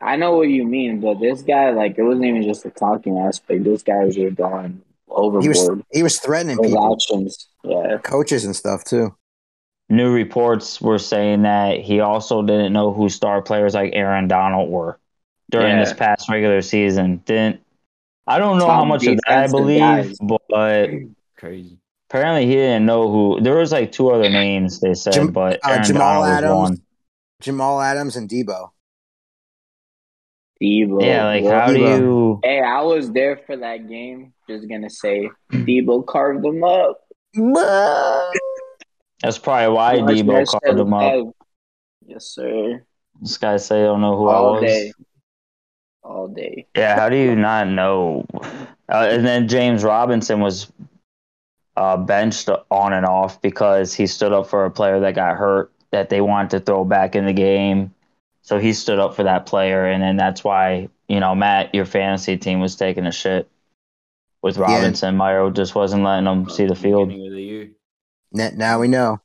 I 0.00 0.16
know 0.16 0.36
what 0.36 0.48
you 0.48 0.64
mean, 0.64 1.00
but 1.00 1.20
this 1.20 1.42
guy, 1.42 1.70
like, 1.70 1.96
it 1.96 2.02
wasn't 2.02 2.24
even 2.24 2.42
just 2.42 2.64
the 2.64 2.70
talking 2.70 3.18
aspect. 3.18 3.62
This 3.62 3.84
guy 3.84 4.04
was 4.04 4.16
just 4.16 4.34
going 4.34 4.82
overboard. 5.08 5.44
he 5.44 5.48
was 5.48 5.70
he 5.92 6.02
was 6.02 6.18
threatening 6.18 6.58
His 6.60 6.72
people, 6.72 6.92
actions, 6.92 7.46
yeah. 7.62 7.98
coaches 7.98 8.44
and 8.44 8.56
stuff 8.56 8.82
too. 8.82 9.14
new 9.88 10.12
reports 10.12 10.80
were 10.80 10.98
saying 10.98 11.42
that 11.42 11.78
he 11.80 12.00
also 12.00 12.42
didn't 12.42 12.72
know 12.72 12.92
who 12.92 13.08
star 13.08 13.40
players 13.42 13.74
like 13.74 13.90
Aaron 13.94 14.26
Donald 14.26 14.68
were 14.70 14.98
during 15.50 15.76
Yeah. 15.76 15.84
this 15.84 15.92
past 15.92 16.28
regular 16.28 16.60
season. 16.62 17.18
Didn't 17.24 17.60
I 18.26 18.38
don't 18.38 18.58
know 18.58 18.66
Top 18.66 18.80
how 18.80 18.84
much 18.84 19.06
of 19.06 19.18
that 19.28 19.44
I 19.44 19.46
believe, 19.48 19.78
guys. 19.80 20.18
but 20.48 20.88
Crazy. 21.36 21.78
Apparently 22.12 22.46
he 22.46 22.52
didn't 22.54 22.84
know 22.84 23.10
who. 23.10 23.40
There 23.40 23.56
was 23.56 23.72
like 23.72 23.90
two 23.90 24.10
other 24.10 24.28
names 24.28 24.80
they 24.80 24.92
said, 24.94 25.14
Jam- 25.14 25.28
but 25.32 25.58
uh, 25.64 25.82
Jamal 25.82 26.22
Donald 26.22 26.22
was 26.22 26.30
Adams. 26.30 26.54
one. 26.54 26.82
Jamal 27.40 27.80
Adams 27.80 28.16
and 28.16 28.28
Debo. 28.28 28.70
Debo. 30.62 31.02
Yeah, 31.04 31.24
like 31.24 31.42
bro. 31.42 31.58
how 31.58 31.66
do 31.72 31.78
you? 31.80 32.40
Hey, 32.44 32.60
I 32.60 32.82
was 32.82 33.10
there 33.12 33.40
for 33.46 33.56
that 33.56 33.88
game. 33.88 34.32
Just 34.48 34.68
gonna 34.68 34.90
say, 34.90 35.30
Debo 35.52 36.06
carved 36.06 36.44
them 36.44 36.62
up. 36.62 37.00
That's 39.22 39.38
probably 39.38 39.74
why 39.74 40.00
Much 40.00 40.16
Debo 40.16 40.26
better 40.26 40.44
called 40.46 40.78
him 40.80 40.92
up. 40.94 41.12
than- 41.14 41.32
Yes, 42.04 42.26
sir. 42.26 42.84
This 43.20 43.38
guy 43.38 43.56
say 43.56 43.82
I 43.82 43.84
don't 43.86 44.00
know 44.00 44.16
who 44.16 44.28
I 44.28 44.40
was. 44.40 44.62
day. 44.62 44.92
All 46.02 46.26
day. 46.28 46.66
Yeah, 46.76 46.96
how 46.98 47.08
do 47.08 47.16
you 47.16 47.36
not 47.36 47.68
know? 47.68 48.26
Uh, 48.88 49.06
and 49.08 49.24
then 49.24 49.46
James 49.46 49.84
Robinson 49.84 50.40
was 50.40 50.70
uh, 51.76 51.96
benched 51.96 52.48
on 52.70 52.92
and 52.92 53.06
off 53.06 53.40
because 53.40 53.94
he 53.94 54.06
stood 54.06 54.32
up 54.32 54.46
for 54.48 54.64
a 54.64 54.70
player 54.70 55.00
that 55.00 55.14
got 55.14 55.36
hurt 55.36 55.72
that 55.90 56.08
they 56.10 56.20
wanted 56.20 56.50
to 56.50 56.60
throw 56.60 56.84
back 56.84 57.14
in 57.14 57.26
the 57.26 57.32
game. 57.32 57.94
So 58.42 58.58
he 58.58 58.72
stood 58.72 58.98
up 58.98 59.14
for 59.14 59.22
that 59.22 59.46
player, 59.46 59.86
and 59.86 60.02
then 60.02 60.16
that's 60.16 60.42
why 60.42 60.88
you 61.08 61.20
know 61.20 61.34
Matt, 61.34 61.74
your 61.74 61.84
fantasy 61.84 62.36
team 62.36 62.60
was 62.60 62.74
taking 62.76 63.06
a 63.06 63.12
shit 63.12 63.48
with 64.42 64.58
Robinson. 64.58 65.16
Meyer 65.16 65.48
just 65.50 65.74
wasn't 65.74 66.02
letting 66.02 66.24
them 66.24 66.50
see 66.50 66.66
the 66.66 66.74
field. 66.74 67.10
The 67.10 67.70
Now 68.32 68.80
we 68.80 68.88
know. 68.88 69.20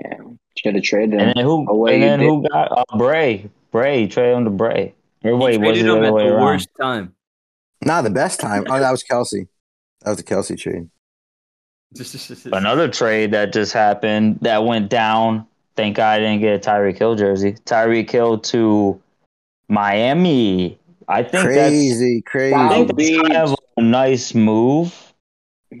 Damn. 0.00 0.38
Should 0.56 0.74
have 0.74 0.84
traded 0.84 1.14
him. 1.14 1.20
And 1.20 1.32
then 1.36 1.44
who? 1.44 1.66
Wait, 1.68 2.02
and 2.02 2.02
then 2.02 2.20
who 2.20 2.48
got 2.48 2.72
uh, 2.72 2.96
Bray? 2.96 3.50
Bray 3.72 4.06
traded 4.06 4.38
him 4.38 4.44
to 4.44 4.50
Bray. 4.50 4.94
Or 5.24 5.32
He 5.32 5.36
wait, 5.36 5.60
was 5.60 5.78
it 5.78 5.82
traded 5.82 5.86
the 5.86 5.96
him 5.96 6.04
at 6.04 6.10
the 6.10 6.28
around? 6.28 6.42
worst 6.42 6.68
time. 6.80 7.14
Not 7.84 8.02
the 8.02 8.10
best 8.10 8.40
time. 8.40 8.64
Oh, 8.68 8.78
that 8.78 8.90
was 8.90 9.04
Kelce. 9.04 9.48
That 10.02 10.10
was 10.10 10.18
the 10.18 10.22
Kelce 10.24 10.58
trade. 10.58 10.88
Another 12.52 12.88
trade 12.88 13.32
that 13.32 13.52
just 13.52 13.72
happened 13.72 14.38
that 14.42 14.64
went 14.64 14.90
down. 14.90 15.46
Thank 15.76 15.96
God 15.96 16.16
I 16.16 16.18
didn't 16.18 16.40
get 16.40 16.54
a 16.54 16.70
Tyreek 16.70 16.98
Hill 16.98 17.16
jersey. 17.16 17.52
Tyreek 17.52 18.10
Hill 18.10 18.38
to 18.38 19.00
Miami. 19.68 20.78
I 21.08 21.22
think 21.22 21.44
Crazy, 21.44 22.22
crazy. 22.22 22.54
I 22.54 22.68
think 22.68 22.88
South 22.88 22.96
that's 22.96 23.16
kind 23.20 23.36
of 23.36 23.54
a 23.76 23.82
nice 23.82 24.34
move. 24.34 25.12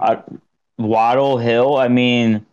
Uh, 0.00 0.16
Waddle 0.78 1.38
Hill. 1.38 1.76
I 1.76 1.88
mean, 1.88 2.44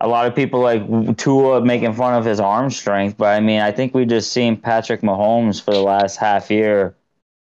a 0.00 0.08
lot 0.08 0.26
of 0.26 0.34
people 0.34 0.60
like 0.60 1.16
Tua 1.18 1.60
making 1.60 1.92
fun 1.94 2.14
of 2.14 2.24
his 2.24 2.40
arm 2.40 2.70
strength, 2.70 3.18
but 3.18 3.36
I 3.36 3.40
mean, 3.40 3.60
I 3.60 3.72
think 3.72 3.94
we 3.94 4.06
just 4.06 4.32
seen 4.32 4.56
Patrick 4.56 5.02
Mahomes 5.02 5.62
for 5.62 5.72
the 5.72 5.82
last 5.82 6.16
half 6.16 6.50
year 6.50 6.94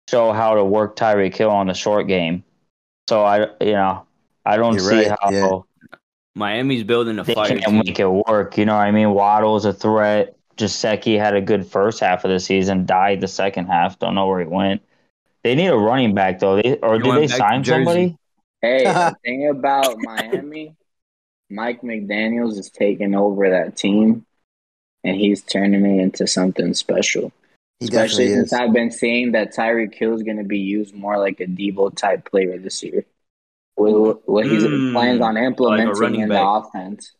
show 0.09 0.33
how 0.33 0.55
to 0.55 0.65
work 0.65 0.97
Tyreek 0.97 1.37
Hill 1.37 1.51
on 1.51 1.67
the 1.67 1.75
short 1.75 2.07
game. 2.07 2.43
So 3.09 3.25
I, 3.25 3.49
you 3.61 3.73
know, 3.73 4.07
I 4.49 4.57
don't 4.57 4.73
You're 4.75 4.81
see 4.81 5.09
right, 5.09 5.17
how 5.21 5.31
yeah. 5.31 5.59
Miami's 6.35 6.83
building 6.83 7.19
a 7.19 7.25
they 7.25 7.35
fire 7.35 7.49
can't 7.49 7.65
team. 7.65 7.83
make 7.85 8.01
it 8.01 8.09
work. 8.09 8.57
You 8.57 8.65
know 8.65 8.77
what 8.77 8.87
I 8.87 8.91
mean? 8.93 9.11
Waddle's 9.11 9.67
a 9.67 9.75
threat. 9.75 10.37
Gesicki 10.57 11.19
had 11.19 11.37
a 11.37 11.43
good 11.43 11.67
first 11.67 12.01
half 12.01 12.25
of 12.25 12.31
the 12.31 12.41
season, 12.41 12.87
died 12.87 13.21
the 13.21 13.29
second 13.29 13.67
half. 13.67 13.99
Don't 13.99 14.15
know 14.15 14.27
where 14.27 14.41
he 14.41 14.47
went. 14.47 14.83
They 15.45 15.55
need 15.55 15.67
a 15.67 15.77
running 15.77 16.15
back 16.15 16.41
though. 16.41 16.57
They 16.57 16.79
or 16.79 16.97
He 16.97 17.03
did 17.03 17.15
they 17.15 17.29
sign 17.29 17.63
somebody? 17.63 18.17
Hey, 18.63 18.85
the 18.85 19.15
thing 19.25 19.51
about 19.51 19.97
Miami, 19.99 20.75
Mike 21.51 21.83
McDaniels 21.83 22.59
is 22.59 22.71
taking 22.71 23.15
over 23.15 23.51
that 23.51 23.77
team, 23.77 24.25
and 25.05 25.15
he's 25.15 25.43
turning 25.43 25.85
it 25.85 26.03
into 26.03 26.27
something 26.27 26.73
special. 26.73 27.33
He 27.81 27.87
Especially 27.87 28.29
since 28.29 28.47
is. 28.47 28.53
I've 28.55 28.73
been 28.73 28.91
seeing 28.91 29.33
that 29.33 29.55
Tyreek 29.55 29.95
Hill 29.95 30.15
is 30.15 30.23
going 30.23 30.39
to 30.39 30.45
be 30.45 30.59
used 30.59 30.95
more 30.95 31.19
like 31.19 31.39
a 31.41 31.47
Debo 31.47 31.95
type 31.95 32.29
player 32.31 32.59
this 32.59 32.83
year. 32.83 33.05
What, 33.79 34.29
what 34.29 34.45
he 34.47 34.57
Mm, 34.59 34.93
plans 34.93 35.21
on 35.21 35.37
implementing 35.37 35.95
running 35.95 36.21
in 36.23 36.29
back. 36.29 36.39
the 36.39 36.47
offense. 36.69 37.13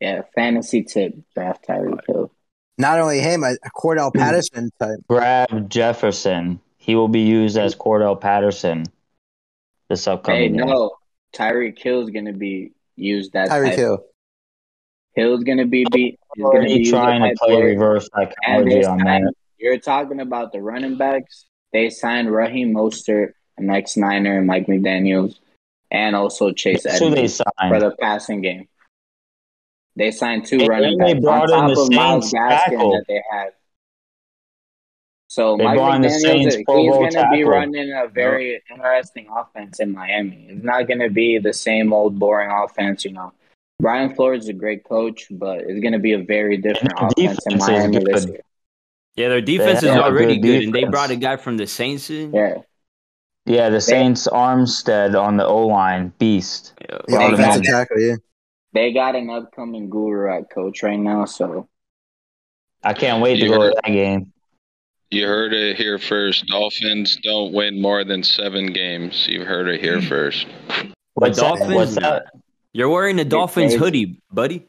Yeah, 0.00 0.22
fantasy 0.34 0.82
tip 0.82 1.14
draft 1.34 1.66
Tyreek 1.66 2.00
Hill. 2.06 2.30
Not 2.76 2.98
only 2.98 3.20
him, 3.20 3.44
a, 3.44 3.52
a 3.52 3.70
Cordarrelle 3.76 4.12
Patterson 4.12 4.70
type. 4.80 4.98
Grab 5.08 5.70
Jefferson. 5.70 6.60
He 6.76 6.96
will 6.96 7.08
be 7.08 7.20
used 7.20 7.56
as 7.56 7.74
Cordarrelle 7.76 8.20
Patterson 8.20 8.84
this 9.88 10.04
Hey, 10.06 10.10
upcoming 10.12 10.54
year. 10.56 10.64
no, 10.66 10.90
Tyreek 11.34 11.78
Hill 11.78 12.02
is 12.02 12.10
going 12.10 12.24
to 12.26 12.32
be 12.32 12.72
used 12.96 13.32
that 13.34 13.48
Tyreek. 13.48 13.76
Hill. 13.76 14.04
Hill's 15.14 15.44
going 15.44 15.58
to 15.58 15.66
be 15.66 15.86
beat. 15.92 16.18
He's 16.34 16.42
going 16.44 16.68
to 16.68 16.74
be 16.74 16.90
trying 16.90 17.22
to 17.22 17.36
play 17.38 17.54
player. 17.54 17.64
reverse 17.66 18.08
psychology 18.12 18.84
on 18.84 18.98
signed, 18.98 19.26
that. 19.28 19.32
you're 19.58 19.78
talking 19.78 20.18
about 20.20 20.52
the 20.52 20.60
running 20.60 20.96
backs. 20.96 21.46
They 21.72 21.88
signed 21.90 22.32
Raheem 22.32 22.74
Mostert, 22.74 23.32
Max 23.58 23.96
Niner, 23.96 24.38
and 24.38 24.46
Mike 24.48 24.66
McDaniels, 24.66 25.36
and 25.94 26.16
also 26.16 26.50
Chase 26.50 26.82
That's 26.82 26.98
who 26.98 27.10
they 27.10 27.22
Edmonds 27.22 27.40
for 27.68 27.78
the 27.78 27.94
passing 28.00 28.42
game. 28.42 28.68
They 29.94 30.10
signed 30.10 30.44
two 30.44 30.58
And 30.58 30.68
running 30.68 30.98
they 30.98 31.14
backs 31.14 31.24
brought 31.24 31.52
on 31.52 31.70
in 31.70 31.76
top 31.76 31.76
the 31.76 31.82
of 31.82 31.92
Miles 31.92 32.30
Saints 32.30 32.34
Gaskin 32.34 32.48
tackle. 32.48 32.90
that 32.90 33.04
they 33.06 33.22
had. 33.30 33.50
So 35.28 35.56
They 35.56 35.64
Mike 35.64 35.76
brought 35.76 35.94
in 35.96 36.02
the 36.02 36.08
McDaniels, 36.08 36.56
he's 36.56 36.66
going 36.66 37.12
to 37.12 37.28
be 37.32 37.44
running 37.44 37.92
a 37.92 38.08
very 38.08 38.60
interesting 38.70 39.28
offense 39.34 39.78
in 39.78 39.92
Miami. 39.92 40.46
It's 40.50 40.64
not 40.64 40.88
going 40.88 40.98
to 40.98 41.10
be 41.10 41.38
the 41.38 41.52
same 41.52 41.92
old 41.92 42.18
boring 42.18 42.50
offense, 42.50 43.04
you 43.04 43.12
know. 43.12 43.32
Brian 43.80 44.14
Flores 44.14 44.44
is 44.44 44.48
a 44.48 44.52
great 44.52 44.84
coach, 44.84 45.26
but 45.30 45.60
it's 45.60 45.80
going 45.80 45.92
to 45.92 45.98
be 45.98 46.12
a 46.12 46.22
very 46.22 46.56
different 46.56 46.92
And 46.98 47.12
offense 47.12 47.46
in 47.46 47.58
defense 47.58 47.68
Miami 47.68 47.98
this 48.04 48.26
year. 48.26 48.40
Yeah, 49.14 49.28
their 49.28 49.40
defense 49.40 49.84
is 49.84 49.90
already 49.90 50.38
good 50.38 50.48
good, 50.48 50.64
and 50.64 50.74
they 50.74 50.84
brought 50.84 51.10
a 51.10 51.16
guy 51.16 51.36
from 51.36 51.56
the 51.56 51.68
Saints 51.68 52.10
in. 52.10 52.32
Yeah. 52.32 52.58
Yeah, 53.46 53.68
the 53.68 53.80
Saints 53.80 54.26
Armstead 54.26 55.20
on 55.20 55.36
the 55.36 55.46
O 55.46 55.66
line, 55.66 56.12
beast. 56.18 56.72
Yeah. 56.80 56.98
Yeah, 57.08 57.16
Brought 57.16 57.30
him 57.30 57.36
defensive 57.36 57.64
in. 57.64 57.70
tackle, 57.70 58.00
yeah. 58.00 58.16
They 58.72 58.92
got 58.92 59.14
an 59.14 59.30
upcoming 59.30 59.90
guru 59.90 60.34
at 60.34 60.50
coach 60.50 60.82
right 60.82 60.98
now, 60.98 61.26
so 61.26 61.68
I 62.82 62.94
can't 62.94 63.22
wait 63.22 63.36
to 63.36 63.44
You 63.44 63.48
go 63.50 63.68
to 63.68 63.74
that 63.82 63.90
game. 63.90 64.32
You 65.10 65.26
heard 65.26 65.52
it 65.52 65.76
here 65.76 65.98
first. 65.98 66.46
Dolphins 66.48 67.18
don't 67.22 67.52
win 67.52 67.80
more 67.80 68.02
than 68.02 68.22
seven 68.22 68.72
games. 68.72 69.28
You 69.28 69.44
heard 69.44 69.68
it 69.68 69.80
here 69.80 70.00
hmm. 70.00 70.06
first. 70.06 70.46
What's 71.14 71.38
that? 71.38 71.42
Dolphins? 71.42 71.74
What's 71.74 71.94
that? 71.96 72.26
You're 72.72 72.88
wearing 72.88 73.20
a 73.20 73.24
Dolphins 73.24 73.74
hoodie, 73.74 74.20
buddy. 74.32 74.66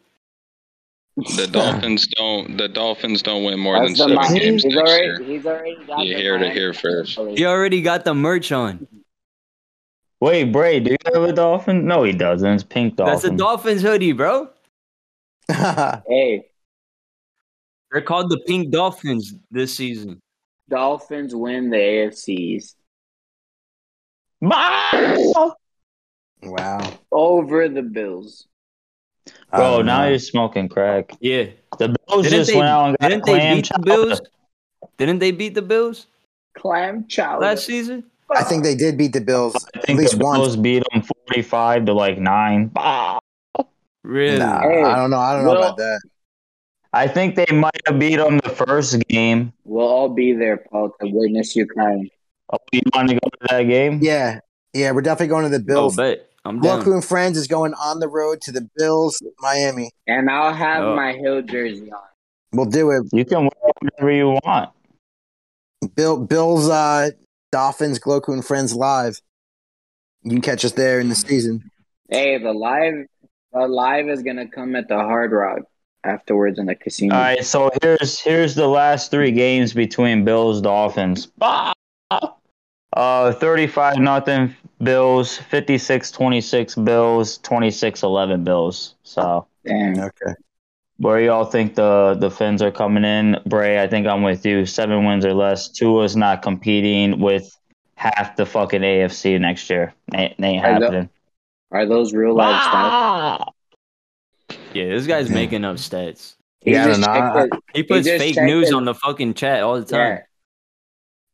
The 1.17 1.47
Dolphins 1.49 2.07
don't. 2.07 2.57
The 2.57 2.67
Dolphins 2.67 3.21
don't 3.21 3.45
win 3.45 3.57
more 3.59 3.79
that's 3.79 3.97
than 3.97 4.09
the 4.15 4.21
seven 4.21 4.33
Mi- 4.33 4.39
games 4.39 4.63
he's 4.63 4.75
next 4.75 4.89
already 4.89 5.05
year. 5.05 5.23
he's 5.23 5.45
already 5.45 5.85
got 5.85 6.05
You 6.05 6.17
the 6.17 6.23
heard 6.23 6.41
it 6.41 6.53
here 6.53 6.73
first. 6.73 7.17
He 7.17 7.45
already 7.45 7.81
got 7.81 8.03
the 8.03 8.13
merch 8.13 8.51
on. 8.51 8.85
Wait, 10.19 10.51
Bray, 10.51 10.79
do 10.81 10.91
you 10.91 10.97
have 11.13 11.23
a 11.23 11.31
dolphin? 11.33 11.85
No, 11.85 12.03
he 12.03 12.11
doesn't. 12.11 12.49
It's 12.49 12.63
pink 12.63 12.97
dolphin. 12.97 13.13
That's 13.13 13.23
a 13.25 13.31
Dolphins 13.31 13.81
hoodie, 13.81 14.11
bro. 14.11 14.49
Hey, 15.49 16.45
They're 17.91 18.01
called 18.01 18.29
the 18.29 18.39
Pink 18.39 18.71
Dolphins 18.71 19.35
this 19.51 19.75
season. 19.75 20.19
Dolphins 20.69 21.35
win 21.35 21.69
the 21.69 21.77
AFCs. 21.77 22.29
East 22.29 22.75
Wow. 24.41 25.55
over 27.11 27.69
the 27.69 27.83
Bills. 27.83 28.47
I 29.51 29.57
Bro, 29.57 29.79
um, 29.79 29.85
now 29.85 30.01
know. 30.03 30.09
you're 30.09 30.19
smoking 30.19 30.69
crack. 30.69 31.13
Yeah. 31.19 31.45
The 31.79 31.89
Bills 32.07 32.23
Didn't 32.23 32.37
just 32.39 32.51
they, 32.51 32.57
went 32.57 32.67
out 32.69 32.87
and 32.89 32.97
got 32.99 33.09
didn't 33.09 33.25
they 33.25 33.31
clam 33.33 33.55
beat 33.57 33.69
the. 33.73 33.79
Bills? 33.81 34.21
Didn't 34.97 35.19
they 35.19 35.31
beat 35.31 35.53
the 35.55 35.61
Bills 35.61 36.07
Clam 36.57 37.05
chowder. 37.07 37.41
last 37.41 37.65
season? 37.65 38.03
I 38.35 38.43
think 38.43 38.63
they 38.63 38.75
did 38.75 38.97
beat 38.97 39.13
the 39.13 39.21
Bills 39.21 39.55
I 39.75 39.77
at 39.79 39.83
think 39.85 39.99
least 39.99 40.17
the 40.17 40.23
once. 40.23 40.39
Bills 40.39 40.55
beat 40.57 40.83
them 40.91 41.03
45 41.29 41.85
to 41.85 41.93
like 41.93 42.17
9. 42.17 42.67
Bah! 42.67 43.19
Really? 44.03 44.39
Nah, 44.39 44.61
Hey, 44.61 44.83
I 44.83 44.95
don't 44.95 45.09
know. 45.09 45.17
I 45.19 45.35
don't 45.35 45.45
know 45.45 45.57
about 45.57 45.77
that. 45.77 45.99
I 46.93 47.07
think 47.07 47.35
they 47.35 47.45
might 47.53 47.79
have 47.87 47.99
beat 47.99 48.15
them 48.17 48.37
the 48.39 48.49
first 48.49 48.97
game. 49.09 49.51
We'll 49.65 49.85
all 49.87 50.09
be 50.09 50.31
there, 50.33 50.57
Paul, 50.57 50.91
to 51.01 51.07
witness 51.09 51.55
you 51.55 51.65
crying. 51.65 52.09
Oh, 52.53 52.57
you 52.71 52.81
want 52.93 53.09
to 53.09 53.15
go 53.15 53.27
to 53.29 53.37
that 53.49 53.63
game? 53.63 53.99
Yeah, 54.01 54.39
yeah, 54.73 54.91
we're 54.91 55.01
definitely 55.01 55.27
going 55.27 55.43
to 55.43 55.49
the 55.49 55.63
Oh, 55.63 55.65
Bills. 55.65 55.95
bet. 55.97 56.29
I'm 56.45 56.59
down. 56.61 56.81
Gloku 56.81 56.93
and 56.93 57.03
Friends 57.03 57.37
is 57.37 57.47
going 57.47 57.73
on 57.73 57.99
the 57.99 58.07
road 58.07 58.39
to 58.41 58.51
the 58.51 58.69
Bills, 58.77 59.19
Miami. 59.39 59.91
And 60.07 60.29
I'll 60.29 60.53
have 60.53 60.83
Oh. 60.83 60.95
my 60.95 61.13
Hill 61.13 61.41
jersey 61.41 61.91
on. 61.91 61.99
We'll 62.53 62.67
do 62.67 62.91
it. 62.91 63.03
You 63.11 63.25
can 63.25 63.41
wear 63.41 63.71
whatever 63.81 64.11
you 64.11 64.37
want. 64.45 64.69
Bill, 65.95 66.17
Bills, 66.17 66.69
uh, 66.69 67.09
Dolphins, 67.51 67.99
Gloku 67.99 68.29
and 68.33 68.45
Friends 68.45 68.73
live. 68.75 69.19
You 70.23 70.31
can 70.31 70.41
catch 70.41 70.63
us 70.63 70.71
there 70.73 70.99
in 70.99 71.09
the 71.09 71.15
season. 71.15 71.69
Hey, 72.09 72.37
the 72.37 72.53
live, 72.53 72.93
the 73.51 73.67
live 73.67 74.07
is 74.09 74.21
gonna 74.23 74.47
come 74.47 74.75
at 74.75 74.87
the 74.87 74.95
Hard 74.97 75.31
Rock 75.31 75.59
afterwards 76.03 76.59
in 76.59 76.65
the 76.67 76.75
casino. 76.75 77.15
All 77.15 77.21
right, 77.21 77.43
so 77.43 77.71
here's 77.81 78.19
here's 78.19 78.55
the 78.55 78.67
last 78.67 79.11
three 79.11 79.31
games 79.31 79.73
between 79.73 80.23
Bills 80.23 80.61
Dolphins. 80.61 81.27
Bah! 81.37 81.73
Uh 82.95 83.33
35 83.33 83.97
nothing 83.99 84.55
Bills, 84.81 85.37
56-26 85.51 86.83
Bills, 86.83 87.39
26-11 87.39 88.43
Bills. 88.43 88.95
So, 89.03 89.47
Damn. 89.65 89.99
Okay. 89.99 90.33
where 90.97 91.19
y'all 91.21 91.45
think 91.45 91.75
the 91.75 92.15
the 92.19 92.29
Fins 92.31 92.61
are 92.61 92.71
coming 92.71 93.03
in? 93.03 93.37
Bray, 93.45 93.81
I 93.81 93.87
think 93.87 94.07
I'm 94.07 94.21
with 94.23 94.45
you. 94.45 94.65
7 94.65 95.05
wins 95.05 95.25
or 95.25 95.33
less. 95.33 95.69
Tua's 95.69 96.15
not 96.15 96.41
competing 96.41 97.19
with 97.19 97.57
half 97.95 98.35
the 98.35 98.45
fucking 98.45 98.81
AFC 98.81 99.39
next 99.39 99.69
year. 99.69 99.93
Ain't, 100.13 100.35
ain't 100.41 100.61
happening. 100.63 101.09
Are 101.71 101.85
those 101.85 102.13
real 102.13 102.33
life 102.33 102.61
stats? 102.61 103.47
Yeah, 104.73 104.89
this 104.89 105.07
guy's 105.07 105.29
making 105.29 105.63
up 105.65 105.77
stats. 105.77 106.35
He 106.61 106.73
Yeah, 106.73 106.83
I 106.83 106.87
just 106.87 107.01
don't 107.01 107.13
know. 107.13 107.47
checked 107.49 107.55
He 107.73 107.83
puts 107.83 108.05
just 108.05 108.23
fake 108.23 108.41
news 108.43 108.69
it. 108.69 108.73
on 108.73 108.85
the 108.85 108.93
fucking 108.93 109.33
chat 109.35 109.63
all 109.63 109.79
the 109.81 109.95
Yeah. 109.97 110.09
time. 110.09 110.23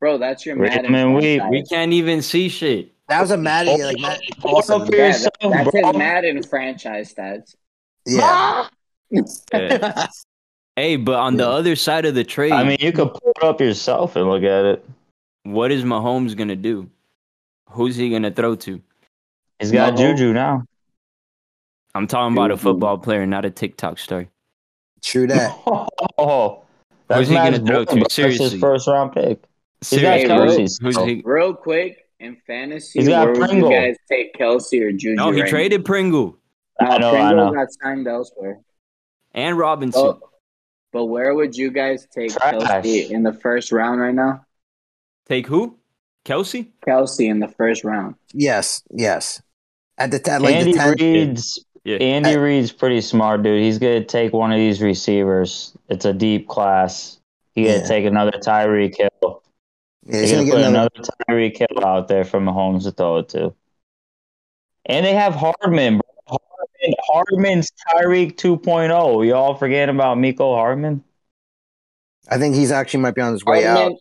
Bro, 0.02 0.18
that's 0.18 0.46
your 0.46 0.58
Rhythm 0.58 0.92
Madden. 0.92 0.96
and 0.96 1.16
weave. 1.16 1.40
franchise. 1.40 1.52
We 1.52 1.64
can't 1.66 1.94
even 1.94 2.22
see 2.22 2.50
shit. 2.50 2.92
That 3.08 3.22
was 3.22 3.32
a 3.32 3.38
Maddie, 3.38 3.70
oh, 3.72 3.86
like 3.86 4.00
Matt, 4.00 4.20
Hold 4.40 4.58
awesome. 4.58 4.86
for 4.88 4.96
Yeah, 4.96 5.08
yourself, 5.08 5.34
that- 5.42 5.50
that's 5.52 5.72
bro. 5.72 5.88
his 5.88 5.98
Madden 5.98 6.44
franchise 6.44 7.14
stats. 7.14 7.56
Yeah. 8.06 8.68
Yeah. 9.12 10.08
hey, 10.78 10.96
but 10.96 11.16
on 11.16 11.36
the 11.36 11.46
other 11.48 11.76
side 11.76 12.06
of 12.06 12.16
the 12.16 12.24
trade, 12.24 12.54
I 12.54 12.64
mean, 12.64 12.78
you 12.80 12.94
could 12.94 13.10
pull 13.14 13.34
it 13.36 13.44
up 13.44 13.60
yourself 13.60 14.16
and 14.16 14.30
look 14.30 14.44
at 14.44 14.64
it. 14.66 14.86
what 15.44 15.70
is 15.70 15.84
Mahomes 15.84 16.36
gonna 16.38 16.56
do? 16.56 16.90
Who's 17.72 17.98
he 17.98 18.10
gonna 18.10 18.32
throw 18.32 18.56
to? 18.56 18.82
He's 19.60 19.72
got 19.74 19.94
Mahomes. 19.96 19.98
Juju 19.98 20.32
now. 20.34 20.64
I'm 21.94 22.08
talking 22.08 22.32
about 22.38 22.52
a 22.52 22.58
football 22.58 22.98
player, 22.98 23.26
not 23.26 23.44
a 23.44 23.50
TikTok 23.50 24.00
star. 24.00 24.28
True 25.04 25.28
that. 25.28 25.52
Oh, 26.18 26.64
that's 27.10 27.20
Who's 27.20 27.28
he 27.28 27.36
gonna 27.36 27.60
throw 27.60 27.84
to? 27.84 27.92
bro. 27.92 27.96
That's 28.04 28.14
Seriously. 28.14 28.50
his 28.52 28.60
first 28.62 28.88
round 28.88 29.12
pick. 29.12 29.44
He's 29.90 30.02
got 30.02 30.20
Seriously, 30.20 30.30
Kelce, 30.66 30.82
who's 30.82 30.96
so- 30.96 31.06
he? 31.06 31.22
Real 31.26 31.54
quick, 31.54 32.06
in 32.20 32.38
fantasy, 32.46 33.00
He's 33.00 33.08
got 33.08 33.26
where 33.26 33.34
would 33.36 33.50
Pringle. 33.50 33.72
you 33.72 33.76
guys 33.76 33.96
take 34.10 34.36
Kelce 34.36 34.80
or 34.82 34.92
Juju? 34.92 35.16
No, 35.16 35.32
he 35.32 35.42
right 35.42 35.50
traded 35.50 35.86
Pringle 35.86 36.38
now? 36.80 36.88
Uh, 36.92 36.94
I 36.94 36.98
know, 37.00 37.08
I 37.10 37.12
Pringle 37.12 37.46
know. 37.48 37.54
got 37.54 37.68
signed 37.82 38.08
elsewhere. 38.08 38.60
and 39.34 39.58
Robinson. 39.58 40.02
Oh, 40.02 40.20
but 40.92 41.06
where 41.06 41.34
would 41.34 41.56
you 41.56 41.72
guys 41.72 42.06
take 42.14 42.32
Trash. 42.34 42.54
Kelce 42.54 43.10
in 43.10 43.24
the 43.24 43.34
first 43.34 43.72
round 43.72 44.02
right 44.02 44.14
now? 44.14 44.46
Take 45.28 45.48
who? 45.48 45.78
Kelce? 46.26 46.68
Kelce 46.88 47.28
in 47.30 47.40
the 47.40 47.48
first 47.48 47.84
round. 47.84 48.16
Yes, 48.34 48.84
yes. 48.92 49.42
At 49.98 50.12
the 50.12 50.32
at 50.32 50.42
like 50.42 50.56
Andy 50.56 50.74
the 50.74 50.78
10, 50.78 50.96
Reid's 51.00 51.66
Yeah. 51.86 51.98
Andy 51.98 52.32
I- 52.32 52.36
Reid's 52.36 52.72
pretty 52.72 53.02
smart, 53.02 53.42
dude. 53.42 53.62
He's 53.62 53.80
gonna 53.80 54.04
take 54.04 54.32
one 54.34 54.52
of 54.52 54.58
these 54.60 54.82
receivers. 54.82 55.76
It's 55.90 56.06
a 56.06 56.14
deep 56.14 56.48
class. 56.48 57.20
He 57.56 57.64
gonna 57.64 57.78
Yeah. 57.78 57.84
take 57.88 58.06
another 58.06 58.32
Tyreek 58.34 58.96
Hill. 58.98 59.42
Yeah, 60.06 60.22
He's 60.22 60.30
he's 60.32 60.32
gonna 60.32 60.44
gonna 60.50 60.52
put 60.52 60.58
get 60.62 60.70
another. 60.70 60.90
another 60.96 61.10
Tyreek 61.30 61.58
Hill 61.58 61.86
out 61.86 62.08
there 62.08 62.24
for 62.24 62.40
Mahomes 62.40 62.84
to 62.84 62.92
throw 62.92 63.18
it 63.18 63.30
to. 63.30 63.54
And 64.86 65.06
they 65.06 65.14
have 65.14 65.36
Hardman, 65.36 66.00
bro. 66.00 66.38
Hardman, 66.38 66.96
Hardman's 67.08 67.72
Tyreek 67.90 68.36
2.0. 68.36 69.28
Y'all 69.28 69.56
forget 69.56 69.90
about 69.90 70.18
Mecole 70.18 70.56
Hardman? 70.56 71.04
I 72.30 72.38
think 72.38 72.56
he's 72.56 72.72
actually 72.72 73.02
might 73.02 73.16
be 73.16 73.22
on 73.22 73.34
his 73.34 73.46
way 73.46 73.66
out. 73.66 73.94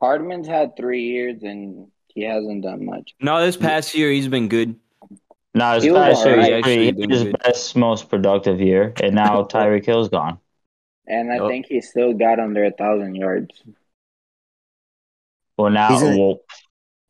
Hardman's 0.00 0.48
had 0.48 0.76
three 0.76 1.02
years 1.02 1.42
and 1.42 1.88
he 2.08 2.22
hasn't 2.22 2.62
done 2.62 2.84
much. 2.84 3.14
No, 3.20 3.44
this 3.44 3.56
past 3.56 3.94
year 3.94 4.10
he's 4.10 4.28
been 4.28 4.48
good. 4.48 4.74
No, 5.54 5.74
his 5.74 5.84
He 5.84 5.90
was 5.90 6.16
past 6.16 6.26
year, 6.26 6.34
alright. 6.34 6.48
he 6.52 6.54
Actually 6.92 7.08
his 7.08 7.22
good. 7.24 7.36
best, 7.42 7.76
most 7.76 8.08
productive 8.10 8.60
year, 8.60 8.92
and 9.02 9.14
now 9.14 9.42
Tyreek 9.50 9.86
Hill's 9.86 10.08
gone. 10.08 10.38
And 11.06 11.32
I 11.32 11.38
Oh. 11.38 11.48
think 11.48 11.66
he 11.66 11.80
still 11.80 12.12
got 12.12 12.40
under 12.40 12.64
a 12.64 12.72
thousand 12.72 13.14
yards. 13.14 13.62
Well, 15.58 15.70
now, 15.70 15.88
He's 15.88 16.02
in- 16.02 16.18
well, 16.18 16.38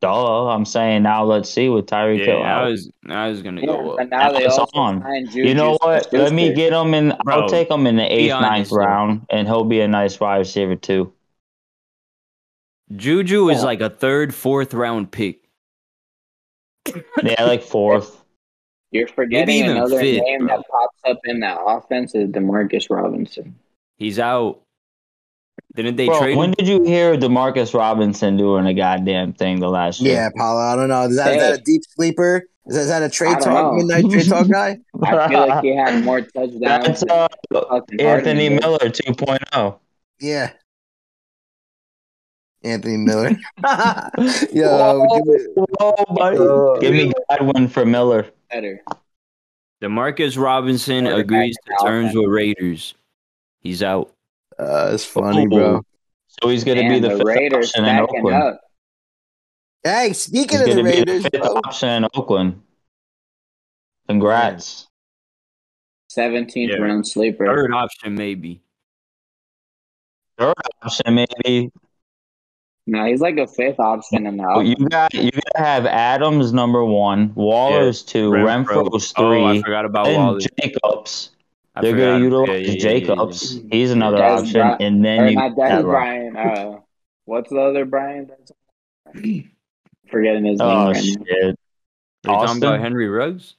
duh. 0.00 0.48
I'm 0.48 0.64
saying 0.64 1.02
now. 1.02 1.24
Let's 1.24 1.50
see 1.50 1.68
with 1.68 1.86
Tyreek 1.86 2.24
Hill 2.24 2.38
Yeah, 2.38 2.60
I 2.60 2.68
was 2.68 2.90
I 3.08 3.28
was 3.28 3.42
gonna 3.42 3.60
Yeah, 3.60 3.66
go 3.66 3.90
up. 3.92 3.96
but 3.98 4.08
now 4.10 4.32
they 4.32 4.42
That's 4.44 4.58
also 4.58 4.78
on. 4.78 5.04
Juju 5.26 5.42
You 5.48 5.54
know 5.54 5.78
what? 5.80 6.12
Let 6.12 6.32
me 6.32 6.52
get 6.54 6.72
him 6.72 6.94
in. 6.94 7.12
I'll 7.26 7.48
take 7.48 7.70
him 7.70 7.86
in 7.86 7.96
the 7.96 8.04
eighth, 8.12 8.32
honest, 8.32 8.50
ninth 8.50 8.70
though. 8.70 8.76
round, 8.76 9.26
and 9.30 9.46
he'll 9.48 9.64
be 9.64 9.80
a 9.80 9.88
nice 9.88 10.20
wide 10.20 10.38
receiver 10.38 10.76
too. 10.76 11.12
Juju 12.94 13.48
is 13.50 13.64
like 13.64 13.80
a 13.80 13.90
third, 13.90 14.32
fourth 14.34 14.72
round 14.72 15.10
pick. 15.10 15.40
Yeah, 17.24 17.42
like 17.42 17.62
fourth. 17.64 18.22
You're 18.92 19.08
forgetting 19.08 19.56
even 19.56 19.72
another 19.72 19.98
fifth, 19.98 20.22
name 20.22 20.46
bro. 20.46 20.56
that 20.58 20.64
pops 20.70 20.98
up 21.04 21.18
in 21.24 21.40
that 21.40 21.58
offense 21.66 22.14
is 22.14 22.28
Demarcus 22.28 22.88
Robinson. 22.88 23.56
He's 23.98 24.20
out. 24.20 24.60
Didn't 25.76 25.96
they 25.96 26.06
Bro, 26.06 26.18
trade 26.18 26.36
when 26.36 26.48
him? 26.50 26.54
did 26.58 26.66
you 26.68 26.82
hear 26.84 27.16
Demarcus 27.16 27.74
Robinson 27.74 28.36
doing 28.38 28.66
a 28.66 28.72
goddamn 28.74 29.34
thing 29.34 29.60
the 29.60 29.68
last 29.68 30.00
year? 30.00 30.14
Yeah, 30.14 30.30
Paulo. 30.36 30.58
I 30.60 30.74
don't 30.74 30.88
know. 30.88 31.02
Is 31.02 31.16
that, 31.16 31.34
is 31.34 31.42
that 31.42 31.60
a 31.60 31.62
deep 31.62 31.82
sleeper? 31.94 32.44
Is 32.66 32.74
that, 32.74 32.80
is 32.80 32.88
that 32.88 33.02
a 33.02 33.08
trade 33.10 33.36
don't 33.40 33.42
talk, 33.42 33.72
know. 33.72 33.84
midnight 33.84 34.10
trade 34.10 34.26
talk 34.26 34.48
guy? 34.48 34.78
I 35.04 35.28
feel 35.28 35.46
like 35.46 35.62
he 35.64 35.76
had 35.76 36.02
more 36.02 36.22
touchdowns. 36.22 36.60
That's 36.60 37.00
than 37.00 37.10
uh, 37.10 37.28
Anthony 37.70 38.02
Hardman 38.04 38.36
did. 38.36 38.60
Miller 38.60 38.78
oh. 38.82 38.88
2.0. 38.88 39.78
Yeah. 40.20 40.50
Anthony 42.64 42.96
Miller. 42.96 43.30
Yo, 44.52 45.00
would 45.00 45.26
you- 45.26 45.66
Oh, 45.78 46.04
buddy. 46.14 46.38
Uh, 46.38 46.80
Give 46.80 46.92
me 46.94 47.12
Godwin 47.30 47.68
for 47.68 47.84
Miller. 47.84 48.26
better. 48.50 48.82
Demarcus 49.82 50.42
Robinson 50.42 51.04
Quarterback 51.04 51.24
agrees 51.24 51.56
to 51.66 51.84
terms 51.84 52.06
offense. 52.06 52.16
with 52.16 52.28
Raiders. 52.30 52.94
He's 53.60 53.82
out. 53.82 54.12
Uh, 54.58 54.90
it's 54.92 55.04
funny, 55.04 55.46
bro. 55.46 55.82
So 56.28 56.48
he's 56.48 56.64
going 56.64 56.78
to 56.78 56.88
be 56.88 56.98
the, 56.98 57.08
the 57.10 57.16
fifth 57.18 57.26
Raiders 57.26 57.68
option 57.70 57.84
in 57.84 57.98
Oakland. 58.00 58.42
up. 58.42 58.60
Hey, 59.84 60.12
speaking 60.12 60.58
He's 60.58 60.68
of 60.68 60.74
the 60.76 60.82
going 60.82 60.84
to 60.84 60.90
be 60.92 61.04
the 61.04 61.12
Raiders, 61.12 61.22
fifth 61.24 61.42
bro, 61.42 61.56
option 61.64 61.88
in 61.90 62.04
Oakland. 62.14 62.62
Congrats. 64.08 64.88
17th 66.16 66.68
Yeah. 66.68 66.76
round 66.76 67.06
sleeper. 67.06 67.46
Third 67.46 67.72
option, 67.72 68.14
maybe. 68.14 68.62
Third 70.38 70.54
option, 70.82 71.14
maybe. 71.14 71.70
No, 72.86 73.04
he's 73.06 73.20
like 73.20 73.36
a 73.38 73.46
fifth 73.48 73.80
option 73.80 74.26
in 74.26 74.36
the 74.36 74.44
But 74.54 74.60
you 74.66 74.76
got 74.88 75.12
you 75.12 75.30
got 75.32 75.42
to 75.56 75.62
have 75.62 75.86
Adams 75.86 76.52
number 76.52 76.84
one, 76.84 77.34
Waller's 77.34 78.02
two, 78.02 78.30
Renfrow. 78.30 78.88
Renfrow's 78.88 79.12
Oh, 79.16 79.44
I 79.44 79.52
three, 79.54 79.62
forgot 79.62 79.84
about 79.84 80.06
and 80.06 80.16
Waller. 80.16 80.38
Jacobs. 80.60 81.30
I 81.76 81.82
They're 81.82 81.96
going 81.96 82.18
to 82.18 82.24
utilize 82.24 82.48
Yeah, 82.48 82.54
yeah, 82.56 82.66
yeah, 82.66 82.72
yeah, 82.72 82.80
Jacobs. 82.80 83.60
He's 83.70 83.90
another 83.90 84.16
Des 84.16 84.22
option, 84.22 84.52
Bry- 84.60 84.76
and 84.80 85.04
then 85.04 85.28
you 85.28 85.34
not 85.34 85.54
got 85.56 85.68
Des 85.76 85.82
Brian. 85.82 86.36
Uh, 86.36 86.78
what's 87.26 87.50
the 87.50 87.60
other 87.60 87.84
Brian? 87.84 88.30
Forgetting 90.10 90.44
his 90.44 90.58
name 90.58 90.68
Oh 90.68 90.86
right 90.86 90.94
now. 90.94 91.00
shit! 91.00 91.18
Are 91.26 91.46
you 91.48 91.54
talking 92.24 92.44
Austin? 92.48 92.62
about 92.62 92.80
Henry 92.80 93.08
Ruggs? 93.08 93.54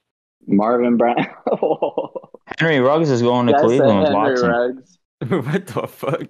Marvin 0.47 0.97
Bryant. 0.97 1.27
Henry 2.57 2.79
Ruggs 2.79 3.09
is 3.09 3.21
going 3.21 3.47
to 3.47 3.51
That's 3.51 3.63
Cleveland 3.63 3.99
with 3.99 4.09
Henry 4.09 4.29
Watson. 4.31 4.49
Ruggs. 4.49 4.97
what 5.45 5.67
the 5.67 5.87
fuck? 5.87 6.21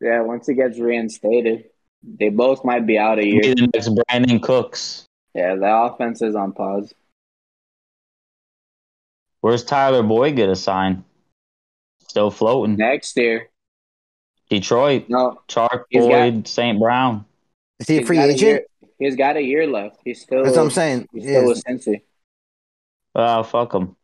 Yeah, 0.00 0.20
once 0.20 0.46
he 0.46 0.54
gets 0.54 0.78
reinstated, 0.78 1.64
they 2.04 2.28
both 2.28 2.64
might 2.64 2.86
be 2.86 2.98
out 2.98 3.18
of 3.18 3.24
here. 3.24 3.42
year. 3.42 3.54
the 3.54 3.70
next 3.72 3.88
Brandin 3.88 4.42
Cooks. 4.42 5.08
Yeah, 5.34 5.54
the 5.56 5.74
offense 5.74 6.20
is 6.22 6.36
on 6.36 6.52
pause. 6.52 6.92
Where's 9.40 9.64
Tyler 9.64 10.02
Boyd 10.02 10.36
get 10.36 10.50
a 10.50 10.56
sign? 10.56 11.04
Still 12.16 12.30
floating. 12.30 12.76
Next 12.76 13.14
year, 13.18 13.50
Detroit, 14.48 15.04
No, 15.10 15.38
Chark 15.48 15.84
He's 15.90 16.02
Boyd, 16.02 16.48
St. 16.48 16.80
Brown. 16.80 17.26
Is 17.78 17.88
he 17.88 17.98
a 17.98 18.06
free 18.06 18.18
agent? 18.18 18.40
year- 18.40 18.66
he's 18.98 19.16
got 19.16 19.36
a 19.36 19.42
year 19.42 19.66
left. 19.66 20.00
He's 20.02 20.22
still. 20.22 20.42
That's 20.42 20.56
what 20.56 20.62
I'm 20.62 20.70
saying. 20.70 21.08
He's 21.12 21.24
still 21.24 21.50
Is, 21.50 21.62
with 21.62 21.64
Cincy. 21.84 22.00
Oh, 23.14 23.42
fuck 23.42 23.74
him. 23.74 23.96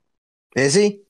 is 0.55 0.75
he? 0.75 1.01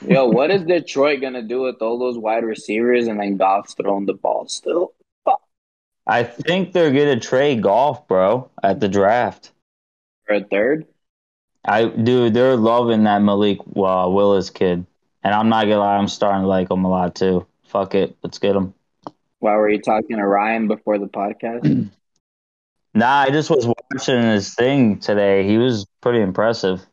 Yo, 0.00 0.24
what 0.28 0.50
is 0.50 0.62
Detroit 0.62 1.20
gonna 1.20 1.42
do 1.42 1.60
with 1.60 1.82
all 1.82 1.98
those 1.98 2.16
wide 2.16 2.44
receivers 2.44 3.06
and 3.06 3.20
then 3.20 3.36
Goff's 3.36 3.74
throwing 3.74 4.06
the 4.06 4.14
ball 4.14 4.48
still? 4.48 4.94
I 6.06 6.22
think 6.24 6.72
they're 6.72 6.90
gonna 6.90 7.20
trade 7.20 7.62
Goff, 7.62 8.08
bro, 8.08 8.50
at 8.62 8.80
the 8.80 8.88
draft. 8.88 9.52
For 10.24 10.36
a 10.36 10.44
third? 10.44 10.86
I 11.66 11.84
dude, 11.84 12.32
they're 12.32 12.56
loving 12.56 13.04
that 13.04 13.20
Malik 13.20 13.58
uh, 13.76 14.08
Willis 14.10 14.48
kid, 14.50 14.86
and 15.22 15.34
I'm 15.34 15.48
not 15.48 15.64
gonna 15.64 15.78
lie, 15.78 15.96
I'm 15.96 16.08
starting 16.08 16.42
to 16.42 16.48
like 16.48 16.70
him 16.70 16.84
a 16.84 16.90
lot 16.90 17.14
too. 17.14 17.46
Fuck 17.64 17.94
it, 17.94 18.16
let's 18.22 18.38
get 18.38 18.56
him. 18.56 18.74
Why 19.38 19.56
were 19.56 19.68
you 19.68 19.80
talking 19.80 20.16
to 20.16 20.26
Ryan 20.26 20.68
before 20.68 20.98
the 20.98 21.08
podcast? 21.08 21.90
Nah, 22.94 23.22
I 23.22 23.30
just 23.30 23.48
was 23.48 23.66
watching 23.66 24.22
his 24.22 24.54
thing 24.54 24.98
today. 24.98 25.46
He 25.46 25.56
was 25.56 25.86
pretty 26.00 26.20
impressive. 26.20 26.84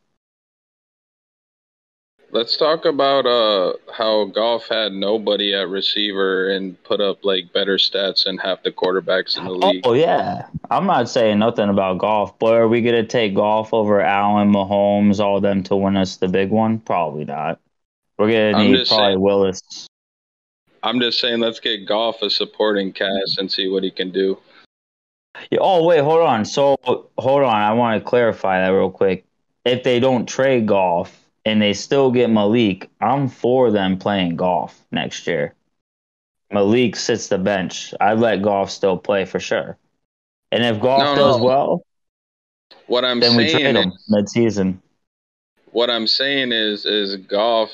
Let's 2.32 2.58
talk 2.58 2.86
about 2.86 3.26
uh 3.26 3.74
how 3.92 4.26
Goff 4.26 4.68
had 4.70 4.92
nobody 4.94 5.54
at 5.56 5.68
receiver 5.68 6.50
and 6.50 6.82
put 6.84 7.02
up 7.02 7.26
like 7.26 7.52
better 7.52 7.78
stats 7.78 8.26
than 8.26 8.38
half 8.38 8.62
the 8.62 8.72
quarterbacks 8.72 9.36
in 9.36 9.46
the 9.46 9.52
league. 9.52 9.82
Oh 9.84 9.94
yeah, 9.94 10.46
I'm 10.70 10.86
not 10.86 11.10
saying 11.10 11.40
nothing 11.40 11.70
about 11.70 11.98
Goff, 11.98 12.38
but 12.38 12.54
are 12.54 12.68
we 12.68 12.82
gonna 12.82 13.06
take 13.06 13.34
Goff 13.34 13.74
over 13.74 14.00
Allen, 14.00 14.54
Mahomes, 14.54 15.20
all 15.20 15.42
them 15.42 15.64
to 15.64 15.76
win 15.76 15.98
us 15.98 16.18
the 16.18 16.28
big 16.28 16.52
one? 16.52 16.80
Probably 16.80 17.26
not. 17.26 17.60
We're 18.20 18.28
gonna 18.28 18.60
I'm 18.66 18.72
need 18.74 18.86
probably 18.88 19.14
saying. 19.14 19.22
Willis. 19.22 19.88
I'm 20.84 21.00
just 21.00 21.20
saying, 21.20 21.40
let's 21.40 21.60
get 21.62 21.88
Goff 21.88 22.22
a 22.22 22.30
supporting 22.30 22.92
cast 22.92 23.38
and 23.38 23.50
see 23.52 23.70
what 23.70 23.84
he 23.84 23.92
can 23.92 24.12
do. 24.12 24.38
Yeah, 25.50 25.60
oh 25.62 25.86
wait, 25.86 26.02
hold 26.02 26.22
on. 26.22 26.44
So 26.44 26.76
hold 26.84 27.44
on, 27.44 27.56
I 27.56 27.72
want 27.74 28.02
to 28.04 28.08
clarify 28.08 28.60
that 28.62 28.70
real 28.74 28.92
quick. 28.92 29.26
If 29.64 29.84
they 29.84 30.02
don't 30.02 30.26
trade 30.28 30.68
Goff 30.68 31.26
and 31.46 31.62
they 31.62 31.72
still 31.74 32.12
get 32.12 32.30
Malik, 32.30 32.90
I'm 33.00 33.30
for 33.30 33.72
them 33.72 33.98
playing 33.98 34.36
Goff 34.36 34.82
next 34.92 35.26
year. 35.26 35.54
Malik 36.52 36.98
sits 36.98 37.28
the 37.28 37.38
bench. 37.38 37.94
I'd 38.02 38.20
let 38.20 38.42
Goff 38.42 38.70
still 38.70 38.98
play 38.98 39.24
for 39.24 39.40
sure. 39.40 39.78
And 40.52 40.66
if 40.66 40.82
Goff 40.82 41.16
No, 41.16 41.16
does 41.16 41.38
no. 41.38 41.44
well, 41.46 41.84
What 42.88 43.06
I'm 43.06 43.22
then 43.22 43.38
we 43.38 43.48
saying 43.48 43.60
trade 43.60 43.76
him 43.78 43.92
is, 43.94 44.06
mid-season. 44.10 44.82
what 45.72 45.90
I'm 45.90 46.08
saying 46.08 46.52
is, 46.52 46.86
is 46.86 47.16
Goff 47.18 47.70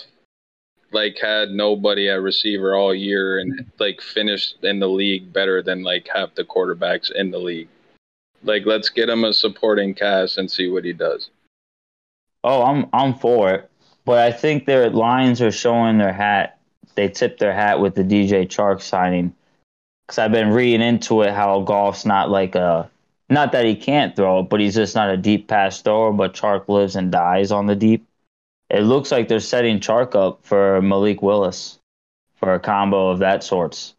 like 0.95 1.19
had 1.19 1.51
nobody 1.51 2.09
at 2.09 2.21
receiver 2.21 2.73
all 2.73 2.95
year 2.95 3.37
and 3.37 3.69
like 3.77 4.01
finished 4.01 4.63
in 4.63 4.79
the 4.79 4.87
league 4.87 5.31
better 5.31 5.61
than 5.61 5.83
like 5.83 6.07
half 6.11 6.33
the 6.33 6.43
quarterbacks 6.45 7.11
in 7.11 7.29
the 7.29 7.37
league. 7.37 7.67
Like, 8.43 8.65
let's 8.65 8.89
get 8.89 9.09
him 9.09 9.25
a 9.25 9.33
supporting 9.33 9.93
cast 9.93 10.37
and 10.37 10.49
see 10.49 10.69
what 10.69 10.85
he 10.85 10.93
does. 10.93 11.29
Oh, 12.43 12.63
I'm 12.63 12.87
I'm 12.93 13.13
for 13.13 13.51
it. 13.53 13.69
But 14.05 14.19
I 14.19 14.31
think 14.31 14.65
their 14.65 14.89
lines 14.89 15.41
are 15.41 15.51
showing 15.51 15.97
their 15.97 16.13
hat. 16.13 16.59
They 16.95 17.09
tipped 17.09 17.39
their 17.39 17.53
hat 17.53 17.81
with 17.81 17.95
the 17.95 18.03
DJ 18.03 18.47
Chark 18.47 18.81
signing. 18.81 19.35
Because 20.07 20.19
I've 20.19 20.31
been 20.31 20.51
reading 20.51 20.81
into 20.81 21.23
it 21.23 21.33
how 21.33 21.61
Goff's 21.63 22.05
not 22.05 22.29
like 22.29 22.55
a. 22.55 22.89
Not 23.27 23.51
that 23.53 23.65
he 23.65 23.75
can't 23.75 24.15
throw 24.15 24.43
but 24.43 24.59
he's 24.59 24.75
just 24.75 24.93
not 24.93 25.09
a 25.09 25.17
deep 25.17 25.47
pass 25.47 25.81
thrower. 25.81 26.13
But 26.13 26.35
Chark 26.35 26.69
lives 26.69 26.95
and 26.95 27.11
dies 27.11 27.51
on 27.51 27.65
the 27.65 27.75
deep. 27.75 28.07
It 28.69 28.81
looks 28.81 29.11
like 29.11 29.27
they're 29.27 29.39
setting 29.39 29.79
Chark 29.79 30.15
up 30.15 30.39
for 30.43 30.81
Malik 30.81 31.21
Willis 31.21 31.79
for 32.35 32.53
a 32.53 32.59
combo 32.59 33.09
of 33.09 33.19
that 33.19 33.43
sorts. 33.43 33.95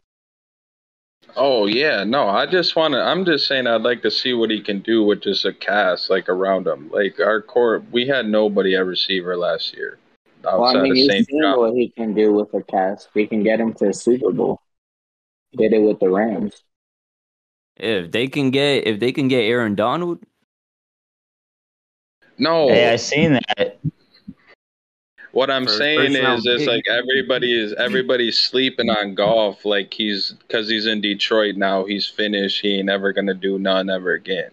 Oh 1.36 1.66
yeah, 1.66 2.04
no, 2.04 2.28
I 2.28 2.46
just 2.46 2.76
want 2.76 2.94
to. 2.94 3.00
I'm 3.00 3.24
just 3.24 3.46
saying, 3.46 3.66
I'd 3.66 3.82
like 3.82 4.02
to 4.02 4.10
see 4.10 4.32
what 4.32 4.50
he 4.50 4.60
can 4.60 4.80
do 4.80 5.02
with 5.04 5.22
just 5.22 5.44
a 5.44 5.52
cast 5.52 6.08
like 6.10 6.28
around 6.28 6.66
him. 6.66 6.90
Like 6.90 7.20
our 7.20 7.42
core, 7.42 7.82
we 7.92 8.06
had 8.06 8.26
nobody 8.26 8.74
at 8.76 8.86
receiver 8.86 9.36
last 9.36 9.74
year 9.76 9.98
Well, 10.42 10.64
I 10.64 10.82
mean, 10.82 10.92
of 10.92 10.96
you've 10.96 11.12
seen 11.26 11.42
John. 11.42 11.58
what 11.58 11.74
he 11.74 11.88
can 11.90 12.14
do 12.14 12.32
with 12.32 12.54
a 12.54 12.62
cast. 12.62 13.10
We 13.14 13.26
can 13.26 13.42
get 13.42 13.60
him 13.60 13.72
to 13.74 13.86
the 13.86 13.92
Super 13.94 14.32
Bowl. 14.32 14.60
Did 15.56 15.72
it 15.72 15.80
with 15.80 16.00
the 16.00 16.08
Rams. 16.10 16.62
If 17.76 18.10
they 18.12 18.28
can 18.28 18.50
get 18.50 18.86
if 18.86 19.00
they 19.00 19.12
can 19.12 19.28
get 19.28 19.42
Aaron 19.42 19.74
Donald, 19.74 20.24
No, 22.38 22.68
Hey, 22.68 22.92
I 22.92 22.96
seen 22.96 23.34
that. 23.34 23.78
What 25.36 25.50
I'm 25.50 25.66
For 25.66 25.72
saying 25.72 26.12
first 26.14 26.22
round 26.22 26.38
is, 26.38 26.46
it's 26.46 26.64
like 26.66 26.84
everybody 26.88 27.52
is 27.60 27.74
everybody's 27.74 28.38
sleeping 28.38 28.88
on 28.88 29.14
Goff. 29.14 29.66
Like 29.66 29.92
he's 29.92 30.30
because 30.30 30.66
he's 30.66 30.86
in 30.86 31.02
Detroit 31.02 31.56
now. 31.56 31.84
He's 31.84 32.06
finished. 32.06 32.62
He 32.62 32.78
ain't 32.78 32.88
ever 32.88 33.12
gonna 33.12 33.34
do 33.34 33.58
none 33.58 33.90
ever 33.90 34.14
again. 34.14 34.48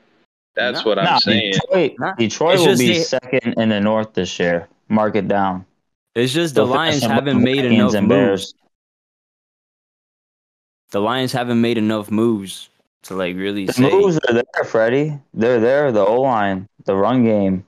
That's 0.55 0.83
No. 0.83 0.89
what 0.89 0.99
I'm 0.99 1.19
saying. 1.21 1.53
Detroit, 1.53 1.93
Nah, 1.99 2.13
Detroit 2.15 2.59
will 2.59 2.77
be 2.77 2.87
the- 2.95 2.99
second 2.99 3.53
in 3.57 3.69
the 3.69 3.79
North 3.79 4.13
this 4.13 4.37
year. 4.37 4.67
Mark 4.89 5.15
it 5.15 5.29
down. 5.29 5.65
it's 6.15 6.33
just 6.33 6.53
the 6.53 6.65
They'll 6.65 6.75
Lions 6.75 7.01
haven't 7.01 7.41
made 7.41 7.61
Vikings 7.61 7.73
enough 7.75 7.93
and 7.95 8.07
moves. 8.09 8.19
Bears. 8.19 8.53
The 10.91 10.99
Lions 10.99 11.31
haven't 11.31 11.61
made 11.61 11.77
enough 11.77 12.11
moves 12.11 12.67
to 13.03 13.15
like 13.15 13.37
really 13.37 13.67
The 13.67 13.73
say. 13.73 13.89
moves 13.89 14.19
are 14.27 14.33
there, 14.33 14.63
Freddie. 14.65 15.17
They're 15.33 15.61
there. 15.61 15.93
The 15.93 16.05
O 16.05 16.19
line, 16.23 16.67
the 16.83 16.93
run 16.95 17.23
game. 17.23 17.65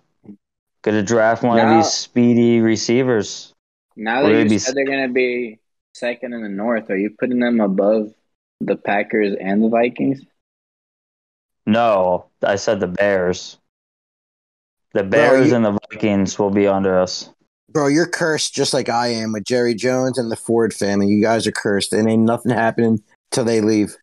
Gonna 0.85 1.01
draft 1.01 1.41
one 1.41 1.57
Now- 1.57 1.79
of 1.79 1.83
these 1.83 1.91
speedy 1.91 2.61
receivers. 2.61 3.51
Now 3.97 4.21
that 4.21 4.29
they 4.31 4.43
you 4.43 4.49
be- 4.49 4.59
said 4.59 4.75
they're 4.75 4.85
going 4.85 5.07
to 5.07 5.11
be 5.11 5.57
second 5.95 6.33
in 6.33 6.43
the 6.43 6.49
North, 6.49 6.91
are 6.91 6.97
you 6.97 7.09
putting 7.17 7.39
them 7.39 7.59
above 7.59 8.13
the 8.61 8.75
Packers 8.75 9.35
and 9.41 9.63
the 9.63 9.69
Vikings? 9.69 10.21
No, 11.65 12.25
I 12.43 12.57
said 12.57 12.79
the 12.79 12.87
Bears. 12.87 13.57
The 14.93 15.03
Bears 15.03 15.49
you- 15.49 15.55
and 15.55 15.65
the 15.65 15.79
Vikings 15.91 16.37
will 16.37 16.51
be 16.51 16.67
under 16.67 16.99
us. 16.99 17.29
Bro, 17.71 17.87
you're 17.87 18.05
cursed 18.07 18.53
just 18.53 18.73
like 18.73 18.87
I 18.87 19.07
am 19.07 19.33
with 19.33 19.43
Jerry 19.43 19.73
Jones 19.73 20.17
and 20.19 20.31
the 20.31 20.35
Ford 20.37 20.73
family. 20.73 21.07
You 21.07 21.21
guys 21.21 21.47
are 21.47 21.51
cursed. 21.51 21.93
And 21.93 22.07
ain't 22.07 22.23
nothing 22.23 22.51
happening 22.51 23.01
till 23.31 23.43
they 23.43 23.59
leave. 23.59 23.97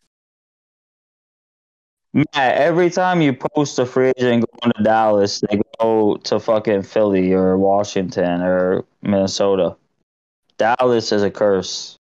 Matt, 2.13 2.27
every 2.35 2.91
time 2.91 3.21
you 3.21 3.33
post 3.33 3.79
a 3.79 3.85
free 3.85 4.11
agent 4.17 4.45
going 4.61 4.73
to 4.77 4.83
Dallas, 4.83 5.41
they 5.49 5.59
go 5.79 6.17
to 6.17 6.39
fucking 6.39 6.83
Philly 6.83 7.33
or 7.33 7.57
Washington 7.57 8.41
or 8.41 8.85
Minnesota. 9.01 9.75
Dallas 10.57 11.11
is 11.11 11.23
a 11.23 11.31
curse. 11.31 11.97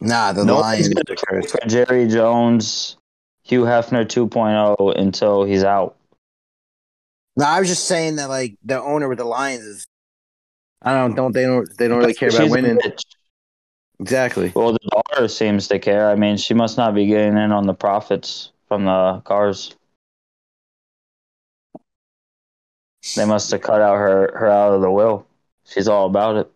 Nah, 0.00 0.32
the 0.32 0.44
Nobody's 0.44 0.88
Lions 0.88 0.94
gonna 0.94 1.04
are 1.08 1.16
trade 1.16 1.42
cursed. 1.42 1.50
for 1.50 1.68
Jerry 1.68 2.08
Jones, 2.08 2.96
Hugh 3.44 3.62
Hefner 3.62 4.04
2.0 4.04 4.98
until 4.98 5.44
he's 5.44 5.64
out. 5.64 5.96
No, 7.36 7.44
I 7.44 7.60
was 7.60 7.68
just 7.68 7.84
saying 7.84 8.16
that 8.16 8.28
like 8.28 8.56
the 8.64 8.80
owner 8.82 9.08
with 9.08 9.18
the 9.18 9.24
Lions 9.24 9.62
is 9.62 9.86
I 10.82 10.92
don't 10.94 11.14
don't 11.14 11.32
they 11.32 11.44
don't 11.44 11.68
they 11.78 11.88
don't 11.88 11.98
really 11.98 12.14
care 12.14 12.30
about 12.30 12.50
winning. 12.50 12.78
Exactly. 14.00 14.52
Well, 14.54 14.72
the 14.72 14.78
daughter 15.16 15.28
seems 15.28 15.68
to 15.68 15.78
care. 15.78 16.10
I 16.10 16.14
mean, 16.14 16.36
she 16.36 16.54
must 16.54 16.76
not 16.76 16.94
be 16.94 17.06
getting 17.06 17.36
in 17.36 17.52
on 17.52 17.66
the 17.66 17.74
profits 17.74 18.52
from 18.68 18.84
the 18.84 19.22
cars. 19.24 19.74
They 23.14 23.24
must 23.24 23.50
have 23.52 23.62
cut 23.62 23.80
out 23.80 23.96
her, 23.96 24.32
her 24.36 24.50
out 24.50 24.74
of 24.74 24.80
the 24.82 24.90
will. 24.90 25.26
She's 25.64 25.88
all 25.88 26.06
about 26.06 26.36
it. 26.36 26.50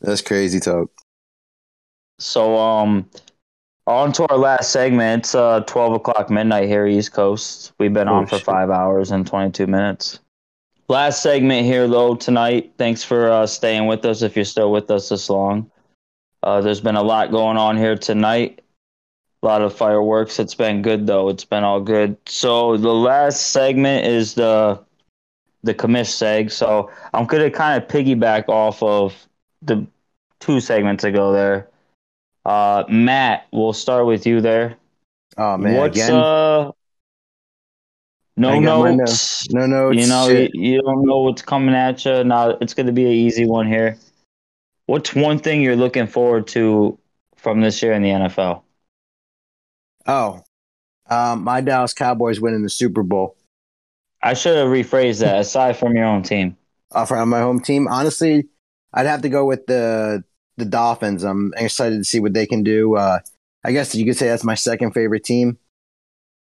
That's 0.00 0.20
crazy 0.20 0.60
talk. 0.60 0.90
So, 2.18 2.56
um, 2.58 3.08
on 3.86 4.12
to 4.12 4.26
our 4.28 4.36
last 4.36 4.70
segment. 4.70 5.24
It's 5.24 5.34
uh, 5.34 5.60
12 5.60 5.94
o'clock 5.94 6.28
midnight 6.30 6.68
here, 6.68 6.86
East 6.86 7.12
Coast. 7.12 7.72
We've 7.78 7.92
been 7.92 8.08
Oh, 8.08 8.14
on 8.14 8.26
for 8.26 8.36
shit. 8.36 8.44
five 8.44 8.70
hours 8.70 9.10
and 9.10 9.26
22 9.26 9.66
minutes. 9.66 10.20
Last 10.88 11.22
segment 11.22 11.66
here, 11.66 11.88
though, 11.88 12.14
tonight. 12.14 12.72
Thanks 12.76 13.02
for 13.02 13.30
uh, 13.30 13.46
staying 13.46 13.86
with 13.86 14.04
us 14.04 14.22
if 14.22 14.36
you're 14.36 14.44
still 14.44 14.70
with 14.72 14.90
us 14.90 15.08
this 15.08 15.30
long. 15.30 15.70
Uh, 16.42 16.60
there's 16.60 16.80
been 16.80 16.96
a 16.96 17.02
lot 17.02 17.30
going 17.30 17.56
on 17.56 17.76
here 17.76 17.96
tonight. 17.96 18.60
A 19.42 19.46
lot 19.46 19.62
of 19.62 19.74
fireworks. 19.74 20.38
It's 20.38 20.54
been 20.54 20.82
good, 20.82 21.06
though. 21.06 21.28
It's 21.28 21.44
been 21.44 21.64
all 21.64 21.80
good. 21.80 22.16
So, 22.26 22.76
the 22.76 22.92
last 22.92 23.50
segment 23.50 24.06
is 24.06 24.34
the 24.34 24.80
the 25.64 25.74
commish 25.74 26.10
seg. 26.10 26.50
So, 26.50 26.90
I'm 27.12 27.26
going 27.26 27.42
to 27.42 27.50
kind 27.50 27.82
of 27.82 27.88
piggyback 27.88 28.48
off 28.48 28.82
of 28.82 29.14
the 29.62 29.86
two 30.40 30.60
segments 30.60 31.04
ago 31.04 31.32
there. 31.32 31.68
Uh, 32.44 32.84
Matt, 32.88 33.46
we'll 33.52 33.72
start 33.72 34.06
with 34.06 34.26
you 34.26 34.40
there. 34.40 34.76
Oh 35.38 35.56
man, 35.56 35.76
What's 35.76 35.96
again. 35.96 36.14
uh? 36.14 36.72
No 38.36 38.48
I 38.48 38.62
got 38.62 38.80
my 38.80 38.94
notes. 38.94 39.48
no 39.50 39.66
no 39.66 39.90
you 39.90 40.06
know, 40.06 40.28
you, 40.28 40.48
you 40.54 40.82
don't 40.82 41.04
know 41.04 41.18
what's 41.20 41.42
coming 41.42 41.74
at 41.74 42.04
you. 42.04 42.24
Now 42.24 42.50
it's 42.60 42.74
going 42.74 42.86
to 42.86 42.92
be 42.92 43.04
an 43.04 43.12
easy 43.12 43.46
one 43.46 43.66
here. 43.68 43.98
What's 44.92 45.14
one 45.14 45.38
thing 45.38 45.62
you're 45.62 45.74
looking 45.74 46.06
forward 46.06 46.48
to 46.48 46.98
from 47.38 47.62
this 47.62 47.82
year 47.82 47.94
in 47.94 48.02
the 48.02 48.10
NFL? 48.10 48.60
Oh. 50.06 50.42
Um, 51.08 51.44
my 51.44 51.62
Dallas 51.62 51.94
Cowboys 51.94 52.42
winning 52.42 52.62
the 52.62 52.68
Super 52.68 53.02
Bowl. 53.02 53.34
I 54.22 54.34
should 54.34 54.54
have 54.54 54.68
rephrased 54.68 55.20
that. 55.20 55.40
Aside 55.40 55.78
from 55.78 55.96
your 55.96 56.04
own 56.04 56.22
team, 56.22 56.58
Uh, 56.90 57.06
for 57.06 57.24
my 57.24 57.40
home 57.40 57.60
team, 57.60 57.88
honestly, 57.88 58.50
I'd 58.92 59.06
have 59.06 59.22
to 59.22 59.30
go 59.30 59.46
with 59.46 59.64
the 59.64 60.24
the 60.58 60.66
Dolphins. 60.66 61.24
I'm 61.24 61.54
excited 61.56 61.96
to 61.96 62.04
see 62.04 62.20
what 62.20 62.34
they 62.34 62.44
can 62.44 62.62
do. 62.62 62.94
Uh, 62.96 63.20
I 63.64 63.72
guess 63.72 63.94
you 63.94 64.04
could 64.04 64.18
say 64.18 64.28
that's 64.28 64.44
my 64.44 64.54
second 64.54 64.92
favorite 64.92 65.24
team 65.24 65.56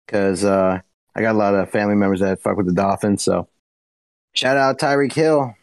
because 0.05 0.45
uh, 0.45 0.79
I 1.13 1.21
got 1.21 1.35
a 1.35 1.37
lot 1.37 1.53
of 1.53 1.69
family 1.69 1.95
members 1.95 2.21
that 2.21 2.41
fuck 2.41 2.55
with 2.55 2.67
the 2.67 2.73
Dolphins. 2.73 3.23
So 3.23 3.49
shout 4.33 4.55
out 4.55 4.79
Tyreek 4.79 5.11
Hill, 5.11 5.53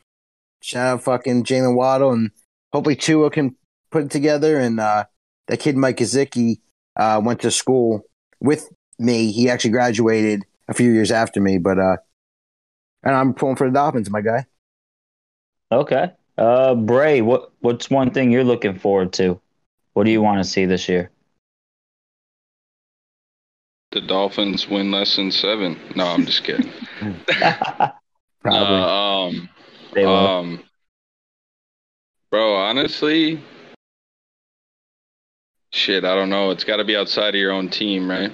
shout 0.61 0.87
out 0.87 1.03
fucking 1.03 1.45
Jaylen 1.45 1.77
Waddle, 1.77 2.13
and 2.13 2.31
hopefully 2.75 2.97
Tua 2.97 3.31
can 3.31 3.55
put 3.93 4.03
it 4.03 4.11
together. 4.11 4.59
And 4.59 4.81
uh, 4.81 5.05
that 5.47 5.61
kid 5.61 5.77
Mike 5.77 5.99
Gesicki 5.99 6.57
uh, 6.97 7.23
went 7.25 7.41
to 7.43 7.51
school 7.51 8.03
with 8.41 8.69
me. 8.99 9.31
He 9.31 9.49
actually 9.49 9.71
graduated 9.71 10.43
a 10.69 10.75
few 10.75 10.91
years 10.91 11.13
after 11.13 11.41
me, 11.41 11.59
but 11.59 11.79
uh, 11.79 11.97
and 13.05 13.15
I'm 13.15 13.33
pulling 13.33 13.57
for 13.57 13.69
the 13.69 13.75
Dolphins, 13.75 14.11
my 14.11 14.21
guy. 14.21 14.47
Okay. 15.71 16.11
Uh, 16.37 16.75
Bray, 16.75 17.21
what 17.21 17.53
what's 17.61 17.89
one 17.89 18.11
thing 18.11 18.33
you're 18.33 18.45
looking 18.45 18.79
forward 18.79 19.13
to? 19.15 19.41
What 19.93 20.05
do 20.05 20.11
you 20.11 20.21
want 20.21 20.43
to 20.43 20.51
see 20.51 20.65
this 20.67 20.89
year? 20.89 21.11
The 23.93 24.01
Dolphins 24.01 24.69
win 24.69 24.91
less 24.91 25.15
than 25.15 25.31
seven. 25.31 25.79
No, 25.95 26.07
I'm 26.07 26.27
just 26.27 26.43
kidding. 26.43 26.73
Probably. 28.41 28.77
Uh, 28.77 28.89
um, 28.89 29.49
They 29.95 30.05
will. 30.05 30.17
um, 30.17 30.65
bro, 32.35 32.57
honestly, 32.57 33.41
shit, 35.71 36.05
I 36.05 36.17
don't 36.17 36.31
know. 36.31 36.51
It's 36.51 36.65
got 36.65 36.79
to 36.79 36.85
be 36.85 36.97
outside 36.97 37.29
of 37.29 37.41
your 37.41 37.53
own 37.53 37.69
team, 37.69 38.11
right? 38.11 38.33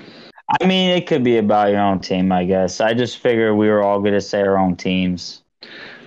I 0.58 0.66
mean, 0.66 0.96
it 0.96 1.06
could 1.06 1.22
be 1.22 1.36
about 1.36 1.68
your 1.68 1.82
own 1.82 2.00
team, 2.00 2.32
I 2.32 2.44
guess. 2.46 2.80
I 2.80 2.94
just 2.94 3.18
figure 3.18 3.54
we 3.54 3.68
were 3.68 3.82
all 3.82 4.00
going 4.00 4.14
to 4.14 4.20
say 4.22 4.40
our 4.40 4.56
own 4.56 4.74
teams. 4.74 5.42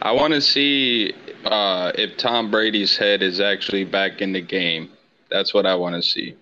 I 0.01 0.11
want 0.11 0.33
to 0.33 0.41
see 0.41 1.13
uh, 1.45 1.91
if 1.93 2.17
Tom 2.17 2.49
Brady's 2.49 2.97
head 2.97 3.21
is 3.21 3.39
actually 3.39 3.83
back 3.83 4.21
in 4.21 4.33
the 4.33 4.41
game. 4.41 4.89
That's 5.29 5.53
what 5.53 5.67
I 5.67 5.75
want 5.75 5.93
to 5.93 6.01
see. 6.01 6.35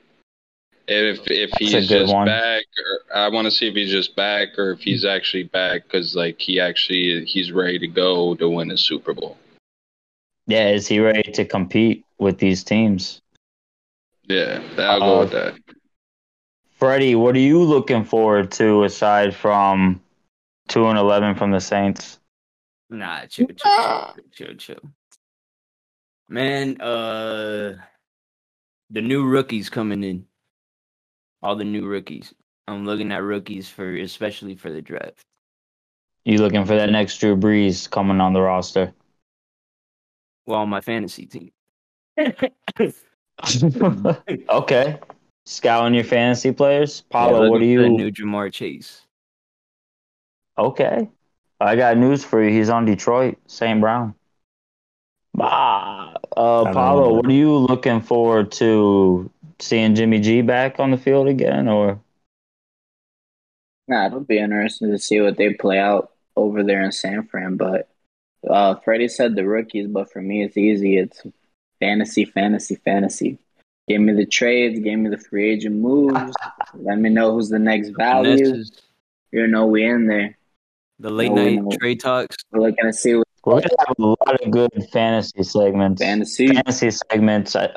If 0.87 1.19
if 1.29 1.49
That's 1.49 1.57
he's 1.57 1.89
just 1.89 2.13
one. 2.13 2.27
back, 2.27 2.63
or 2.77 3.17
I 3.17 3.27
want 3.27 3.43
to 3.43 3.51
see 3.51 3.67
if 3.67 3.75
he's 3.75 3.91
just 3.91 4.15
back 4.15 4.57
or 4.57 4.71
if 4.71 4.79
he's 4.79 5.03
actually 5.03 5.43
back 5.43 5.83
because 5.83 6.15
like 6.15 6.39
he 6.39 6.61
actually 6.61 7.25
he's 7.25 7.51
ready 7.51 7.77
to 7.79 7.87
go 7.87 8.35
to 8.35 8.47
win 8.47 8.71
a 8.71 8.77
Super 8.77 9.13
Bowl. 9.13 9.37
Yeah, 10.51 10.67
is 10.67 10.85
he 10.85 10.99
ready 10.99 11.31
to 11.31 11.45
compete 11.45 12.03
with 12.19 12.37
these 12.37 12.65
teams? 12.65 13.21
Yeah, 14.27 14.61
I'll 14.77 14.99
go 14.99 15.15
Uh, 15.15 15.19
with 15.21 15.31
that. 15.31 15.57
Freddie, 16.71 17.15
what 17.15 17.37
are 17.37 17.39
you 17.39 17.63
looking 17.63 18.03
forward 18.03 18.51
to 18.59 18.83
aside 18.83 19.33
from 19.33 20.01
two 20.67 20.87
and 20.87 20.99
eleven 20.99 21.35
from 21.35 21.51
the 21.51 21.61
Saints? 21.61 22.19
Nah, 22.89 23.27
chill, 23.27 23.47
chill, 23.47 23.71
chill, 23.77 24.23
chill, 24.33 24.55
chill. 24.55 24.91
Man, 26.27 26.81
uh, 26.81 27.77
the 28.89 29.01
new 29.01 29.23
rookies 29.23 29.69
coming 29.69 30.03
in. 30.03 30.25
All 31.41 31.55
the 31.55 31.63
new 31.63 31.87
rookies. 31.87 32.33
I'm 32.67 32.85
looking 32.85 33.13
at 33.13 33.23
rookies 33.23 33.69
for, 33.69 33.95
especially 33.95 34.55
for 34.55 34.69
the 34.69 34.81
draft. 34.81 35.23
You 36.25 36.39
looking 36.39 36.65
for 36.65 36.75
that 36.75 36.89
next 36.89 37.19
Drew 37.19 37.37
Brees 37.37 37.89
coming 37.89 38.19
on 38.19 38.33
the 38.33 38.41
roster? 38.41 38.93
Well, 40.45 40.65
my 40.65 40.81
fantasy 40.81 41.25
team. 41.25 41.51
okay. 44.49 44.99
Scouting 45.45 45.93
your 45.93 46.03
fantasy 46.03 46.51
players? 46.51 47.01
Paulo, 47.09 47.43
Yeah, 47.43 47.49
what 47.49 47.59
do 47.59 47.65
looking 47.65 47.77
for 47.77 47.81
the 47.81 47.89
you 47.89 47.97
New 47.97 48.11
Ja'Marr 48.11 48.51
Chase. 48.51 49.01
Okay. 50.57 51.09
I 51.59 51.75
got 51.75 51.97
news 51.97 52.23
for 52.23 52.43
you. 52.43 52.51
He's 52.51 52.69
on 52.69 52.85
Detroit, 52.85 53.37
St. 53.47 53.79
Brown. 53.79 54.15
Bah. 55.33 56.13
Uh, 56.35 56.71
Paulo, 56.71 57.13
what 57.13 57.25
are 57.25 57.31
you 57.31 57.55
looking 57.55 58.01
forward 58.01 58.51
to? 58.53 59.29
Seeing 59.59 59.93
Jimmy 59.93 60.19
G 60.19 60.41
back 60.41 60.79
on 60.79 60.89
the 60.89 60.97
field 60.97 61.27
again, 61.27 61.67
or 61.67 61.99
Nah, 63.87 64.07
it'll 64.07 64.21
be 64.21 64.39
interesting 64.39 64.89
to 64.89 64.97
see 64.97 65.21
what 65.21 65.37
they 65.37 65.53
play 65.53 65.77
out 65.77 66.11
over 66.35 66.63
there 66.63 66.81
in 66.81 66.91
San 66.91 67.27
Fran. 67.27 67.57
But 67.57 67.90
uh, 68.49 68.75
Freddie 68.75 69.07
said 69.07 69.35
the 69.35 69.45
rookies, 69.45 69.87
but 69.87 70.11
for 70.11 70.21
me, 70.21 70.43
it's 70.43 70.57
easy. 70.57 70.97
It's 70.97 71.21
fantasy, 71.79 72.25
fantasy, 72.25 72.75
fantasy. 72.75 73.37
Give 73.87 74.01
me 74.01 74.13
the 74.13 74.25
trades, 74.25 74.79
give 74.79 74.99
me 74.99 75.09
the 75.09 75.17
free 75.17 75.51
agent 75.51 75.75
moves. 75.75 76.33
Let 76.75 76.99
me 76.99 77.09
know 77.09 77.33
who's 77.33 77.49
the 77.49 77.59
next 77.59 77.89
value. 77.89 78.37
Finesses, 78.45 78.71
You 79.31 79.47
know, 79.47 79.65
we 79.65 79.83
in 79.85 80.07
there. 80.07 80.37
the 80.99 81.09
late 81.09 81.31
we 81.31 81.55
night 81.55 81.63
know. 81.63 81.71
trade 81.79 81.99
talks. 81.99 82.35
We're 82.51 82.61
looking 82.69 82.85
to 82.85 82.93
see 82.93 83.15
what 83.15 83.25
we're 83.43 83.53
gonna 83.61 83.69
have 83.87 83.95
a 83.99 84.05
lot 84.05 84.41
of 84.45 84.51
good 84.51 84.69
fantasy 84.93 85.43
segments. 85.43 86.01
fantasy. 86.01 86.47
Fantasy 86.47 86.91
segments. 86.91 87.55
I, 87.55 87.75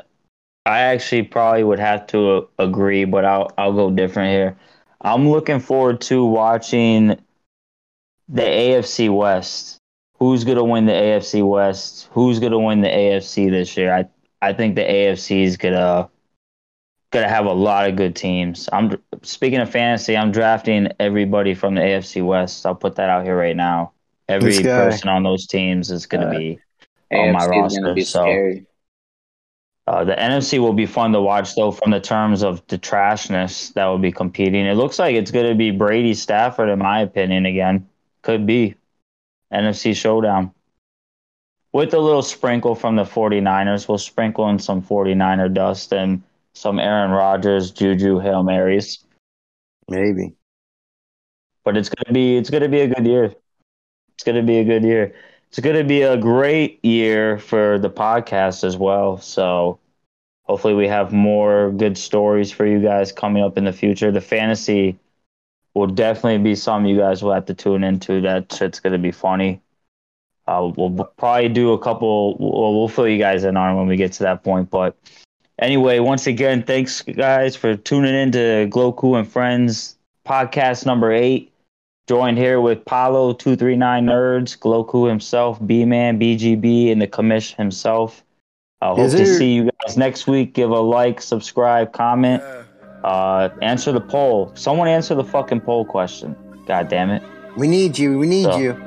I 0.67 0.79
actually 0.81 1.23
probably 1.23 1.63
would 1.63 1.79
have 1.79 2.05
to 2.07 2.47
agree, 2.59 3.03
but 3.05 3.25
I'll 3.25 3.51
I'll 3.57 3.73
go 3.73 3.89
different 3.91 4.31
here. 4.31 4.57
I'm 5.01 5.27
looking 5.29 5.59
forward 5.59 6.01
to 6.01 6.23
watching 6.23 7.17
the 8.29 8.41
AFC 8.41 9.15
West. 9.15 9.77
Who's 10.25 10.43
gonna 10.43 10.63
win 10.63 10.87
the 10.87 10.91
AFC 10.91 11.47
West? 11.47 12.09
Who's 12.11 12.39
gonna 12.39 12.57
win 12.57 12.81
the 12.81 12.87
AFC 12.89 13.47
this 13.51 13.77
year? 13.77 13.93
I 13.93 14.05
I 14.41 14.53
think 14.53 14.73
the 14.73 14.81
AFC 14.81 15.43
is 15.43 15.55
gonna 15.55 16.09
gonna 17.11 17.29
have 17.29 17.45
a 17.45 17.53
lot 17.53 17.87
of 17.87 17.95
good 17.95 18.15
teams. 18.15 18.67
I'm 18.73 18.99
speaking 19.21 19.59
of 19.59 19.69
fantasy. 19.69 20.17
I'm 20.17 20.31
drafting 20.31 20.87
everybody 20.99 21.53
from 21.53 21.75
the 21.75 21.81
AFC 21.81 22.25
West. 22.25 22.65
I'll 22.65 22.73
put 22.73 22.95
that 22.95 23.07
out 23.07 23.23
here 23.23 23.37
right 23.37 23.55
now. 23.55 23.91
Every 24.27 24.49
person 24.63 25.09
on 25.09 25.21
those 25.21 25.45
teams 25.45 25.91
is 25.91 26.07
gonna 26.07 26.25
Uh, 26.25 26.39
be 26.39 26.59
on 27.13 27.31
my 27.31 27.41
AFC 27.41 27.43
is 27.43 27.61
roster, 27.61 27.81
gonna 27.81 27.93
be 27.93 28.01
so- 28.01 28.21
scary. 28.23 28.65
uh, 29.85 30.03
the 30.05 30.19
NFC 30.19 30.57
will 30.57 30.73
be 30.73 30.87
fun 30.87 31.11
to 31.13 31.21
watch, 31.21 31.53
though, 31.53 31.69
from 31.69 31.91
the 31.91 31.99
terms 32.01 32.41
of 32.41 32.65
the 32.65 32.79
trashness 32.79 33.71
that 33.75 33.85
will 33.85 33.99
be 33.99 34.11
competing. 34.11 34.65
It 34.65 34.73
looks 34.73 34.97
like 34.97 35.13
it's 35.13 35.29
going 35.29 35.45
to 35.47 35.53
be 35.53 35.69
Brady 35.69 36.15
Stafford, 36.15 36.69
in 36.69 36.79
my 36.79 37.01
opinion, 37.01 37.45
again. 37.45 37.87
Could 38.23 38.47
be. 38.47 38.73
NFC 39.55 39.95
showdown. 39.95 40.51
With 41.73 41.93
a 41.93 41.99
little 41.99 42.21
sprinkle 42.21 42.75
from 42.75 42.95
the 42.95 43.03
49ers. 43.03 43.87
We'll 43.87 43.97
sprinkle 43.97 44.49
in 44.49 44.59
some 44.59 44.81
49er 44.81 45.53
dust 45.53 45.91
and 45.93 46.21
some 46.53 46.79
Aaron 46.79 47.11
Rodgers, 47.11 47.71
Juju, 47.71 48.19
Hail 48.19 48.43
Marys. 48.43 48.99
Maybe. 49.89 50.33
But 51.63 51.77
it's 51.77 51.89
gonna 51.89 52.13
be 52.13 52.37
it's 52.37 52.49
gonna 52.49 52.69
be 52.69 52.81
a 52.81 52.87
good 52.87 53.05
year. 53.05 53.33
It's 54.13 54.23
gonna 54.23 54.43
be 54.43 54.59
a 54.59 54.63
good 54.63 54.83
year. 54.83 55.13
It's 55.49 55.59
gonna 55.59 55.83
be 55.83 56.03
a 56.03 56.17
great 56.17 56.83
year 56.83 57.39
for 57.39 57.77
the 57.79 57.89
podcast 57.89 58.63
as 58.63 58.77
well. 58.77 59.17
So 59.17 59.79
hopefully 60.43 60.73
we 60.75 60.87
have 60.87 61.11
more 61.11 61.71
good 61.71 61.97
stories 61.97 62.51
for 62.51 62.65
you 62.65 62.79
guys 62.79 63.11
coming 63.11 63.43
up 63.43 63.57
in 63.57 63.65
the 63.65 63.73
future. 63.73 64.11
The 64.11 64.21
fantasy 64.21 64.97
will 65.75 65.87
definitely 65.87 66.39
be 66.39 66.55
something 66.55 66.89
you 66.89 66.97
guys 66.97 67.21
will 67.21 67.33
have 67.33 67.45
to 67.45 67.53
tune 67.53 67.83
into. 67.83 68.21
That 68.21 68.51
shit's 68.51 68.79
gonna 68.79 68.97
be 68.97 69.11
funny. 69.11 69.61
Uh, 70.47 70.71
we'll 70.75 71.05
probably 71.17 71.49
do 71.49 71.73
a 71.73 71.79
couple. 71.79 72.37
We'll, 72.37 72.75
we'll 72.75 72.87
fill 72.87 73.07
you 73.07 73.17
guys 73.17 73.43
in 73.43 73.57
on 73.57 73.75
when 73.77 73.87
we 73.87 73.97
get 73.97 74.13
to 74.13 74.23
that 74.23 74.43
point. 74.43 74.69
But 74.69 74.95
anyway, 75.59 75.99
once 75.99 76.27
again, 76.27 76.63
thanks 76.63 77.01
guys 77.01 77.55
for 77.55 77.75
tuning 77.75 78.15
in 78.15 78.31
to 78.31 78.67
Gloku 78.71 79.17
and 79.19 79.27
Friends 79.27 79.97
podcast 80.25 80.85
number 80.85 81.11
eight. 81.11 81.51
Joined 82.07 82.37
here 82.37 82.61
with 82.61 82.85
Paulo 82.85 83.33
two 83.33 83.55
three 83.55 83.75
nine 83.75 84.05
nerds, 84.05 84.57
Gloku 84.57 85.09
himself, 85.09 85.59
B 85.65 85.85
Man, 85.85 86.19
BGB, 86.19 86.91
and 86.91 87.01
the 87.01 87.07
commish 87.07 87.55
himself. 87.55 88.23
I 88.81 88.89
hope 88.89 88.99
Yes, 88.99 89.13
to 89.13 89.25
see 89.25 89.53
you 89.53 89.71
guys 89.83 89.97
next 89.97 90.27
week. 90.27 90.53
Give 90.53 90.69
a 90.69 90.79
like, 90.79 91.19
subscribe, 91.19 91.91
comment, 91.93 92.43
uh, 93.05 93.49
answer 93.61 93.91
the 93.91 94.01
poll. 94.01 94.51
Someone 94.55 94.87
answer 94.87 95.13
the 95.15 95.23
fucking 95.23 95.61
poll 95.61 95.85
question. 95.85 96.35
God 96.65 96.89
damn 96.89 97.11
it. 97.11 97.21
We 97.55 97.67
need 97.67 97.97
you. 97.97 98.17
We 98.17 98.27
need 98.27 98.43
So- 98.45 98.57
you. 98.57 98.81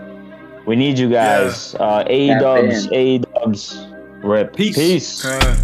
We 0.66 0.77
need 0.77 0.99
you 0.99 1.09
guys. 1.09 1.74
Uh, 1.77 2.05
A 2.07 2.28
dubs. 2.39 2.89
A 2.93 3.19
dubs. 3.19 3.86
Rip. 4.23 4.55
Peace. 4.55 4.77
Peace. 4.77 5.24
Uh, 5.24 5.57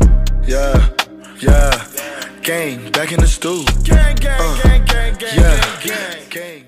yeah, 0.47 0.89
yeah. 1.41 1.85
Gang, 2.43 2.91
back 2.93 3.13
in 3.13 3.21
the 3.21 3.27
stool. 3.27 3.65
Gang, 3.83 4.17
gang, 4.17 4.39
gang, 4.63 4.85
gang, 4.87 5.15
gang, 5.19 5.37
yeah. 5.37 5.81
gang, 5.83 6.29
gang. 6.31 6.65